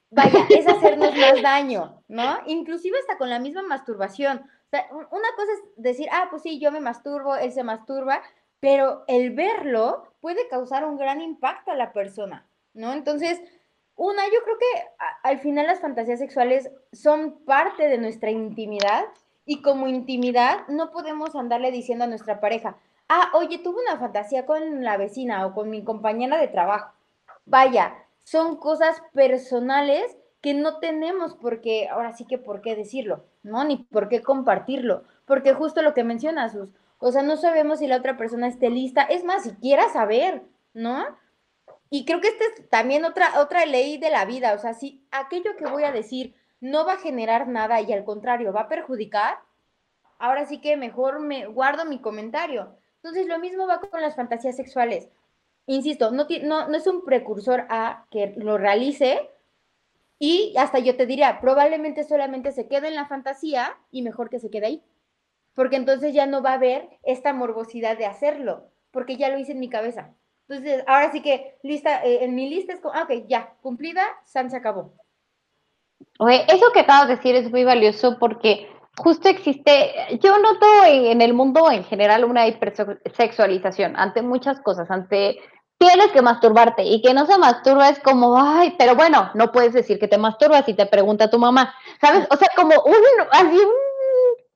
vaya, 0.10 0.46
es 0.50 0.68
hacernos 0.68 1.16
más 1.16 1.42
daño, 1.42 2.02
¿no? 2.08 2.38
Inclusive 2.46 2.98
hasta 3.00 3.18
con 3.18 3.30
la 3.30 3.40
misma 3.40 3.64
masturbación. 3.64 4.38
O 4.38 4.70
sea, 4.70 4.88
una 4.92 5.30
cosa 5.36 5.52
es 5.54 5.62
decir, 5.76 6.08
ah, 6.12 6.28
pues 6.30 6.42
sí, 6.42 6.60
yo 6.60 6.72
me 6.72 6.80
masturbo, 6.80 7.36
él 7.36 7.52
se 7.52 7.64
masturba, 7.64 8.22
pero 8.60 9.04
el 9.08 9.32
verlo 9.32 10.12
puede 10.22 10.48
causar 10.48 10.86
un 10.86 10.98
gran 10.98 11.22
impacto 11.22 11.72
a 11.72 11.76
la 11.76 11.94
persona, 11.94 12.48
¿no? 12.74 12.94
Entonces, 12.94 13.42
una, 13.96 14.26
yo 14.26 14.44
creo 14.44 14.58
que 14.58 14.84
al 15.24 15.40
final 15.40 15.68
las 15.68 15.80
fantasías 15.80 16.20
sexuales 16.20 16.70
son 16.92 17.46
parte 17.46 17.88
de 17.88 17.98
nuestra 17.98 18.30
intimidad 18.30 19.06
y 19.46 19.62
como 19.62 19.88
intimidad 19.88 20.68
no 20.68 20.92
podemos 20.92 21.36
andarle 21.36 21.72
diciendo 21.72 22.04
a 22.04 22.08
nuestra 22.08 22.40
pareja, 22.40 22.76
ah, 23.08 23.32
oye, 23.34 23.60
tuve 23.60 23.82
una 23.82 23.98
fantasía 23.98 24.46
con 24.46 24.84
la 24.84 24.98
vecina 24.98 25.46
o 25.46 25.54
con 25.54 25.70
mi 25.70 25.84
compañera 25.84 26.38
de 26.38 26.48
trabajo. 26.48 26.92
Vaya, 27.46 27.94
son 28.26 28.58
cosas 28.58 29.02
personales 29.14 30.18
que 30.42 30.54
no 30.54 30.80
tenemos 30.80 31.36
por 31.36 31.62
qué, 31.62 31.88
ahora 31.88 32.14
sí 32.14 32.26
que 32.26 32.38
por 32.38 32.62
qué 32.62 32.76
decirlo, 32.76 33.24
¿no? 33.44 33.64
Ni 33.64 33.78
por 33.78 34.10
qué 34.10 34.22
compartirlo, 34.22 35.04
porque 35.26 35.54
justo 35.54 35.82
lo 35.82 35.94
que 35.94 36.04
mencionas, 36.04 36.52
Sus, 36.52 36.74
o 37.00 37.12
sea, 37.12 37.22
no 37.22 37.38
sabemos 37.38 37.80
si 37.80 37.88
la 37.88 37.98
otra 37.98 38.18
persona 38.18 38.48
esté 38.48 38.70
lista, 38.70 39.04
es 39.04 39.24
más, 39.24 39.44
si 39.44 39.52
quiera 39.52 39.90
saber, 39.90 40.42
¿no? 40.74 41.06
Y 41.90 42.06
creo 42.06 42.20
que 42.20 42.30
esta 42.30 42.44
es 42.46 42.70
también 42.70 43.06
otra, 43.06 43.40
otra 43.40 43.66
ley 43.66 43.98
de 43.98 44.10
la 44.10 44.26
vida, 44.26 44.54
o 44.54 44.58
sea, 44.58 44.74
si 44.74 45.06
aquello 45.12 45.56
que 45.56 45.68
voy 45.68 45.84
a 45.84 45.92
decir 45.92 46.36
no 46.60 46.86
va 46.86 46.94
a 46.94 47.00
generar 47.00 47.48
nada 47.48 47.80
y 47.82 47.94
al 47.94 48.04
contrario 48.04 48.52
va 48.52 48.62
a 48.62 48.70
perjudicar, 48.70 49.38
ahora 50.18 50.46
sí 50.46 50.62
que 50.62 50.78
mejor 50.78 51.20
me 51.20 51.46
guardo 51.46 51.86
mi 51.86 52.00
comentario. 52.00 52.76
Entonces, 52.98 53.28
lo 53.28 53.38
mismo 53.38 53.68
va 53.68 53.82
con 53.82 54.02
las 54.02 54.16
fantasías 54.16 54.56
sexuales 54.56 55.10
insisto, 55.68 56.12
no, 56.12 56.28
es 56.28 56.88
un 56.88 57.04
precursor 57.04 57.66
a 57.70 58.06
que 58.12 58.34
lo 58.38 58.58
realice 58.58 59.30
y 60.20 60.54
hasta 60.58 60.80
yo 60.80 60.96
te 60.96 61.06
diría, 61.06 61.40
probablemente 61.42 62.04
solamente 62.04 62.52
se 62.52 62.68
quede 62.68 62.88
en 62.88 62.96
la 62.96 63.08
fantasía 63.08 63.78
y 63.92 64.02
mejor 64.02 64.30
que 64.30 64.40
se 64.40 64.50
quede 64.50 64.66
ahí, 64.66 64.84
porque 65.54 65.76
entonces 65.76 66.14
ya 66.14 66.26
no 66.26 66.42
va 66.42 66.52
a 66.52 66.56
haber 66.56 66.90
esta 67.04 67.34
morbosidad 67.34 67.98
de 67.98 68.06
hacerlo, 68.06 68.70
porque 68.92 69.18
ya 69.18 69.30
lo 69.30 69.38
hice 69.38 69.52
en 69.52 69.60
mi 69.60 69.70
cabeza. 69.70 70.14
Entonces, 70.48 70.84
ahora 70.88 71.12
sí 71.12 71.22
que 71.22 71.58
lista, 71.64 72.06
eh, 72.06 72.24
en 72.24 72.36
mi 72.36 72.50
lista 72.50 72.74
es 72.74 72.80
como, 72.80 72.94
ah, 72.94 73.04
ok, 73.04 73.26
ya, 73.28 73.56
cumplida, 73.62 74.04
San 74.26 74.52
se 74.52 74.58
acabó. 74.58 74.94
Oye, 76.20 76.46
eso 76.48 76.72
que 76.74 76.82
acabas 76.82 77.08
de 77.08 77.16
decir 77.16 77.36
es 77.36 77.50
muy 77.50 77.64
valioso 77.64 78.18
porque 78.20 78.70
justo 78.98 79.28
existe, 79.28 79.94
yo 80.22 80.38
noto 80.40 80.66
en 80.86 81.22
el 81.22 81.34
mundo 81.34 81.70
en 81.72 81.84
general 81.84 82.24
una 82.24 82.48
hipersexualización 82.48 83.96
ante 83.98 84.22
muchas 84.22 84.62
cosas, 84.62 84.90
ante 84.90 85.38
tienes 85.78 86.12
que 86.12 86.22
masturbarte 86.22 86.84
y 86.84 87.02
que 87.02 87.14
no 87.14 87.26
se 87.26 87.38
masturba 87.38 87.90
es 87.90 88.00
como, 88.00 88.42
ay, 88.42 88.76
pero 88.78 88.96
bueno, 88.96 89.32
no 89.34 89.52
puedes 89.52 89.74
decir 89.74 90.00
que 90.00 90.08
te 90.08 90.18
masturbas 90.18 90.68
y 90.68 90.74
te 90.74 90.86
pregunta 90.86 91.30
tu 91.30 91.38
mamá, 91.38 91.74
¿sabes? 92.02 92.28
O 92.32 92.38
sea, 92.38 92.50
como 92.56 92.74
un, 92.84 92.96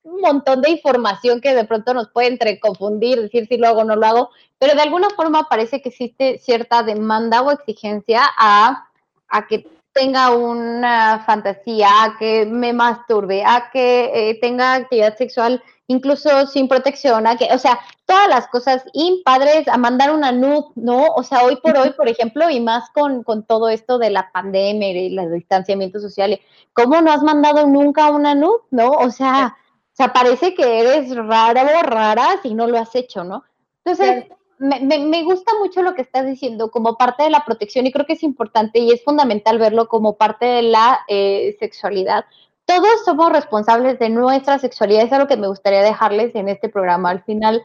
un 0.03 0.21
montón 0.21 0.61
de 0.61 0.71
información 0.71 1.41
que 1.41 1.53
de 1.53 1.65
pronto 1.65 1.93
nos 1.93 2.09
puede 2.09 2.27
entre 2.27 2.59
confundir, 2.59 3.21
decir 3.21 3.47
si 3.47 3.57
lo 3.57 3.67
hago 3.67 3.81
o 3.81 3.83
no 3.83 3.95
lo 3.95 4.05
hago, 4.05 4.29
pero 4.57 4.75
de 4.75 4.81
alguna 4.81 5.09
forma 5.11 5.47
parece 5.49 5.81
que 5.81 5.89
existe 5.89 6.39
cierta 6.39 6.83
demanda 6.83 7.41
o 7.41 7.51
exigencia 7.51 8.21
a, 8.37 8.89
a 9.27 9.47
que 9.47 9.67
tenga 9.99 10.31
una 10.31 11.23
fantasía, 11.25 11.89
a 12.03 12.17
que 12.17 12.45
me 12.45 12.71
masturbe, 12.71 13.43
a 13.43 13.69
que 13.71 14.11
eh, 14.13 14.39
tenga 14.39 14.75
actividad 14.75 15.17
sexual 15.17 15.61
incluso 15.87 16.45
sin 16.45 16.67
protección, 16.67 17.25
a 17.27 17.35
que, 17.35 17.49
o 17.51 17.57
sea, 17.57 17.79
todas 18.05 18.29
las 18.29 18.47
cosas 18.47 18.85
impadres, 18.93 19.67
a 19.67 19.77
mandar 19.77 20.11
una 20.13 20.31
nud, 20.31 20.65
¿no? 20.75 21.07
O 21.15 21.23
sea, 21.23 21.43
hoy 21.43 21.57
por 21.57 21.75
hoy, 21.77 21.91
por 21.97 22.07
ejemplo, 22.07 22.49
y 22.49 22.59
más 22.61 22.91
con, 22.91 23.23
con 23.23 23.43
todo 23.43 23.69
esto 23.69 23.97
de 23.97 24.11
la 24.11 24.31
pandemia 24.31 24.91
y 24.91 25.17
el 25.17 25.33
distanciamiento 25.33 25.99
social, 25.99 26.39
¿cómo 26.73 27.01
no 27.01 27.11
has 27.11 27.23
mandado 27.23 27.65
nunca 27.65 28.11
una 28.11 28.35
nud, 28.35 28.59
no? 28.69 28.91
O 28.91 29.09
sea, 29.09 29.57
o 29.91 29.95
sea, 29.95 30.13
parece 30.13 30.53
que 30.53 30.79
eres 30.79 31.13
rara 31.15 31.63
o 31.79 31.81
rara 31.81 32.27
si 32.43 32.53
no 32.53 32.67
lo 32.67 32.77
has 32.77 32.95
hecho, 32.95 33.23
¿no? 33.23 33.43
Entonces, 33.83 34.25
me, 34.59 35.23
gusta 35.23 35.53
mucho 35.59 35.81
lo 35.81 35.95
que 35.95 36.01
estás 36.01 36.25
diciendo 36.25 36.69
como 36.69 36.97
parte 36.97 37.23
de 37.23 37.29
la 37.29 37.45
protección 37.45 37.87
y 37.87 37.91
creo 37.91 38.05
que 38.05 38.13
es 38.13 38.23
importante 38.23 38.79
y 38.79 38.91
es 38.91 39.03
fundamental 39.03 39.57
verlo 39.57 39.87
como 39.87 40.17
parte 40.17 40.45
de 40.45 40.61
la 40.63 40.99
eh, 41.07 41.55
sexualidad. 41.59 42.25
Todos 42.65 43.03
somos 43.05 43.31
responsables 43.31 43.97
de 43.99 44.09
nuestra 44.09 44.59
sexualidad, 44.59 45.03
es 45.03 45.13
algo 45.13 45.27
que 45.27 45.37
me 45.37 45.47
gustaría 45.47 45.81
dejarles 45.81 46.35
en 46.35 46.49
este 46.49 46.69
programa. 46.69 47.09
Al 47.09 47.23
final, 47.23 47.63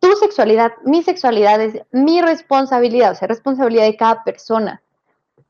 tu 0.00 0.14
sexualidad, 0.14 0.72
mi 0.84 1.02
sexualidad 1.02 1.60
es 1.60 1.82
mi 1.90 2.22
responsabilidad, 2.22 3.12
o 3.12 3.14
sea, 3.14 3.28
responsabilidad 3.28 3.84
de 3.84 3.96
cada 3.96 4.24
persona. 4.24 4.80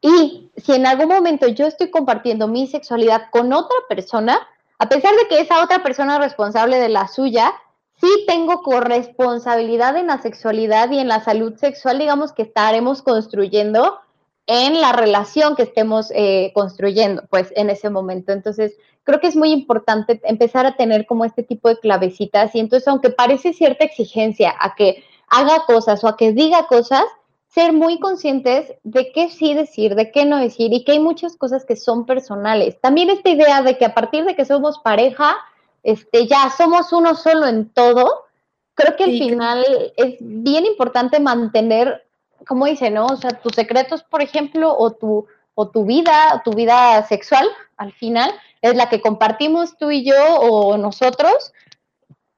Y 0.00 0.50
si 0.56 0.72
en 0.74 0.86
algún 0.86 1.08
momento 1.08 1.48
yo 1.48 1.66
estoy 1.66 1.90
compartiendo 1.90 2.48
mi 2.48 2.66
sexualidad 2.66 3.30
con 3.30 3.52
otra 3.52 3.76
persona, 3.88 4.38
a 4.78 4.88
pesar 4.88 5.14
de 5.16 5.28
que 5.28 5.40
esa 5.40 5.62
otra 5.62 5.82
persona 5.82 6.14
es 6.14 6.20
responsable 6.20 6.78
de 6.78 6.88
la 6.88 7.08
suya, 7.08 7.52
sí 8.00 8.24
tengo 8.26 8.62
corresponsabilidad 8.62 9.96
en 9.96 10.08
la 10.08 10.20
sexualidad 10.22 10.90
y 10.90 10.98
en 10.98 11.08
la 11.08 11.20
salud 11.20 11.56
sexual, 11.56 11.98
digamos 11.98 12.32
que 12.32 12.42
estaremos 12.42 13.02
construyendo 13.02 13.98
en 14.46 14.80
la 14.80 14.92
relación 14.92 15.56
que 15.56 15.64
estemos 15.64 16.10
eh, 16.14 16.52
construyendo, 16.54 17.22
pues 17.28 17.52
en 17.54 17.68
ese 17.68 17.90
momento. 17.90 18.32
Entonces, 18.32 18.76
creo 19.04 19.20
que 19.20 19.26
es 19.26 19.36
muy 19.36 19.50
importante 19.50 20.20
empezar 20.24 20.64
a 20.64 20.76
tener 20.76 21.06
como 21.06 21.24
este 21.24 21.42
tipo 21.42 21.68
de 21.68 21.78
clavecitas 21.78 22.54
y 22.54 22.60
entonces, 22.60 22.88
aunque 22.88 23.10
parece 23.10 23.52
cierta 23.52 23.84
exigencia 23.84 24.54
a 24.58 24.74
que 24.74 25.04
haga 25.28 25.64
cosas 25.66 26.02
o 26.02 26.08
a 26.08 26.16
que 26.16 26.32
diga 26.32 26.66
cosas, 26.66 27.04
ser 27.48 27.72
muy 27.72 27.98
conscientes 27.98 28.72
de 28.84 29.12
qué 29.12 29.28
sí 29.30 29.54
decir, 29.54 29.94
de 29.94 30.10
qué 30.12 30.24
no 30.24 30.38
decir 30.38 30.72
y 30.72 30.84
que 30.84 30.92
hay 30.92 31.00
muchas 31.00 31.36
cosas 31.36 31.64
que 31.64 31.76
son 31.76 32.06
personales. 32.06 32.80
También 32.80 33.10
esta 33.10 33.30
idea 33.30 33.62
de 33.62 33.76
que 33.76 33.84
a 33.84 33.94
partir 33.94 34.24
de 34.24 34.36
que 34.36 34.44
somos 34.44 34.78
pareja, 34.78 35.36
este, 35.82 36.26
ya 36.26 36.50
somos 36.56 36.92
uno 36.92 37.14
solo 37.14 37.46
en 37.46 37.70
todo, 37.70 38.26
creo 38.74 38.96
que 38.96 39.04
al 39.04 39.18
final 39.18 39.64
es 39.96 40.16
bien 40.20 40.66
importante 40.66 41.20
mantener, 41.20 42.06
como 42.46 42.66
dice, 42.66 42.90
¿no? 42.90 43.06
O 43.06 43.16
sea, 43.16 43.30
tus 43.30 43.54
secretos, 43.54 44.02
por 44.04 44.22
ejemplo, 44.22 44.74
o 44.76 44.92
tu, 44.92 45.26
o 45.54 45.68
tu 45.68 45.84
vida, 45.84 46.42
tu 46.44 46.52
vida 46.52 47.02
sexual, 47.06 47.48
al 47.76 47.92
final, 47.92 48.30
es 48.62 48.76
la 48.76 48.88
que 48.88 49.00
compartimos 49.00 49.76
tú 49.76 49.90
y 49.90 50.04
yo 50.04 50.16
o 50.40 50.76
nosotros, 50.76 51.52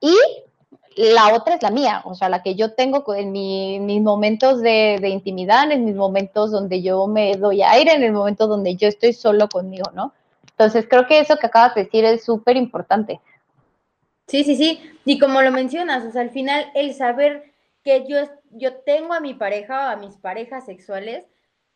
y 0.00 0.16
la 0.96 1.34
otra 1.34 1.54
es 1.54 1.62
la 1.62 1.70
mía, 1.70 2.02
o 2.04 2.14
sea, 2.14 2.28
la 2.28 2.42
que 2.42 2.54
yo 2.54 2.72
tengo 2.74 3.04
en 3.14 3.32
mis 3.32 4.02
momentos 4.02 4.60
de, 4.60 4.98
de, 5.00 5.08
intimidad, 5.08 5.70
en 5.70 5.84
mis 5.84 5.94
momentos 5.94 6.50
donde 6.50 6.82
yo 6.82 7.06
me 7.06 7.36
doy 7.36 7.62
aire, 7.62 7.92
en 7.92 8.02
el 8.02 8.12
momento 8.12 8.46
donde 8.46 8.76
yo 8.76 8.88
estoy 8.88 9.12
solo 9.12 9.48
conmigo, 9.48 9.90
¿no? 9.94 10.12
Entonces, 10.60 10.86
creo 10.90 11.06
que 11.06 11.20
eso 11.20 11.36
que 11.36 11.46
acabas 11.46 11.74
de 11.74 11.84
decir 11.84 12.04
es 12.04 12.24
súper 12.24 12.56
importante. 12.56 13.20
Sí, 14.30 14.44
sí, 14.44 14.54
sí. 14.54 14.80
Y 15.04 15.18
como 15.18 15.42
lo 15.42 15.50
mencionas, 15.50 16.04
o 16.04 16.12
sea, 16.12 16.22
al 16.22 16.30
final 16.30 16.70
el 16.76 16.94
saber 16.94 17.52
que 17.82 18.06
yo, 18.08 18.18
yo 18.52 18.76
tengo 18.82 19.12
a 19.12 19.18
mi 19.18 19.34
pareja 19.34 19.86
o 19.86 19.90
a 19.90 19.96
mis 19.96 20.16
parejas 20.18 20.66
sexuales 20.66 21.26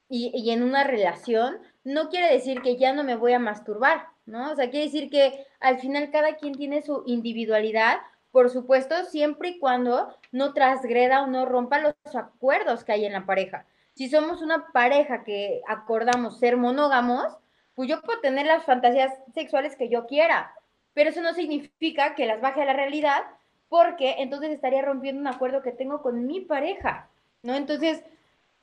y, 0.09 0.31
y, 0.33 0.53
en 0.53 0.63
una 0.63 0.85
relación, 0.85 1.59
no 1.83 2.11
quiere 2.11 2.33
decir 2.33 2.63
que 2.63 2.77
ya 2.77 2.93
no 2.93 3.03
me 3.03 3.17
voy 3.17 3.33
a 3.33 3.41
masturbar, 3.41 4.07
¿no? 4.25 4.53
O 4.53 4.55
sea, 4.55 4.71
quiere 4.71 4.85
decir 4.87 5.11
que 5.11 5.45
al 5.59 5.81
final 5.81 6.13
cada 6.13 6.37
quien 6.37 6.55
tiene 6.55 6.81
su 6.83 7.03
individualidad, 7.07 7.99
por 8.31 8.49
supuesto, 8.51 9.03
siempre 9.07 9.49
y 9.49 9.59
cuando 9.59 10.17
no 10.31 10.53
transgreda 10.55 11.25
o 11.25 11.27
no 11.27 11.47
rompa 11.47 11.81
los 11.81 11.95
acuerdos 12.15 12.85
que 12.85 12.93
hay 12.93 13.05
en 13.05 13.15
la 13.15 13.27
pareja. 13.27 13.67
Si 13.95 14.09
somos 14.09 14.43
una 14.43 14.69
pareja 14.73 15.25
que 15.25 15.61
acordamos 15.67 16.39
ser 16.39 16.57
monógamos, 16.57 17.37
pues 17.75 17.89
yo 17.89 18.01
puedo 18.03 18.21
tener 18.21 18.47
las 18.47 18.63
fantasías 18.63 19.13
sexuales 19.35 19.75
que 19.75 19.89
yo 19.89 20.07
quiera, 20.07 20.55
pero 20.95 21.11
eso 21.11 21.21
no 21.21 21.35
significa 21.35 22.15
que 22.15 22.27
las 22.27 22.41
baje 22.41 22.63
a 22.63 22.65
la 22.65 22.73
realidad 22.73 23.25
porque 23.69 24.17
entonces 24.19 24.51
estaría 24.51 24.83
rompiendo 24.83 25.21
un 25.21 25.27
acuerdo 25.27 25.63
que 25.63 25.73
tengo 25.73 26.01
con 26.01 26.27
mi 26.27 26.41
pareja, 26.41 27.09
¿no? 27.43 27.55
Entonces, 27.55 28.05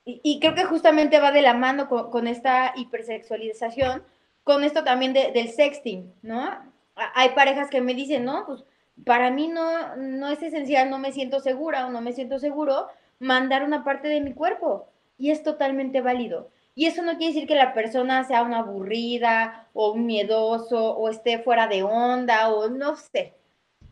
y, 0.03 0.39
creo 0.39 0.55
que 0.55 0.63
justamente 0.63 1.19
va 1.19 1.31
de 1.31 1.43
la 1.43 1.53
mano 1.53 1.87
con, 1.87 2.27
esta 2.27 2.73
hipersexualización, 2.75 4.03
con 4.43 4.63
esto 4.63 4.83
también 4.83 5.13
del 5.13 5.49
sexting, 5.49 6.11
¿no? 6.23 6.49
Hay 6.95 7.29
parejas 7.29 7.69
que 7.69 7.81
me 7.81 7.93
dicen, 7.93 8.25
no, 8.25 8.45
pues 8.47 8.63
para 9.05 9.29
mí 9.29 9.47
no, 9.47 9.95
no 9.97 10.29
es 10.29 10.41
esencial, 10.41 10.89
no 10.89 10.97
me 10.97 11.11
siento 11.11 11.39
segura 11.39 11.85
o 11.85 11.91
no 11.91 12.01
me 12.01 12.13
siento 12.13 12.39
seguro 12.39 12.87
mandar 13.19 13.63
una 13.63 13.83
parte 13.83 14.07
de 14.07 14.21
mi 14.21 14.33
cuerpo. 14.33 14.87
Y 15.17 15.29
es 15.29 15.43
totalmente 15.43 16.01
válido. 16.01 16.49
Y 16.81 16.87
eso 16.87 17.03
no 17.03 17.15
quiere 17.15 17.35
decir 17.35 17.47
que 17.47 17.53
la 17.53 17.75
persona 17.75 18.23
sea 18.23 18.41
una 18.41 18.57
aburrida 18.57 19.67
o 19.73 19.91
un 19.91 20.07
miedoso 20.07 20.97
o 20.97 21.09
esté 21.09 21.37
fuera 21.37 21.67
de 21.67 21.83
onda 21.83 22.49
o 22.49 22.69
no 22.69 22.95
sé. 22.95 23.35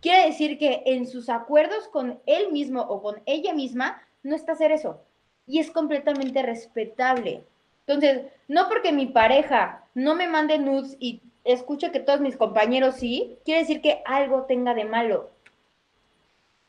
Quiere 0.02 0.26
decir 0.26 0.58
que 0.58 0.82
en 0.88 1.06
sus 1.06 1.30
acuerdos 1.30 1.88
con 1.90 2.20
él 2.26 2.52
mismo 2.52 2.82
o 2.82 3.04
con 3.04 3.22
ella 3.28 3.54
misma 3.54 4.02
no 4.24 4.36
está 4.36 4.54
hacer 4.54 4.72
eso. 4.72 5.04
Y 5.46 5.60
es 5.60 5.70
completamente 5.70 6.42
respetable. 6.42 7.44
Entonces, 7.86 8.24
no 8.48 8.68
porque 8.68 8.92
mi 8.92 9.06
pareja 9.06 9.84
no 9.94 10.16
me 10.16 10.28
mande 10.28 10.58
nudes 10.58 10.98
y 11.00 11.22
escuche 11.44 11.92
que 11.92 12.00
todos 12.00 12.22
mis 12.22 12.38
compañeros 12.38 12.96
sí, 12.96 13.38
quiere 13.46 13.62
decir 13.62 13.82
que 13.82 14.02
algo 14.04 14.46
tenga 14.46 14.74
de 14.74 14.86
malo. 14.86 15.30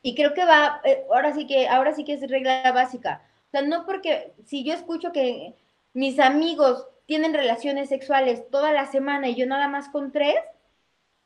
Y 0.02 0.14
creo 0.14 0.34
que 0.34 0.44
va, 0.44 0.82
eh, 0.84 1.02
ahora 1.10 1.32
sí 1.32 1.46
que, 1.46 1.66
ahora 1.66 1.94
sí 1.94 2.04
que 2.04 2.12
es 2.12 2.28
regla 2.28 2.72
básica. 2.72 3.22
O 3.48 3.50
sea, 3.52 3.62
no 3.62 3.86
porque 3.86 4.34
si 4.44 4.64
yo 4.64 4.74
escucho 4.74 5.12
que 5.12 5.54
mis 5.92 6.18
amigos 6.18 6.86
tienen 7.06 7.34
relaciones 7.34 7.88
sexuales 7.88 8.48
toda 8.50 8.72
la 8.72 8.86
semana 8.86 9.28
y 9.28 9.34
yo 9.34 9.46
nada 9.46 9.68
más 9.68 9.88
con 9.88 10.12
tres, 10.12 10.36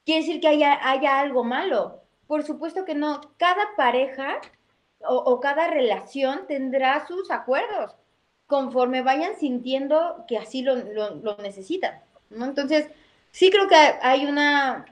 quiere 0.05 0.23
decir 0.23 0.41
que 0.41 0.49
haya, 0.49 0.79
haya 0.89 1.21
algo 1.21 1.45
malo. 1.45 2.03
Por 2.27 2.43
supuesto 2.43 2.85
que 2.85 2.95
no. 2.95 3.21
Cada 3.37 3.63
pareja 3.77 4.41
o, 5.07 5.41
cada 5.41 5.69
relación 5.69 6.47
tendrá 6.47 7.07
sus 7.07 7.31
acuerdos 7.31 7.95
conforme 8.47 9.03
vayan 9.03 9.37
sintiendo 9.37 10.25
que 10.27 10.39
así 10.39 10.63
lo, 10.63 10.77
lo 10.77 11.37
necesitan. 11.37 12.01
¿no? 12.31 12.47
Entonces, 12.47 12.89
sí 13.31 13.51
creo 13.51 13.69
que 13.69 13.75
hay 13.75 14.27
una, 14.27 14.87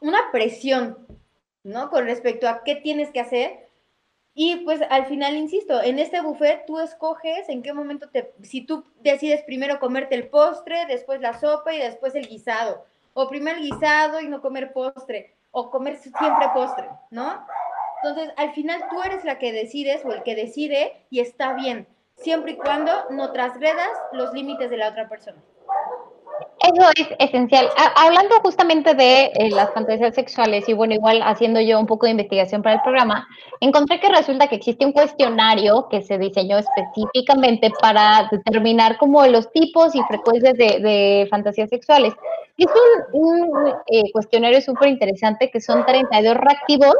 una 0.00 0.30
presión, 0.30 0.98
¿no? 1.62 1.90
Con 1.90 2.06
respecto 2.06 2.48
a 2.48 2.62
qué 2.64 2.76
tienes 2.76 3.10
que 3.10 3.20
hacer. 3.20 3.68
Y 4.34 4.56
pues 4.64 4.80
al 4.88 5.06
final, 5.06 5.36
insisto, 5.36 5.82
en 5.82 5.98
este 5.98 6.22
buffet 6.22 6.64
tú 6.66 6.78
escoges 6.78 7.48
en 7.48 7.62
qué 7.62 7.74
momento 7.74 8.08
te, 8.08 8.32
si 8.42 8.62
tú 8.62 8.84
decides 9.00 9.42
primero 9.42 9.78
comerte 9.78 10.14
el 10.14 10.28
postre, 10.28 10.86
después 10.86 11.20
la 11.20 11.38
sopa 11.38 11.74
y 11.74 11.78
después 11.78 12.14
el 12.14 12.26
guisado, 12.26 12.84
o 13.12 13.28
primero 13.28 13.58
el 13.58 13.64
guisado 13.64 14.20
y 14.20 14.28
no 14.28 14.40
comer 14.40 14.72
postre, 14.72 15.34
o 15.50 15.70
comer 15.70 15.96
siempre 15.96 16.48
postre, 16.54 16.88
¿no? 17.10 17.46
Entonces, 18.02 18.32
al 18.36 18.52
final 18.52 18.82
tú 18.90 19.02
eres 19.02 19.24
la 19.24 19.38
que 19.38 19.52
decides 19.52 20.04
o 20.04 20.12
el 20.12 20.22
que 20.22 20.34
decide 20.34 21.04
y 21.10 21.20
está 21.20 21.52
bien, 21.52 21.86
siempre 22.16 22.52
y 22.52 22.56
cuando 22.56 22.90
no 23.10 23.32
transgredas 23.32 23.90
los 24.12 24.32
límites 24.32 24.70
de 24.70 24.78
la 24.78 24.88
otra 24.88 25.08
persona. 25.08 25.42
Eso 26.62 26.88
es 26.96 27.08
esencial. 27.18 27.68
hablando 27.96 28.36
justamente 28.40 28.94
de 28.94 29.24
eh, 29.34 29.50
las 29.50 29.72
fantasías 29.72 30.14
sexuales 30.14 30.68
y 30.68 30.74
bueno, 30.74 30.94
igual 30.94 31.20
haciendo 31.22 31.60
yo 31.60 31.78
un 31.80 31.86
poco 31.86 32.06
de 32.06 32.12
investigación 32.12 32.62
para 32.62 32.76
el 32.76 32.82
programa, 32.82 33.26
encontré 33.60 33.98
que 33.98 34.08
resulta 34.08 34.46
que 34.46 34.56
existe 34.56 34.86
un 34.86 34.92
cuestionario 34.92 35.88
que 35.88 36.02
se 36.02 36.18
diseñó 36.18 36.58
específicamente 36.58 37.72
para 37.80 38.28
determinar 38.30 38.96
como 38.98 39.26
los 39.26 39.50
tipos 39.50 39.94
y 39.94 40.02
frecuencias 40.02 40.54
de, 40.54 41.26
fantasías 41.30 41.68
sexuales. 41.68 42.14
Es 42.56 42.68
un, 43.12 43.74
eh, 43.88 44.12
cuestionario 44.12 44.60
súper 44.60 44.88
interesante 44.88 45.50
que 45.50 45.60
son 45.60 45.84
32 45.84 46.36
reactivos 46.36 46.94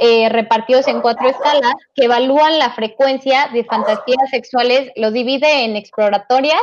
eh, 0.00 0.28
repartidos 0.30 0.88
en 0.88 1.02
cuatro 1.02 1.28
escalas 1.28 1.74
que 1.94 2.04
evalúan 2.04 2.58
la 2.58 2.70
frecuencia 2.70 3.50
de 3.52 3.64
fantasías 3.64 4.30
sexuales, 4.30 4.90
lo 4.96 5.10
divide 5.10 5.64
en 5.64 5.76
exploratorias, 5.76 6.62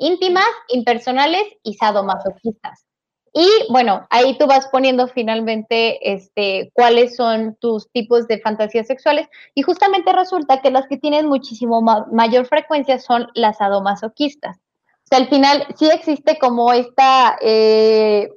íntimas, 0.00 0.48
impersonales 0.68 1.44
y 1.62 1.74
sadomasoquistas. 1.74 2.84
Y 3.32 3.46
bueno, 3.70 4.06
ahí 4.10 4.36
tú 4.38 4.46
vas 4.46 4.66
poniendo 4.68 5.06
finalmente 5.06 6.12
este, 6.12 6.72
cuáles 6.74 7.14
son 7.14 7.56
tus 7.60 7.88
tipos 7.92 8.26
de 8.26 8.40
fantasías 8.40 8.88
sexuales 8.88 9.28
y 9.54 9.62
justamente 9.62 10.12
resulta 10.12 10.60
que 10.60 10.72
las 10.72 10.88
que 10.88 10.96
tienen 10.96 11.26
muchísimo 11.26 11.80
mayor 11.80 12.46
frecuencia 12.46 12.98
son 12.98 13.28
las 13.34 13.58
sadomasoquistas. 13.58 14.56
O 14.56 15.06
sea, 15.08 15.18
al 15.18 15.28
final 15.28 15.64
sí 15.76 15.88
existe 15.92 16.38
como 16.38 16.72
esta 16.72 17.38
eh, 17.40 18.30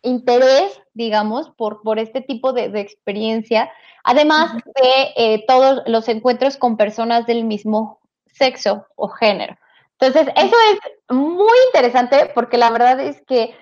interés, 0.00 0.80
digamos, 0.94 1.50
por, 1.50 1.82
por 1.82 1.98
este 1.98 2.22
tipo 2.22 2.54
de, 2.54 2.70
experiencia, 2.80 3.70
además 4.02 4.54
de 4.54 5.12
eh, 5.16 5.44
todos 5.46 5.82
los 5.86 6.08
encuentros 6.08 6.56
con 6.56 6.78
personas 6.78 7.26
del 7.26 7.44
mismo 7.44 8.00
sexo 8.26 8.86
o 8.96 9.08
género. 9.08 9.56
Entonces, 9.98 10.32
eso 10.36 10.56
es 10.72 11.14
muy 11.16 11.56
interesante 11.66 12.30
porque 12.34 12.58
la 12.58 12.70
verdad 12.70 13.00
es 13.00 13.22
que 13.22 13.54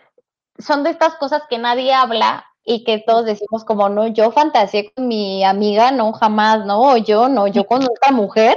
son 0.58 0.82
de 0.82 0.90
estas 0.90 1.14
cosas 1.16 1.42
que 1.48 1.58
nadie 1.58 1.92
habla 1.92 2.46
y 2.64 2.84
que 2.84 2.98
todos 2.98 3.26
decimos 3.26 3.64
como, 3.64 3.88
no, 3.88 4.06
yo 4.08 4.30
fantaseé 4.32 4.92
con 4.92 5.06
mi 5.06 5.44
amiga, 5.44 5.90
no, 5.90 6.12
jamás, 6.12 6.64
no, 6.64 6.80
o 6.80 6.96
yo, 6.96 7.28
no, 7.28 7.46
yo 7.46 7.66
con 7.66 7.82
otra 7.84 8.10
mujer, 8.10 8.56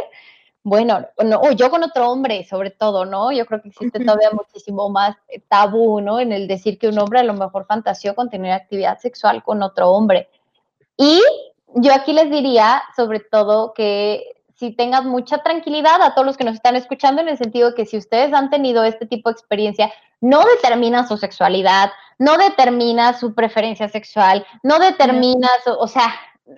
bueno, 0.63 1.05
no, 1.23 1.39
o 1.39 1.51
yo 1.51 1.69
con 1.69 1.83
otro 1.83 2.09
hombre, 2.09 2.45
sobre 2.45 2.71
todo, 2.71 3.05
¿no? 3.05 3.31
Yo 3.31 3.45
creo 3.45 3.61
que 3.61 3.69
existe 3.69 3.99
todavía 3.99 4.31
muchísimo 4.31 4.89
más 4.89 5.15
tabú, 5.47 6.01
¿no? 6.01 6.19
En 6.19 6.33
el 6.33 6.47
decir 6.47 6.77
que 6.77 6.89
un 6.89 6.99
hombre 6.99 7.19
a 7.19 7.23
lo 7.23 7.33
mejor 7.33 7.65
fantaseó 7.65 8.15
con 8.15 8.29
tener 8.29 8.51
actividad 8.51 8.99
sexual 8.99 9.43
con 9.43 9.63
otro 9.63 9.91
hombre. 9.91 10.29
Y 10.97 11.21
yo 11.75 11.93
aquí 11.93 12.11
les 12.11 12.29
diría, 12.29 12.83
sobre 12.95 13.21
todo, 13.21 13.73
que 13.73 14.36
si 14.57 14.71
tengas 14.71 15.05
mucha 15.05 15.39
tranquilidad 15.39 16.01
a 16.01 16.15
todos 16.15 16.25
los 16.25 16.37
que 16.37 16.43
nos 16.43 16.55
están 16.55 16.75
escuchando 16.75 17.21
en 17.21 17.29
el 17.29 17.37
sentido 17.37 17.75
que 17.75 17.85
si 17.85 17.97
ustedes 17.97 18.33
han 18.33 18.49
tenido 18.49 18.83
este 18.83 19.05
tipo 19.05 19.29
de 19.29 19.33
experiencia, 19.33 19.91
no 20.19 20.43
determina 20.45 21.07
su 21.07 21.17
sexualidad, 21.17 21.91
no 22.17 22.37
determina 22.37 23.13
su 23.13 23.35
preferencia 23.35 23.87
sexual, 23.87 24.45
no 24.63 24.79
determina, 24.79 25.47
o 25.77 25.87
sea, 25.87 26.11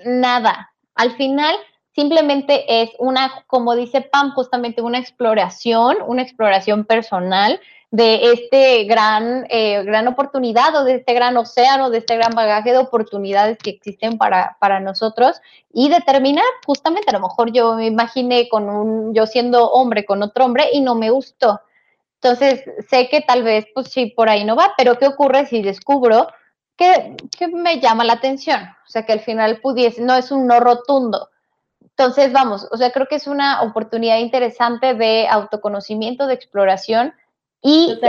nada. 0.06 0.72
Al 0.96 1.12
final 1.18 1.54
simplemente 1.94 2.82
es 2.82 2.92
una, 3.00 3.44
como 3.48 3.76
dice 3.76 4.00
Pam, 4.00 4.32
justamente 4.32 4.82
una 4.82 5.00
exploración, 5.00 5.98
una 6.08 6.22
exploración 6.22 6.86
personal 6.86 7.60
de 7.92 8.32
este 8.34 8.84
gran, 8.84 9.48
eh, 9.50 9.84
gran 9.84 10.08
oportunidad 10.08 10.76
o 10.76 10.84
de 10.84 10.96
este 10.96 11.14
gran 11.14 11.36
océano, 11.38 11.90
de 11.90 11.98
este 12.00 12.18
gran 12.18 12.34
bagaje 12.36 12.72
de 12.72 12.78
oportunidades 12.78 13.58
que 13.58 13.72
existen 13.72 14.18
para, 14.18 14.58
para 14.60 14.80
nosotros 14.80 15.42
y 15.74 15.90
determinar 15.90 16.46
justamente, 16.66 17.10
a 17.10 17.14
lo 17.14 17.22
mejor 17.22 17.52
yo 17.52 17.74
me 17.74 17.88
imaginé 17.88 18.48
con 18.48 18.70
un, 18.70 19.14
yo 19.16 19.26
siendo 19.26 19.72
hombre 19.72 20.06
con 20.06 20.22
otro 20.22 20.46
hombre 20.46 20.70
y 20.72 20.82
no 20.82 20.94
me 20.96 21.10
gustó. 21.10 21.62
Entonces, 22.22 22.64
sé 22.90 23.10
que 23.10 23.22
tal 23.22 23.44
vez, 23.44 23.66
pues 23.74 23.88
sí, 23.88 24.08
por 24.08 24.30
ahí 24.30 24.44
no 24.44 24.56
va, 24.56 24.74
pero 24.78 24.98
¿qué 24.98 25.08
ocurre 25.08 25.46
si 25.46 25.64
descubro 25.64 26.28
que, 26.76 27.16
que 27.38 27.48
me 27.48 27.80
llama 27.80 28.04
la 28.04 28.14
atención? 28.14 28.62
O 28.62 28.92
sea, 28.92 29.06
que 29.06 29.14
al 29.14 29.22
final 29.22 29.62
pudiese, 29.62 30.02
no 30.02 30.16
es 30.16 30.32
un 30.32 30.46
no 30.46 30.60
rotundo. 30.60 31.30
Entonces, 31.82 32.32
vamos, 32.32 32.68
o 32.72 32.78
sea, 32.78 32.92
creo 32.92 33.08
que 33.08 33.16
es 33.16 33.28
una 33.28 33.62
oportunidad 33.64 34.20
interesante 34.20 34.94
de 34.94 35.28
autoconocimiento, 35.28 36.28
de 36.28 36.34
exploración 36.34 37.14
y, 37.62 38.00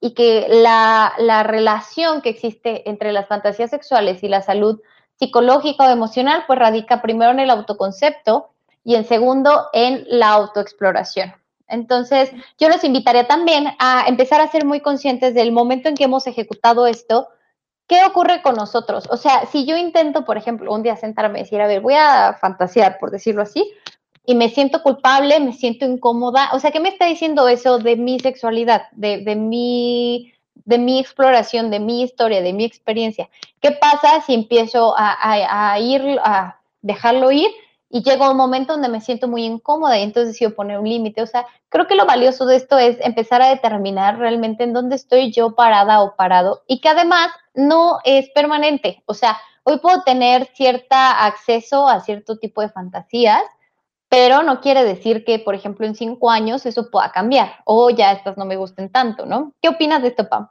y 0.00 0.14
que 0.14 0.46
la, 0.48 1.14
la, 1.18 1.42
relación 1.42 2.22
que 2.22 2.30
existe 2.30 2.88
entre 2.88 3.12
las 3.12 3.28
fantasías 3.28 3.70
sexuales 3.70 4.22
y 4.22 4.28
la 4.28 4.42
salud 4.42 4.80
psicológica 5.18 5.86
o 5.86 5.90
emocional, 5.90 6.44
pues 6.46 6.58
radica 6.58 7.00
primero 7.02 7.30
en 7.30 7.40
el 7.40 7.50
autoconcepto 7.50 8.50
y 8.84 8.96
en 8.96 9.04
segundo 9.04 9.68
en 9.72 10.04
la 10.08 10.30
autoexploración. 10.30 11.34
Entonces, 11.68 12.30
yo 12.58 12.68
los 12.68 12.84
invitaría 12.84 13.26
también 13.26 13.68
a 13.78 14.04
empezar 14.06 14.40
a 14.40 14.50
ser 14.50 14.64
muy 14.64 14.80
conscientes 14.80 15.34
del 15.34 15.52
momento 15.52 15.88
en 15.88 15.94
que 15.94 16.04
hemos 16.04 16.26
ejecutado 16.26 16.86
esto, 16.86 17.28
¿qué 17.86 18.04
ocurre 18.04 18.42
con 18.42 18.56
nosotros? 18.56 19.08
O 19.10 19.16
sea, 19.16 19.46
si 19.46 19.64
yo 19.64 19.76
intento, 19.76 20.24
por 20.24 20.36
ejemplo, 20.36 20.72
un 20.72 20.82
día 20.82 20.96
sentarme 20.96 21.38
y 21.38 21.42
decir, 21.44 21.60
a 21.62 21.66
ver, 21.66 21.80
voy 21.80 21.94
a 21.94 22.36
fantasear, 22.40 22.98
por 22.98 23.10
decirlo 23.10 23.42
así, 23.42 23.72
y 24.24 24.34
me 24.34 24.48
siento 24.50 24.82
culpable, 24.82 25.40
me 25.40 25.52
siento 25.52 25.84
incómoda. 25.84 26.50
O 26.52 26.60
sea, 26.60 26.70
¿qué 26.70 26.80
me 26.80 26.88
está 26.88 27.06
diciendo 27.06 27.48
eso 27.48 27.78
de 27.78 27.96
mi 27.96 28.20
sexualidad, 28.20 28.82
de, 28.92 29.18
de, 29.18 29.34
mi, 29.34 30.32
de 30.54 30.78
mi 30.78 31.00
exploración, 31.00 31.70
de 31.70 31.80
mi 31.80 32.02
historia, 32.02 32.40
de 32.40 32.52
mi 32.52 32.64
experiencia? 32.64 33.28
¿Qué 33.60 33.72
pasa 33.72 34.20
si 34.24 34.34
empiezo 34.34 34.94
a, 34.96 35.78
ir, 35.80 36.20
a 36.24 36.60
dejarlo 36.82 37.32
ir? 37.32 37.50
Y 37.94 38.02
llega 38.02 38.30
un 38.30 38.38
momento 38.38 38.72
donde 38.72 38.88
me 38.88 39.02
siento 39.02 39.28
muy 39.28 39.44
incómoda 39.44 39.98
y 39.98 40.02
entonces 40.02 40.32
decido 40.32 40.54
poner 40.54 40.78
un 40.78 40.88
límite. 40.88 41.20
O 41.20 41.26
sea, 41.26 41.46
creo 41.68 41.86
que 41.86 41.94
lo 41.94 42.06
valioso 42.06 42.46
de 42.46 42.56
esto 42.56 42.78
es 42.78 42.96
empezar 43.00 43.42
a 43.42 43.50
determinar 43.50 44.18
realmente 44.18 44.64
en 44.64 44.72
dónde 44.72 44.96
estoy 44.96 45.30
yo 45.30 45.54
parada 45.54 46.00
o 46.00 46.16
parado 46.16 46.62
y 46.66 46.80
que 46.80 46.88
además 46.88 47.28
no 47.54 47.98
es 48.04 48.30
permanente. 48.30 49.02
O 49.04 49.12
sea, 49.12 49.36
hoy 49.64 49.78
puedo 49.78 50.02
tener 50.04 50.48
cierto 50.54 50.94
acceso 50.94 51.86
a 51.86 52.00
cierto 52.00 52.38
tipo 52.38 52.62
de 52.62 52.70
fantasías, 52.70 53.42
pero 54.12 54.42
no 54.42 54.60
quiere 54.60 54.84
decir 54.84 55.24
que, 55.24 55.38
por 55.38 55.54
ejemplo, 55.54 55.86
en 55.86 55.94
cinco 55.94 56.30
años 56.30 56.66
eso 56.66 56.90
pueda 56.90 57.10
cambiar 57.10 57.54
o 57.64 57.88
ya 57.88 58.12
estas 58.12 58.36
no 58.36 58.44
me 58.44 58.56
gusten 58.56 58.90
tanto, 58.92 59.24
¿no? 59.24 59.54
¿Qué 59.62 59.70
opinas 59.70 60.02
de 60.02 60.08
esto, 60.08 60.28
Pam? 60.28 60.50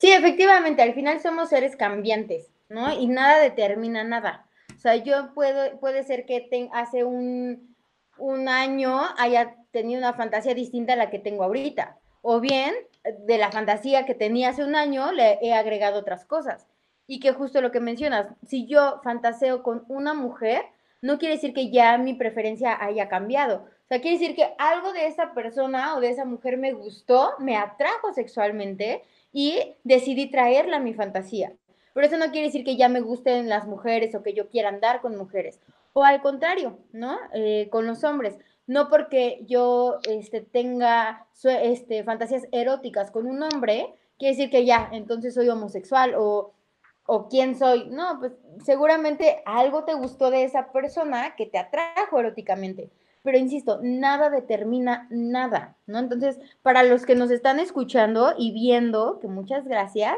Sí, 0.00 0.10
efectivamente, 0.10 0.82
al 0.82 0.92
final 0.92 1.20
somos 1.20 1.50
seres 1.50 1.76
cambiantes. 1.76 2.50
¿no? 2.68 2.92
Y 2.92 3.06
nada 3.06 3.38
determina 3.38 4.04
nada. 4.04 4.46
O 4.74 4.78
sea, 4.78 4.96
yo 4.96 5.32
puedo, 5.34 5.78
puede 5.78 6.02
ser 6.04 6.26
que 6.26 6.48
hace 6.72 7.04
un, 7.04 7.76
un 8.18 8.48
año 8.48 9.00
haya 9.18 9.56
tenido 9.70 9.98
una 9.98 10.14
fantasía 10.14 10.54
distinta 10.54 10.94
a 10.94 10.96
la 10.96 11.10
que 11.10 11.18
tengo 11.18 11.44
ahorita. 11.44 11.98
O 12.22 12.40
bien, 12.40 12.74
de 13.26 13.38
la 13.38 13.52
fantasía 13.52 14.04
que 14.04 14.14
tenía 14.14 14.50
hace 14.50 14.64
un 14.64 14.74
año, 14.74 15.12
le 15.12 15.38
he 15.40 15.54
agregado 15.54 16.00
otras 16.00 16.24
cosas. 16.24 16.66
Y 17.06 17.20
que 17.20 17.32
justo 17.32 17.60
lo 17.60 17.70
que 17.70 17.80
mencionas, 17.80 18.26
si 18.44 18.66
yo 18.66 19.00
fantaseo 19.04 19.62
con 19.62 19.84
una 19.88 20.12
mujer, 20.12 20.64
no 21.06 21.18
quiere 21.18 21.36
decir 21.36 21.54
que 21.54 21.70
ya 21.70 21.96
mi 21.98 22.14
preferencia 22.14 22.76
haya 22.78 23.08
cambiado. 23.08 23.64
O 23.84 23.88
sea, 23.88 24.00
quiere 24.00 24.18
decir 24.18 24.34
que 24.34 24.54
algo 24.58 24.92
de 24.92 25.06
esa 25.06 25.32
persona 25.32 25.96
o 25.96 26.00
de 26.00 26.10
esa 26.10 26.24
mujer 26.24 26.58
me 26.58 26.72
gustó, 26.72 27.34
me 27.38 27.56
atrajo 27.56 28.12
sexualmente 28.12 29.02
y 29.32 29.76
decidí 29.84 30.30
traerla 30.30 30.78
a 30.78 30.80
mi 30.80 30.92
fantasía. 30.92 31.52
Pero 31.94 32.06
eso 32.08 32.18
no 32.18 32.32
quiere 32.32 32.48
decir 32.48 32.64
que 32.64 32.76
ya 32.76 32.88
me 32.88 33.00
gusten 33.00 33.48
las 33.48 33.66
mujeres 33.66 34.14
o 34.14 34.22
que 34.22 34.34
yo 34.34 34.48
quiera 34.50 34.68
andar 34.68 35.00
con 35.00 35.16
mujeres. 35.16 35.60
O 35.92 36.02
al 36.02 36.20
contrario, 36.20 36.78
¿no? 36.92 37.16
Eh, 37.32 37.68
con 37.70 37.86
los 37.86 38.02
hombres. 38.02 38.36
No 38.66 38.88
porque 38.88 39.38
yo 39.46 39.98
este, 40.08 40.40
tenga 40.40 41.26
este, 41.44 42.02
fantasías 42.02 42.48
eróticas 42.50 43.12
con 43.12 43.26
un 43.26 43.42
hombre, 43.42 43.94
quiere 44.18 44.34
decir 44.34 44.50
que 44.50 44.64
ya, 44.64 44.88
entonces 44.92 45.34
soy 45.34 45.48
homosexual 45.48 46.14
o, 46.18 46.52
o 47.06 47.28
quién 47.28 47.58
soy. 47.58 47.88
No, 47.88 48.18
pues 48.18 48.32
seguramente 48.64 49.42
algo 49.46 49.84
te 49.84 49.94
gustó 49.94 50.30
de 50.30 50.44
esa 50.44 50.72
persona 50.72 51.34
que 51.36 51.46
te 51.46 51.58
atrajo 51.58 52.18
eróticamente. 52.18 52.90
Pero 53.22 53.38
insisto, 53.38 53.80
nada 53.82 54.30
determina 54.30 55.08
nada, 55.10 55.76
¿no? 55.86 55.98
Entonces, 55.98 56.38
para 56.62 56.84
los 56.84 57.04
que 57.04 57.16
nos 57.16 57.30
están 57.30 57.58
escuchando 57.58 58.34
y 58.38 58.52
viendo, 58.52 59.18
que 59.18 59.26
muchas 59.26 59.66
gracias, 59.66 60.16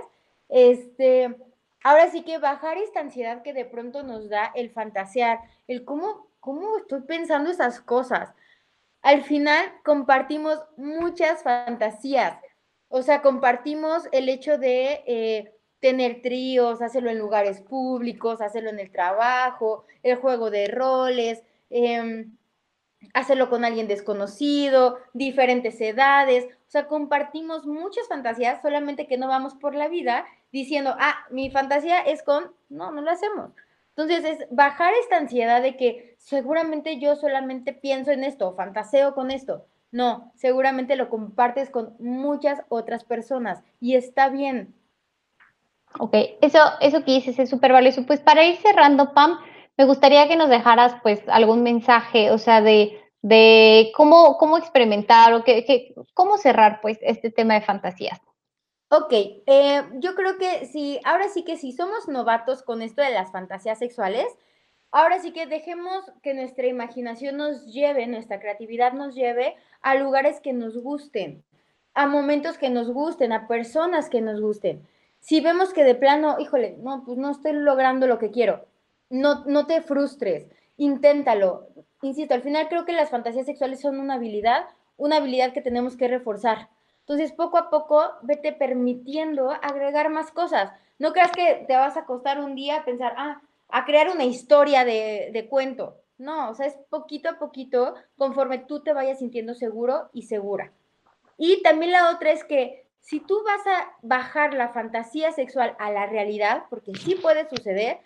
este, 0.50 1.34
ahora 1.82 2.10
sí 2.10 2.22
que 2.22 2.38
bajar 2.38 2.76
esta 2.76 3.00
ansiedad 3.00 3.42
que 3.42 3.54
de 3.54 3.64
pronto 3.64 4.02
nos 4.02 4.28
da 4.28 4.52
el 4.54 4.70
fantasear, 4.70 5.40
el 5.68 5.84
cómo, 5.86 6.28
cómo 6.40 6.76
estoy 6.76 7.00
pensando 7.02 7.50
esas 7.50 7.80
cosas. 7.80 8.34
Al 9.00 9.22
final 9.22 9.72
compartimos 9.84 10.58
muchas 10.76 11.42
fantasías, 11.42 12.38
o 12.88 13.02
sea, 13.02 13.22
compartimos 13.22 14.08
el 14.12 14.28
hecho 14.28 14.58
de 14.58 15.02
eh, 15.06 15.54
tener 15.80 16.22
tríos, 16.22 16.82
hacerlo 16.82 17.10
en 17.10 17.18
lugares 17.18 17.60
públicos, 17.60 18.40
hacerlo 18.40 18.70
en 18.70 18.80
el 18.80 18.90
trabajo, 18.90 19.84
el 20.02 20.16
juego 20.16 20.50
de 20.50 20.68
roles, 20.68 21.42
em, 21.70 22.36
hacerlo 23.14 23.48
con 23.48 23.64
alguien 23.64 23.88
desconocido, 23.88 24.98
diferentes 25.14 25.80
edades, 25.80 26.46
o 26.46 26.70
sea, 26.70 26.86
compartimos 26.86 27.66
muchas 27.66 28.08
fantasías, 28.08 28.60
solamente 28.60 29.06
que 29.06 29.18
no 29.18 29.28
vamos 29.28 29.54
por 29.54 29.74
la 29.74 29.88
vida 29.88 30.26
diciendo, 30.52 30.94
ah, 30.98 31.26
mi 31.30 31.50
fantasía 31.50 32.00
es 32.00 32.22
con, 32.22 32.52
no, 32.68 32.90
no 32.90 33.00
lo 33.00 33.10
hacemos. 33.10 33.52
Entonces 33.96 34.24
es 34.24 34.46
bajar 34.50 34.92
esta 35.00 35.16
ansiedad 35.16 35.62
de 35.62 35.76
que 35.76 36.14
seguramente 36.18 37.00
yo 37.00 37.16
solamente 37.16 37.72
pienso 37.72 38.10
en 38.10 38.22
esto, 38.22 38.54
fantaseo 38.54 39.14
con 39.14 39.30
esto. 39.30 39.66
No, 39.90 40.32
seguramente 40.36 40.96
lo 40.96 41.08
compartes 41.08 41.70
con 41.70 41.96
muchas 41.98 42.60
otras 42.68 43.04
personas 43.04 43.62
y 43.80 43.94
está 43.94 44.28
bien. 44.28 44.74
Ok, 45.98 46.14
eso, 46.42 46.58
eso 46.80 47.04
que 47.04 47.12
dices 47.12 47.38
es 47.38 47.50
súper 47.50 47.72
valioso. 47.72 48.04
Pues 48.06 48.20
para 48.20 48.44
ir 48.44 48.56
cerrando, 48.58 49.14
Pam, 49.14 49.38
me 49.76 49.84
gustaría 49.84 50.28
que 50.28 50.36
nos 50.36 50.48
dejaras 50.48 50.94
pues 51.02 51.22
algún 51.28 51.62
mensaje, 51.62 52.30
o 52.30 52.38
sea, 52.38 52.60
de, 52.60 53.00
de 53.22 53.92
cómo, 53.96 54.36
cómo 54.38 54.58
experimentar 54.58 55.32
o 55.34 55.44
que, 55.44 55.94
cómo 56.14 56.36
cerrar 56.36 56.80
pues 56.80 56.98
este 57.00 57.30
tema 57.30 57.54
de 57.54 57.62
fantasías. 57.62 58.20
Ok, 58.90 59.12
eh, 59.12 59.82
yo 59.94 60.14
creo 60.14 60.38
que 60.38 60.64
sí, 60.66 60.98
ahora 61.04 61.28
sí 61.28 61.44
que 61.44 61.56
si 61.56 61.72
somos 61.72 62.08
novatos 62.08 62.62
con 62.62 62.80
esto 62.80 63.02
de 63.02 63.10
las 63.10 63.30
fantasías 63.30 63.78
sexuales, 63.78 64.26
ahora 64.90 65.20
sí 65.20 65.32
que 65.32 65.46
dejemos 65.46 66.10
que 66.22 66.32
nuestra 66.32 66.66
imaginación 66.66 67.36
nos 67.36 67.66
lleve, 67.66 68.06
nuestra 68.06 68.40
creatividad 68.40 68.94
nos 68.94 69.14
lleve 69.14 69.56
a 69.82 69.94
lugares 69.94 70.40
que 70.40 70.54
nos 70.54 70.76
gusten, 70.78 71.44
a 71.92 72.06
momentos 72.06 72.56
que 72.56 72.70
nos 72.70 72.90
gusten, 72.90 73.32
a 73.32 73.46
personas 73.46 74.08
que 74.08 74.22
nos 74.22 74.40
gusten. 74.40 74.88
Si 75.20 75.40
vemos 75.40 75.72
que 75.72 75.84
de 75.84 75.94
plano, 75.94 76.36
híjole, 76.38 76.76
no, 76.78 77.04
pues 77.04 77.18
no 77.18 77.30
estoy 77.30 77.52
logrando 77.52 78.06
lo 78.06 78.18
que 78.18 78.30
quiero, 78.30 78.66
no, 79.10 79.44
no 79.46 79.66
te 79.66 79.82
frustres, 79.82 80.48
inténtalo. 80.76 81.68
Insisto, 82.02 82.34
al 82.34 82.42
final 82.42 82.68
creo 82.68 82.84
que 82.84 82.92
las 82.92 83.10
fantasías 83.10 83.46
sexuales 83.46 83.80
son 83.80 83.98
una 84.00 84.14
habilidad, 84.14 84.66
una 84.96 85.16
habilidad 85.16 85.52
que 85.52 85.60
tenemos 85.60 85.96
que 85.96 86.08
reforzar 86.08 86.68
entonces, 87.08 87.32
poco 87.32 87.56
a 87.56 87.70
poco, 87.70 88.02
vete 88.20 88.52
permitiendo 88.52 89.50
agregar 89.50 90.10
más 90.10 90.30
cosas. 90.30 90.70
No 90.98 91.14
creas 91.14 91.32
que 91.32 91.64
te 91.66 91.74
vas 91.74 91.96
a 91.96 92.00
acostar 92.00 92.38
un 92.38 92.54
día 92.54 92.76
a 92.76 92.84
pensar, 92.84 93.14
ah, 93.16 93.40
a 93.70 93.86
crear 93.86 94.10
una 94.10 94.26
historia 94.26 94.84
de, 94.84 95.30
de 95.32 95.48
cuento. 95.48 95.96
No, 96.18 96.50
o 96.50 96.54
sea, 96.54 96.66
es 96.66 96.74
poquito 96.90 97.30
a 97.30 97.38
poquito 97.38 97.94
conforme 98.18 98.58
tú 98.58 98.80
te 98.80 98.92
vayas 98.92 99.20
sintiendo 99.20 99.54
seguro 99.54 100.10
y 100.12 100.24
segura. 100.24 100.70
Y 101.38 101.62
también 101.62 101.92
la 101.92 102.10
otra 102.10 102.30
es 102.30 102.44
que 102.44 102.84
si 103.00 103.20
tú 103.20 103.42
vas 103.44 103.66
a 103.66 103.92
bajar 104.02 104.54
la 104.54 104.68
fantasía 104.70 105.32
sexual 105.32 105.76
a 105.78 105.90
la 105.90 106.06
realidad, 106.06 106.64
porque 106.68 106.92
sí 106.94 107.14
puede 107.14 107.48
suceder, 107.48 107.98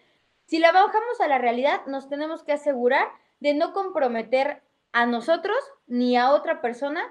si 0.46 0.58
la 0.58 0.72
bajamos 0.72 1.20
a 1.20 1.28
la 1.28 1.38
realidad, 1.38 1.80
nos 1.86 2.08
tenemos 2.08 2.42
que 2.42 2.52
asegurar 2.52 3.08
de 3.40 3.54
no 3.54 3.72
comprometer 3.72 4.62
a 4.92 5.06
nosotros 5.06 5.56
ni 5.86 6.16
a 6.16 6.30
otra 6.30 6.60
persona, 6.60 7.02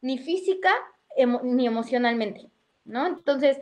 ni 0.00 0.18
física 0.18 0.70
ni 1.42 1.66
emocionalmente, 1.66 2.50
¿no? 2.84 3.06
Entonces, 3.06 3.58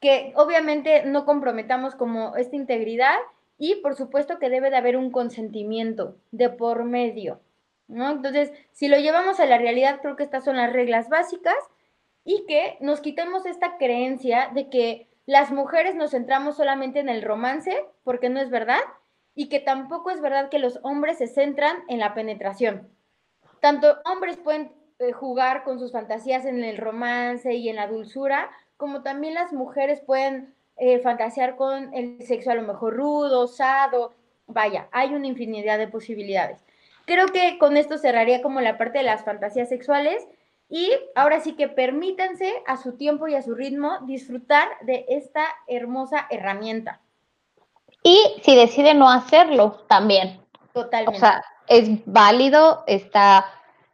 que 0.00 0.32
obviamente 0.36 1.04
no 1.04 1.24
comprometamos 1.24 1.94
como 1.94 2.36
esta 2.36 2.56
integridad 2.56 3.16
y 3.58 3.76
por 3.76 3.96
supuesto 3.96 4.38
que 4.38 4.48
debe 4.48 4.70
de 4.70 4.76
haber 4.76 4.96
un 4.96 5.10
consentimiento 5.10 6.16
de 6.30 6.48
por 6.48 6.84
medio, 6.84 7.40
¿no? 7.88 8.10
Entonces, 8.10 8.52
si 8.72 8.88
lo 8.88 8.98
llevamos 8.98 9.40
a 9.40 9.46
la 9.46 9.58
realidad, 9.58 10.00
creo 10.00 10.16
que 10.16 10.22
estas 10.22 10.44
son 10.44 10.56
las 10.56 10.72
reglas 10.72 11.08
básicas 11.08 11.56
y 12.24 12.44
que 12.46 12.76
nos 12.80 13.00
quitemos 13.00 13.46
esta 13.46 13.78
creencia 13.78 14.50
de 14.54 14.68
que 14.68 15.08
las 15.26 15.50
mujeres 15.50 15.94
nos 15.94 16.12
centramos 16.12 16.56
solamente 16.56 17.00
en 17.00 17.08
el 17.08 17.22
romance, 17.22 17.84
porque 18.04 18.30
no 18.30 18.40
es 18.40 18.50
verdad, 18.50 18.80
y 19.34 19.48
que 19.48 19.60
tampoco 19.60 20.10
es 20.10 20.20
verdad 20.20 20.48
que 20.48 20.58
los 20.58 20.80
hombres 20.82 21.18
se 21.18 21.26
centran 21.26 21.76
en 21.88 21.98
la 21.98 22.14
penetración. 22.14 22.88
Tanto 23.60 23.98
hombres 24.04 24.36
pueden 24.36 24.72
eh, 24.98 25.12
jugar 25.12 25.64
con 25.64 25.78
sus 25.78 25.92
fantasías 25.92 26.44
en 26.44 26.64
el 26.64 26.76
romance 26.76 27.54
y 27.54 27.68
en 27.68 27.76
la 27.76 27.86
dulzura, 27.86 28.50
como 28.76 29.02
también 29.02 29.34
las 29.34 29.52
mujeres 29.52 30.00
pueden 30.00 30.54
eh, 30.76 30.98
fantasear 31.00 31.56
con 31.56 31.92
el 31.94 32.22
sexo 32.26 32.50
a 32.50 32.54
lo 32.54 32.62
mejor 32.62 32.96
rudo, 32.96 33.40
osado, 33.40 34.14
vaya, 34.46 34.88
hay 34.92 35.14
una 35.14 35.26
infinidad 35.26 35.78
de 35.78 35.88
posibilidades. 35.88 36.64
Creo 37.04 37.28
que 37.28 37.58
con 37.58 37.76
esto 37.76 37.98
cerraría 37.98 38.42
como 38.42 38.60
la 38.60 38.76
parte 38.76 38.98
de 38.98 39.04
las 39.04 39.24
fantasías 39.24 39.68
sexuales 39.68 40.26
y 40.68 40.90
ahora 41.14 41.40
sí 41.40 41.54
que 41.54 41.68
permítanse 41.68 42.62
a 42.66 42.76
su 42.76 42.96
tiempo 42.96 43.28
y 43.28 43.34
a 43.34 43.42
su 43.42 43.54
ritmo 43.54 43.98
disfrutar 44.06 44.68
de 44.82 45.06
esta 45.08 45.44
hermosa 45.66 46.26
herramienta. 46.30 47.00
Y 48.02 48.18
si 48.42 48.54
deciden 48.54 48.98
no 48.98 49.10
hacerlo, 49.10 49.84
también. 49.88 50.40
Totalmente. 50.72 51.16
O 51.16 51.20
sea, 51.20 51.42
es 51.66 51.88
válido, 52.06 52.84
está 52.86 53.46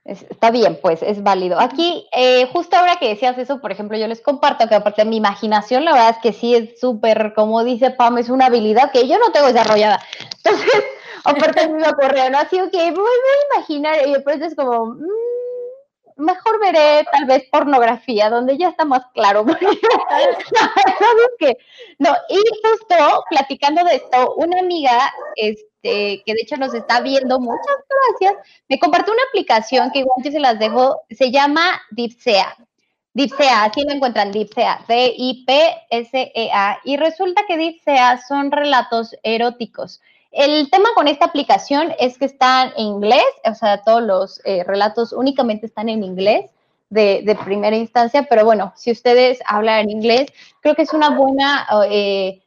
Está 0.04 0.50
bien, 0.50 0.78
pues 0.82 1.02
es 1.02 1.22
válido. 1.22 1.58
Aquí, 1.58 2.06
eh, 2.12 2.46
justo 2.52 2.76
ahora 2.76 2.96
que 2.96 3.08
decías 3.08 3.38
eso, 3.38 3.62
por 3.62 3.72
ejemplo, 3.72 3.96
yo 3.96 4.06
les 4.06 4.20
comparto 4.20 4.68
que 4.68 4.74
aparte 4.74 5.02
de 5.02 5.08
mi 5.08 5.16
imaginación, 5.16 5.86
la 5.86 5.92
verdad 5.92 6.10
es 6.10 6.18
que 6.18 6.34
sí 6.34 6.54
es 6.54 6.78
súper, 6.78 7.32
como 7.34 7.64
dice 7.64 7.90
Pam, 7.90 8.18
es 8.18 8.28
una 8.28 8.46
habilidad 8.46 8.92
que 8.92 9.08
yo 9.08 9.18
no 9.18 9.32
tengo 9.32 9.46
desarrollada. 9.46 10.02
Entonces, 10.44 10.84
aparte 11.24 11.68
me 11.70 11.88
ocurrió, 11.88 12.28
¿no? 12.28 12.36
Así 12.36 12.58
que 12.70 12.90
voy 12.90 13.06
a 13.06 13.56
imaginar 13.56 14.06
y 14.06 14.12
después 14.12 14.42
es 14.42 14.54
como, 14.54 14.84
mm, 14.88 15.08
mejor 16.16 16.60
veré 16.60 17.04
tal 17.10 17.26
vez 17.26 17.44
pornografía, 17.50 18.30
donde 18.30 18.56
ya 18.56 18.68
está 18.68 18.84
más 18.84 19.04
claro. 19.14 19.44
¿Sabes 19.48 21.28
qué? 21.38 21.56
No, 21.98 22.10
y 22.28 22.36
justo 22.36 23.24
platicando 23.30 23.84
de 23.84 23.96
esto, 23.96 24.34
una 24.36 24.60
amiga, 24.60 25.12
este, 25.36 26.22
que 26.24 26.34
de 26.34 26.40
hecho 26.42 26.56
nos 26.56 26.74
está 26.74 27.00
viendo, 27.00 27.38
muchas 27.40 27.76
gracias, 28.10 28.46
me 28.68 28.78
compartió 28.78 29.12
una 29.12 29.22
aplicación 29.28 29.90
que 29.90 30.00
igual 30.00 30.22
yo 30.24 30.30
se 30.30 30.40
las 30.40 30.58
dejo, 30.58 31.02
se 31.10 31.30
llama 31.30 31.82
Dipsea. 31.90 32.56
Dipsea, 33.16 33.64
así 33.64 33.84
lo 33.84 33.92
encuentran, 33.92 34.32
Dipsea, 34.32 34.84
D-I-P-S-E-A. 34.88 36.80
Y 36.84 36.96
resulta 36.96 37.42
que 37.46 37.56
Dipsea 37.56 38.18
son 38.26 38.50
relatos 38.50 39.14
eróticos. 39.22 40.00
El 40.34 40.68
tema 40.68 40.88
con 40.96 41.06
esta 41.06 41.26
aplicación 41.26 41.94
es 42.00 42.18
que 42.18 42.24
está 42.24 42.72
en 42.76 42.82
inglés, 42.82 43.24
o 43.44 43.54
sea, 43.54 43.82
todos 43.82 44.02
los 44.02 44.40
eh, 44.44 44.64
relatos 44.64 45.12
únicamente 45.12 45.66
están 45.66 45.88
en 45.88 46.02
inglés 46.02 46.50
de, 46.90 47.38
primera 47.44 47.76
instancia, 47.76 48.26
pero 48.28 48.44
bueno, 48.44 48.72
si 48.76 48.90
ustedes 48.90 49.38
hablan 49.46 49.90
inglés, 49.90 50.32
creo 50.60 50.74
que 50.74 50.82
es 50.82 50.92
una 50.92 51.10
buena 51.10 51.68
eh, 51.88 52.42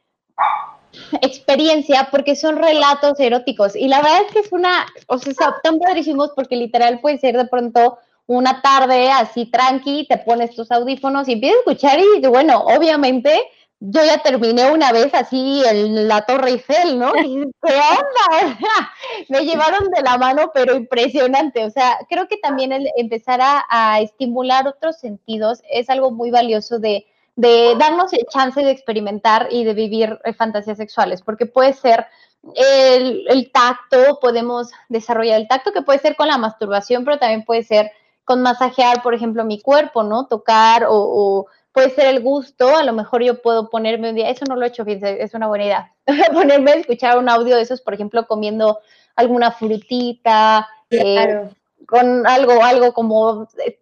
experiencia 1.22 2.10
porque 2.12 2.36
son 2.36 2.58
relatos 2.58 3.22
eróticos. 3.22 3.74
Y 3.74 3.88
la 3.88 4.02
verdad 4.02 4.22
es 4.28 4.34
que 4.34 4.40
es 4.40 4.52
una, 4.52 4.86
o 5.08 5.18
sea, 5.18 5.56
tan 5.64 5.80
padrísimos 5.80 6.32
porque 6.36 6.58
literal 6.58 7.00
puede 7.00 7.20
ser 7.20 7.38
de 7.38 7.46
pronto 7.46 8.00
una 8.26 8.62
tarde 8.62 9.10
así 9.12 9.46
tranqui, 9.46 10.08
te 10.08 10.18
pones 10.18 10.54
tus 10.54 10.70
audífonos 10.72 11.30
y 11.30 11.34
empiezas 11.34 11.60
a 11.60 11.60
escuchar 11.60 12.00
y 12.00 12.28
bueno, 12.28 12.60
obviamente 12.66 13.50
yo 13.80 14.03
ya 14.03 14.17
terminé 14.23 14.71
una 14.71 14.91
vez 14.91 15.13
así 15.13 15.61
en 15.65 16.07
la 16.07 16.25
Torre 16.25 16.51
Eiffel, 16.51 16.97
¿no? 16.97 17.13
Y, 17.25 17.43
¿Qué 17.61 17.73
onda? 17.73 18.57
me 19.30 19.45
llevaron 19.45 19.89
de 19.89 20.01
la 20.01 20.17
mano, 20.17 20.51
pero 20.53 20.75
impresionante. 20.75 21.63
O 21.65 21.69
sea, 21.69 21.97
creo 22.09 22.28
que 22.28 22.38
también 22.38 22.71
el 22.71 22.89
empezar 22.95 23.39
a, 23.41 23.99
estimular 24.01 24.67
otros 24.67 24.97
sentidos 24.99 25.61
es 25.69 25.89
algo 25.89 26.11
muy 26.11 26.32
valioso 26.32 26.80
de, 26.80 27.05
de 27.36 27.75
darnos 27.78 28.13
el 28.13 28.25
chance 28.32 28.61
de 28.61 28.71
experimentar 28.71 29.47
y 29.51 29.63
de 29.63 29.73
vivir 29.73 30.19
eh, 30.23 30.34
fantasías 30.34 30.78
sexuales, 30.78 31.21
porque 31.21 31.45
puede 31.45 31.73
ser 31.73 32.07
el, 32.55 33.25
el, 33.28 33.51
tacto, 33.51 34.19
podemos 34.19 34.71
desarrollar 34.89 35.39
el 35.39 35.47
tacto, 35.47 35.71
que 35.71 35.82
puede 35.82 35.99
ser 35.99 36.15
con 36.15 36.28
la 36.28 36.38
masturbación, 36.38 37.03
pero 37.05 37.19
también 37.19 37.45
puede 37.45 37.63
ser 37.63 37.91
con 38.23 38.41
masajear, 38.41 39.01
por 39.01 39.13
ejemplo, 39.13 39.45
mi 39.45 39.61
cuerpo, 39.61 40.03
¿no? 40.03 40.28
Tocar 40.28 40.86
o 40.89 41.47
puede 41.78 41.91
ser 41.91 42.07
el 42.07 42.21
gusto, 42.21 42.75
a 42.75 42.82
lo 42.82 42.91
mejor 42.91 43.21
yo 43.21 43.39
puedo 43.39 43.69
ponerme 43.69 44.09
un 44.09 44.15
día, 44.15 44.32
eso 44.32 44.45
no 44.49 44.55
lo 44.55 44.65
he 44.65 44.69
hecho, 44.69 44.84
es 44.88 45.34
una 45.36 45.45
buena 45.45 45.65
idea, 45.65 45.93
ponerme 46.34 46.71
a 46.71 46.75
escuchar 46.78 47.19
un 47.19 47.30
audio 47.30 47.55
de 47.55 47.61
esos, 47.61 47.82
por 47.82 47.93
ejemplo, 47.93 48.25
comiendo 48.25 48.80
alguna 49.15 49.51
frutita, 49.51 50.67
eh, 50.89 51.47
con 51.86 52.25
algo, 52.25 52.63
algo 52.63 52.93
como 52.93 53.47
eh, 53.63 53.78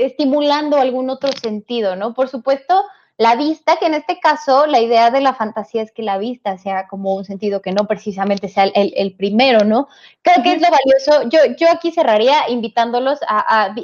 estimulando 0.00 0.78
algún 0.78 1.10
otro 1.10 1.30
sentido, 1.30 1.94
¿no? 1.94 2.12
Por 2.12 2.28
supuesto, 2.28 2.82
la 3.18 3.34
vista, 3.34 3.76
que 3.76 3.86
en 3.86 3.94
este 3.94 4.20
caso 4.20 4.66
la 4.66 4.80
idea 4.80 5.10
de 5.10 5.20
la 5.20 5.34
fantasía 5.34 5.82
es 5.82 5.90
que 5.90 6.04
la 6.04 6.18
vista 6.18 6.56
sea 6.56 6.86
como 6.86 7.16
un 7.16 7.24
sentido 7.24 7.60
que 7.60 7.72
no 7.72 7.88
precisamente 7.88 8.48
sea 8.48 8.64
el, 8.64 9.14
primero, 9.16 9.64
¿no? 9.64 9.88
Creo 10.22 10.40
que 10.44 10.52
es 10.52 10.62
lo 10.62 10.68
valioso. 10.70 11.28
Yo, 11.28 11.40
yo 11.58 11.68
aquí 11.68 11.90
cerraría 11.90 12.48
invitándolos 12.48 13.18
a, 13.26 13.74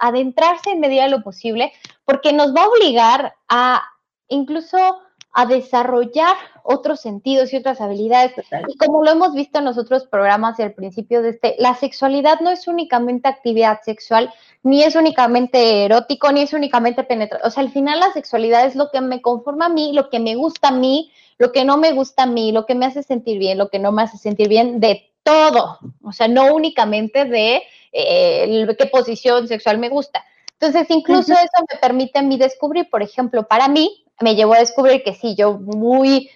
adentrarse 0.00 0.70
en 0.70 0.78
medida 0.78 1.02
de 1.02 1.10
lo 1.10 1.24
posible, 1.24 1.72
porque 2.04 2.32
nos 2.32 2.54
va 2.54 2.62
a 2.62 2.68
obligar 2.68 3.34
a 3.48 3.82
incluso 4.28 5.00
a 5.38 5.44
desarrollar 5.44 6.34
otros 6.62 7.00
sentidos 7.00 7.52
y 7.52 7.58
otras 7.58 7.82
habilidades. 7.82 8.32
Y 8.68 8.78
como 8.78 9.04
lo 9.04 9.10
hemos 9.10 9.34
visto 9.34 9.58
en 9.58 9.66
los 9.66 9.76
otros 9.76 10.06
programas 10.06 10.58
y 10.58 10.62
al 10.62 10.72
principio 10.72 11.20
de 11.20 11.28
este, 11.28 11.56
la 11.58 11.74
sexualidad 11.74 12.40
no 12.40 12.48
es 12.48 12.66
únicamente 12.66 13.28
actividad 13.28 13.80
sexual, 13.82 14.32
ni 14.62 14.82
es 14.82 14.96
únicamente 14.96 15.84
erótico, 15.84 16.32
ni 16.32 16.40
es 16.40 16.54
únicamente 16.54 17.04
penetrante. 17.04 17.46
O 17.46 17.50
sea, 17.50 17.62
al 17.62 17.70
final 17.70 18.00
la 18.00 18.14
sexualidad 18.14 18.64
es 18.64 18.76
lo 18.76 18.90
que 18.90 19.02
me 19.02 19.20
conforma 19.20 19.66
a 19.66 19.68
mí, 19.68 19.92
lo 19.92 20.08
que 20.08 20.20
me 20.20 20.36
gusta 20.36 20.68
a 20.68 20.72
mí, 20.72 21.12
lo 21.36 21.52
que 21.52 21.66
no 21.66 21.76
me 21.76 21.92
gusta 21.92 22.22
a 22.22 22.26
mí, 22.26 22.50
lo 22.50 22.64
que 22.64 22.74
me 22.74 22.86
hace 22.86 23.02
sentir 23.02 23.38
bien, 23.38 23.58
lo 23.58 23.68
que 23.68 23.78
no 23.78 23.92
me 23.92 24.04
hace 24.04 24.16
sentir 24.16 24.48
bien, 24.48 24.80
de 24.80 25.12
todo. 25.22 25.78
O 26.02 26.12
sea, 26.12 26.28
no 26.28 26.54
únicamente 26.54 27.26
de 27.26 27.62
eh, 27.92 28.74
qué 28.78 28.86
posición 28.86 29.48
sexual 29.48 29.76
me 29.76 29.90
gusta. 29.90 30.24
Entonces, 30.58 30.86
incluso 30.88 31.34
eso 31.34 31.66
me 31.70 31.78
permite 31.78 32.20
a 32.20 32.22
mí 32.22 32.38
descubrir, 32.38 32.88
por 32.88 33.02
ejemplo, 33.02 33.46
para 33.46 33.68
mí, 33.68 34.05
me 34.20 34.34
llevó 34.34 34.54
a 34.54 34.58
descubrir 34.58 35.02
que 35.02 35.14
sí, 35.14 35.34
yo 35.34 35.58
muy 35.58 36.30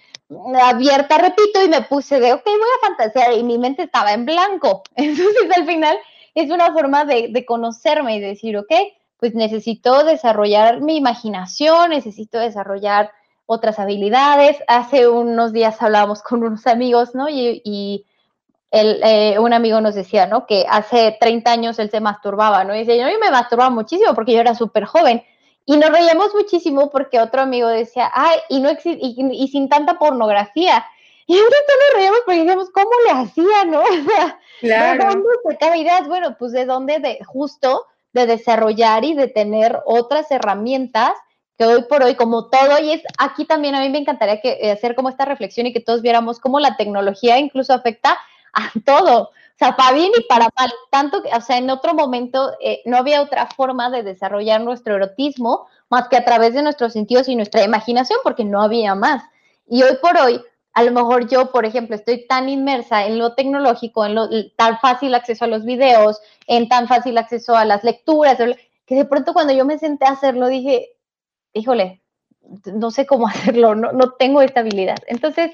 abierta, 0.61 1.17
repito, 1.17 1.63
y 1.63 1.69
me 1.69 1.81
puse 1.81 2.19
de, 2.19 2.33
ok, 2.33 2.45
voy 2.45 2.53
a 2.55 2.87
fantasear, 2.87 3.33
y 3.33 3.43
mi 3.43 3.57
mente 3.57 3.83
estaba 3.83 4.13
en 4.13 4.25
blanco. 4.25 4.83
Entonces, 4.95 5.49
al 5.55 5.65
final, 5.65 5.97
es 6.35 6.49
una 6.51 6.71
forma 6.73 7.05
de, 7.05 7.27
de 7.29 7.45
conocerme 7.45 8.15
y 8.15 8.19
decir, 8.19 8.57
ok, 8.57 8.71
pues 9.17 9.35
necesito 9.35 10.03
desarrollar 10.03 10.81
mi 10.81 10.97
imaginación, 10.97 11.91
necesito 11.91 12.39
desarrollar 12.39 13.11
otras 13.45 13.79
habilidades. 13.79 14.57
Hace 14.67 15.07
unos 15.07 15.53
días 15.53 15.81
hablábamos 15.81 16.23
con 16.23 16.43
unos 16.43 16.65
amigos, 16.67 17.13
¿no? 17.13 17.29
Y, 17.29 17.61
y 17.63 18.05
eh, 18.71 19.37
un 19.37 19.53
amigo 19.53 19.81
nos 19.81 19.95
decía, 19.95 20.25
¿no? 20.25 20.45
Que 20.45 20.65
hace 20.69 21.17
30 21.19 21.51
años 21.51 21.79
él 21.79 21.91
se 21.91 21.99
masturbaba, 21.99 22.63
¿no? 22.63 22.73
Y 22.73 22.79
dice, 22.79 22.97
yo 22.97 23.03
me 23.19 23.29
masturbaba 23.29 23.69
muchísimo 23.69 24.15
porque 24.15 24.33
yo 24.33 24.39
era 24.39 24.55
súper 24.55 24.85
joven. 24.85 25.23
Y 25.65 25.77
nos 25.77 25.91
reíamos 25.91 26.33
muchísimo 26.33 26.89
porque 26.89 27.19
otro 27.19 27.41
amigo 27.41 27.67
decía, 27.67 28.11
ay, 28.13 28.39
y, 28.49 28.59
no 28.59 28.71
y, 28.71 29.15
y 29.31 29.47
sin 29.47 29.69
tanta 29.69 29.99
pornografía. 29.99 30.85
Y 31.27 31.33
ahorita 31.37 31.57
nos 31.57 31.95
reíamos 31.95 32.19
porque 32.25 32.39
decíamos, 32.39 32.69
¿cómo 32.71 32.89
le 33.05 33.11
hacía, 33.11 33.65
no? 33.65 33.81
O 34.63 34.67
sea, 34.67 34.93
¿de 34.93 35.05
dónde 35.05 35.27
sacaba 35.49 35.75
ideas? 35.75 36.07
Bueno, 36.07 36.35
pues 36.37 36.51
de 36.51 36.65
dónde, 36.65 36.99
de 36.99 37.17
justo 37.25 37.87
de 38.13 38.27
desarrollar 38.27 39.03
y 39.03 39.13
de 39.13 39.27
tener 39.27 39.79
otras 39.85 40.29
herramientas 40.31 41.13
que 41.57 41.65
hoy 41.65 41.83
por 41.83 42.03
hoy, 42.03 42.15
como 42.15 42.49
todo, 42.49 42.79
y 42.81 42.93
es 42.93 43.03
aquí 43.17 43.45
también 43.45 43.75
a 43.75 43.81
mí 43.81 43.89
me 43.89 43.99
encantaría 43.99 44.41
que, 44.41 44.57
eh, 44.61 44.71
hacer 44.71 44.95
como 44.95 45.09
esta 45.09 45.25
reflexión 45.25 45.67
y 45.67 45.73
que 45.73 45.79
todos 45.79 46.01
viéramos 46.01 46.39
cómo 46.39 46.59
la 46.59 46.75
tecnología 46.75 47.37
incluso 47.37 47.73
afecta 47.73 48.17
a 48.53 48.71
todo. 48.85 49.31
Sea, 49.61 49.75
bien 49.93 50.11
y 50.17 50.23
para 50.23 50.49
mal. 50.57 50.73
Tanto 50.89 51.21
que, 51.21 51.29
o 51.29 51.39
sea, 51.39 51.59
en 51.59 51.69
otro 51.69 51.93
momento 51.93 52.51
eh, 52.59 52.81
no 52.85 52.97
había 52.97 53.21
otra 53.21 53.45
forma 53.45 53.91
de 53.91 54.01
desarrollar 54.01 54.59
nuestro 54.61 54.95
erotismo 54.95 55.67
más 55.87 56.07
que 56.07 56.17
a 56.17 56.25
través 56.25 56.55
de 56.55 56.63
nuestros 56.63 56.93
sentidos 56.93 57.27
y 57.27 57.35
nuestra 57.35 57.63
imaginación, 57.63 58.17
porque 58.23 58.43
no 58.43 58.63
había 58.63 58.95
más. 58.95 59.21
Y 59.67 59.83
hoy 59.83 59.97
por 60.01 60.17
hoy, 60.17 60.41
a 60.73 60.81
lo 60.81 60.91
mejor 60.91 61.29
yo, 61.29 61.51
por 61.51 61.67
ejemplo, 61.67 61.95
estoy 61.95 62.25
tan 62.25 62.49
inmersa 62.49 63.05
en 63.05 63.19
lo 63.19 63.35
tecnológico, 63.35 64.03
en 64.03 64.15
lo 64.15 64.27
tan 64.55 64.79
fácil 64.79 65.13
acceso 65.13 65.45
a 65.45 65.47
los 65.47 65.63
videos, 65.63 66.19
en 66.47 66.67
tan 66.67 66.87
fácil 66.87 67.19
acceso 67.19 67.55
a 67.55 67.63
las 67.63 67.83
lecturas, 67.83 68.39
que 68.87 68.95
de 68.95 69.05
pronto 69.05 69.31
cuando 69.31 69.53
yo 69.53 69.63
me 69.63 69.77
senté 69.77 70.07
a 70.07 70.13
hacerlo 70.13 70.47
dije, 70.47 70.95
híjole, 71.53 72.01
no 72.65 72.89
sé 72.89 73.05
cómo 73.05 73.27
hacerlo, 73.27 73.75
no 73.75 74.11
tengo 74.13 74.41
esta 74.41 74.61
habilidad. 74.61 74.97
Entonces, 75.05 75.51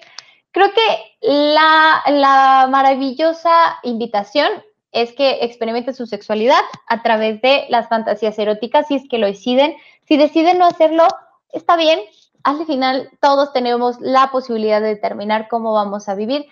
Creo 0.57 0.71
que 0.73 1.17
la, 1.21 2.67
maravillosa 2.71 3.77
invitación 3.83 4.47
es 4.91 5.13
que 5.13 5.45
experimenten 5.45 5.93
su 5.93 6.07
sexualidad 6.07 6.61
a 6.87 7.03
través 7.03 7.39
de 7.43 7.67
las 7.69 7.87
fantasías 7.89 8.39
eróticas, 8.39 8.87
si 8.87 8.95
es 8.95 9.03
que 9.07 9.19
lo 9.19 9.27
deciden. 9.27 9.75
Si 10.07 10.17
deciden 10.17 10.57
no 10.57 10.65
hacerlo, 10.65 11.05
está 11.51 11.77
bien. 11.77 11.99
Al 12.41 12.65
final, 12.65 13.11
todos 13.21 13.53
tenemos 13.53 14.01
la 14.01 14.31
posibilidad 14.31 14.81
de 14.81 14.87
determinar 14.87 15.47
cómo 15.47 15.73
vamos 15.73 16.09
a 16.09 16.15
vivir. 16.15 16.47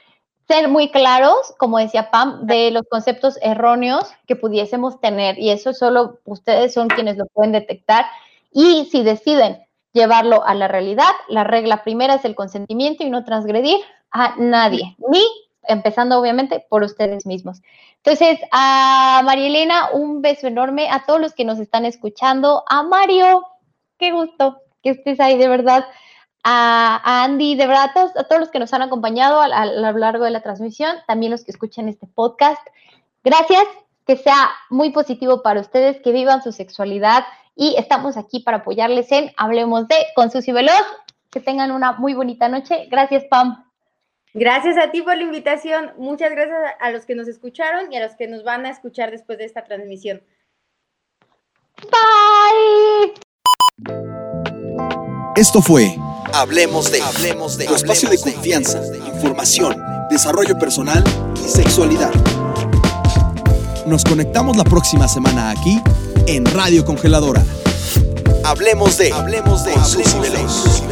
Ser 0.48 0.68
muy 0.68 0.92
claros, 0.92 1.56
como 1.58 1.80
decía 1.80 2.12
Pam, 2.12 2.46
de 2.46 2.70
los 2.70 2.84
conceptos 2.88 3.40
erróneos 3.42 4.12
que 4.28 4.36
pudiésemos 4.36 5.02
tener. 5.02 5.40
Y 5.40 5.50
eso 5.50 5.74
solo 5.74 6.20
ustedes 6.26 6.76
son 6.76 6.90
quienes 6.90 7.18
lo 7.18 7.26
pueden 7.26 7.54
detectar. 7.54 8.06
Y 8.52 8.86
si 8.92 9.02
deciden 9.02 9.66
llevarlo 9.96 10.46
a 10.46 10.54
la 10.54 10.68
realidad. 10.68 11.10
La 11.30 11.44
regla 11.44 11.84
primera 11.84 12.16
es 12.16 12.26
el 12.26 12.36
consentimiento 12.36 13.04
y 13.04 13.10
no 13.10 13.24
transgredir 13.24 13.78
a 14.12 14.36
nadie, 14.38 14.96
ni 15.10 15.24
empezando 15.68 16.20
obviamente 16.20 16.66
por 16.70 16.84
ustedes 16.84 17.26
mismos. 17.26 17.62
Entonces, 17.98 18.40
a 18.52 19.22
María 19.26 19.48
Elena, 19.48 19.90
un 19.92 20.22
beso 20.22 20.48
enorme, 20.48 20.90
a 20.90 21.06
todos 21.06 21.20
los 21.20 21.34
que 21.34 21.46
nos 21.46 21.60
están 21.60 21.86
escuchando, 21.86 22.64
a 22.68 22.84
Mario, 22.84 23.46
qué 23.98 24.12
gusto 24.12 24.60
que 24.84 24.92
estés 24.92 25.20
ahí, 25.20 25.38
de 25.38 25.48
verdad, 25.48 25.86
a, 26.44 27.24
Andy, 27.24 27.56
de 27.56 27.66
verdad, 27.66 27.86
a 27.86 27.94
todos, 27.94 28.18
a 28.18 28.24
todos, 28.26 28.40
los 28.40 28.52
que 28.52 28.60
nos 28.60 28.74
han 28.74 28.84
acompañado 28.84 29.42
a, 29.42 29.46
a 29.46 29.66
lo 29.66 29.98
largo 29.98 30.24
de 30.24 30.32
la 30.32 30.42
transmisión, 30.42 30.96
también 31.08 31.32
los 31.32 31.44
que 31.44 31.52
escuchan 31.52 31.90
este 31.90 32.06
podcast. 32.06 32.62
Gracias, 33.24 33.66
que 34.06 34.18
sea 34.18 34.52
muy 34.70 34.92
positivo 34.92 35.42
para 35.42 35.60
ustedes, 35.60 36.00
que 36.02 36.12
vivan 36.12 36.44
su 36.44 36.52
sexualidad, 36.52 37.26
y 37.56 37.76
estamos 37.78 38.18
aquí 38.18 38.42
para 38.42 38.58
apoyarles 38.58 39.12
en 39.12 39.32
Hablemos 39.38 39.88
de 39.88 39.96
con 40.16 40.30
Susi 40.30 40.52
Veloz. 40.52 40.86
Que 41.32 41.40
tengan 41.40 41.72
una 41.72 41.94
muy 41.94 42.14
bonita 42.14 42.48
noche. 42.48 42.88
Gracias, 42.90 43.24
Pam. 43.30 43.65
Gracias 44.36 44.78
a 44.78 44.92
ti 44.92 45.02
por 45.02 45.16
la 45.16 45.24
invitación. 45.24 45.94
Muchas 45.98 46.30
gracias 46.32 46.58
a 46.82 46.92
los 46.92 47.06
que 47.06 47.16
nos 47.16 47.30
escucharon 47.30 47.92
y 47.92 47.96
a 47.96 48.02
los 48.02 48.18
que 48.18 48.28
nos 48.28 48.44
van 48.44 48.66
a 48.66 48.70
escuchar 48.70 49.10
después 49.10 49.38
de 49.38 49.46
esta 49.46 49.64
transmisión. 49.64 50.22
Bye. 51.84 53.14
Esto 55.38 55.62
fue 55.62 55.96
Hablemos 56.34 56.92
de, 56.92 57.02
Hablemos 57.02 57.58
de 57.58 57.66
tu 57.66 57.76
espacio 57.76 58.10
de 58.10 58.18
confianza, 58.18 58.82
información, 59.08 59.82
desarrollo 60.10 60.60
personal 60.60 61.02
y 61.36 61.48
sexualidad. 61.48 62.12
Nos 63.86 64.04
conectamos 64.04 64.58
la 64.58 64.66
próxima 64.66 65.08
semana 65.08 65.52
aquí 65.52 65.82
en 66.28 66.46
Radio 66.46 66.84
Congeladora. 66.84 67.42
Hablemos 68.44 68.98
de, 68.98 69.14
hablemos 69.14 69.64
de, 69.64 69.74
Susi 69.86 70.20
Veloz. 70.20 70.84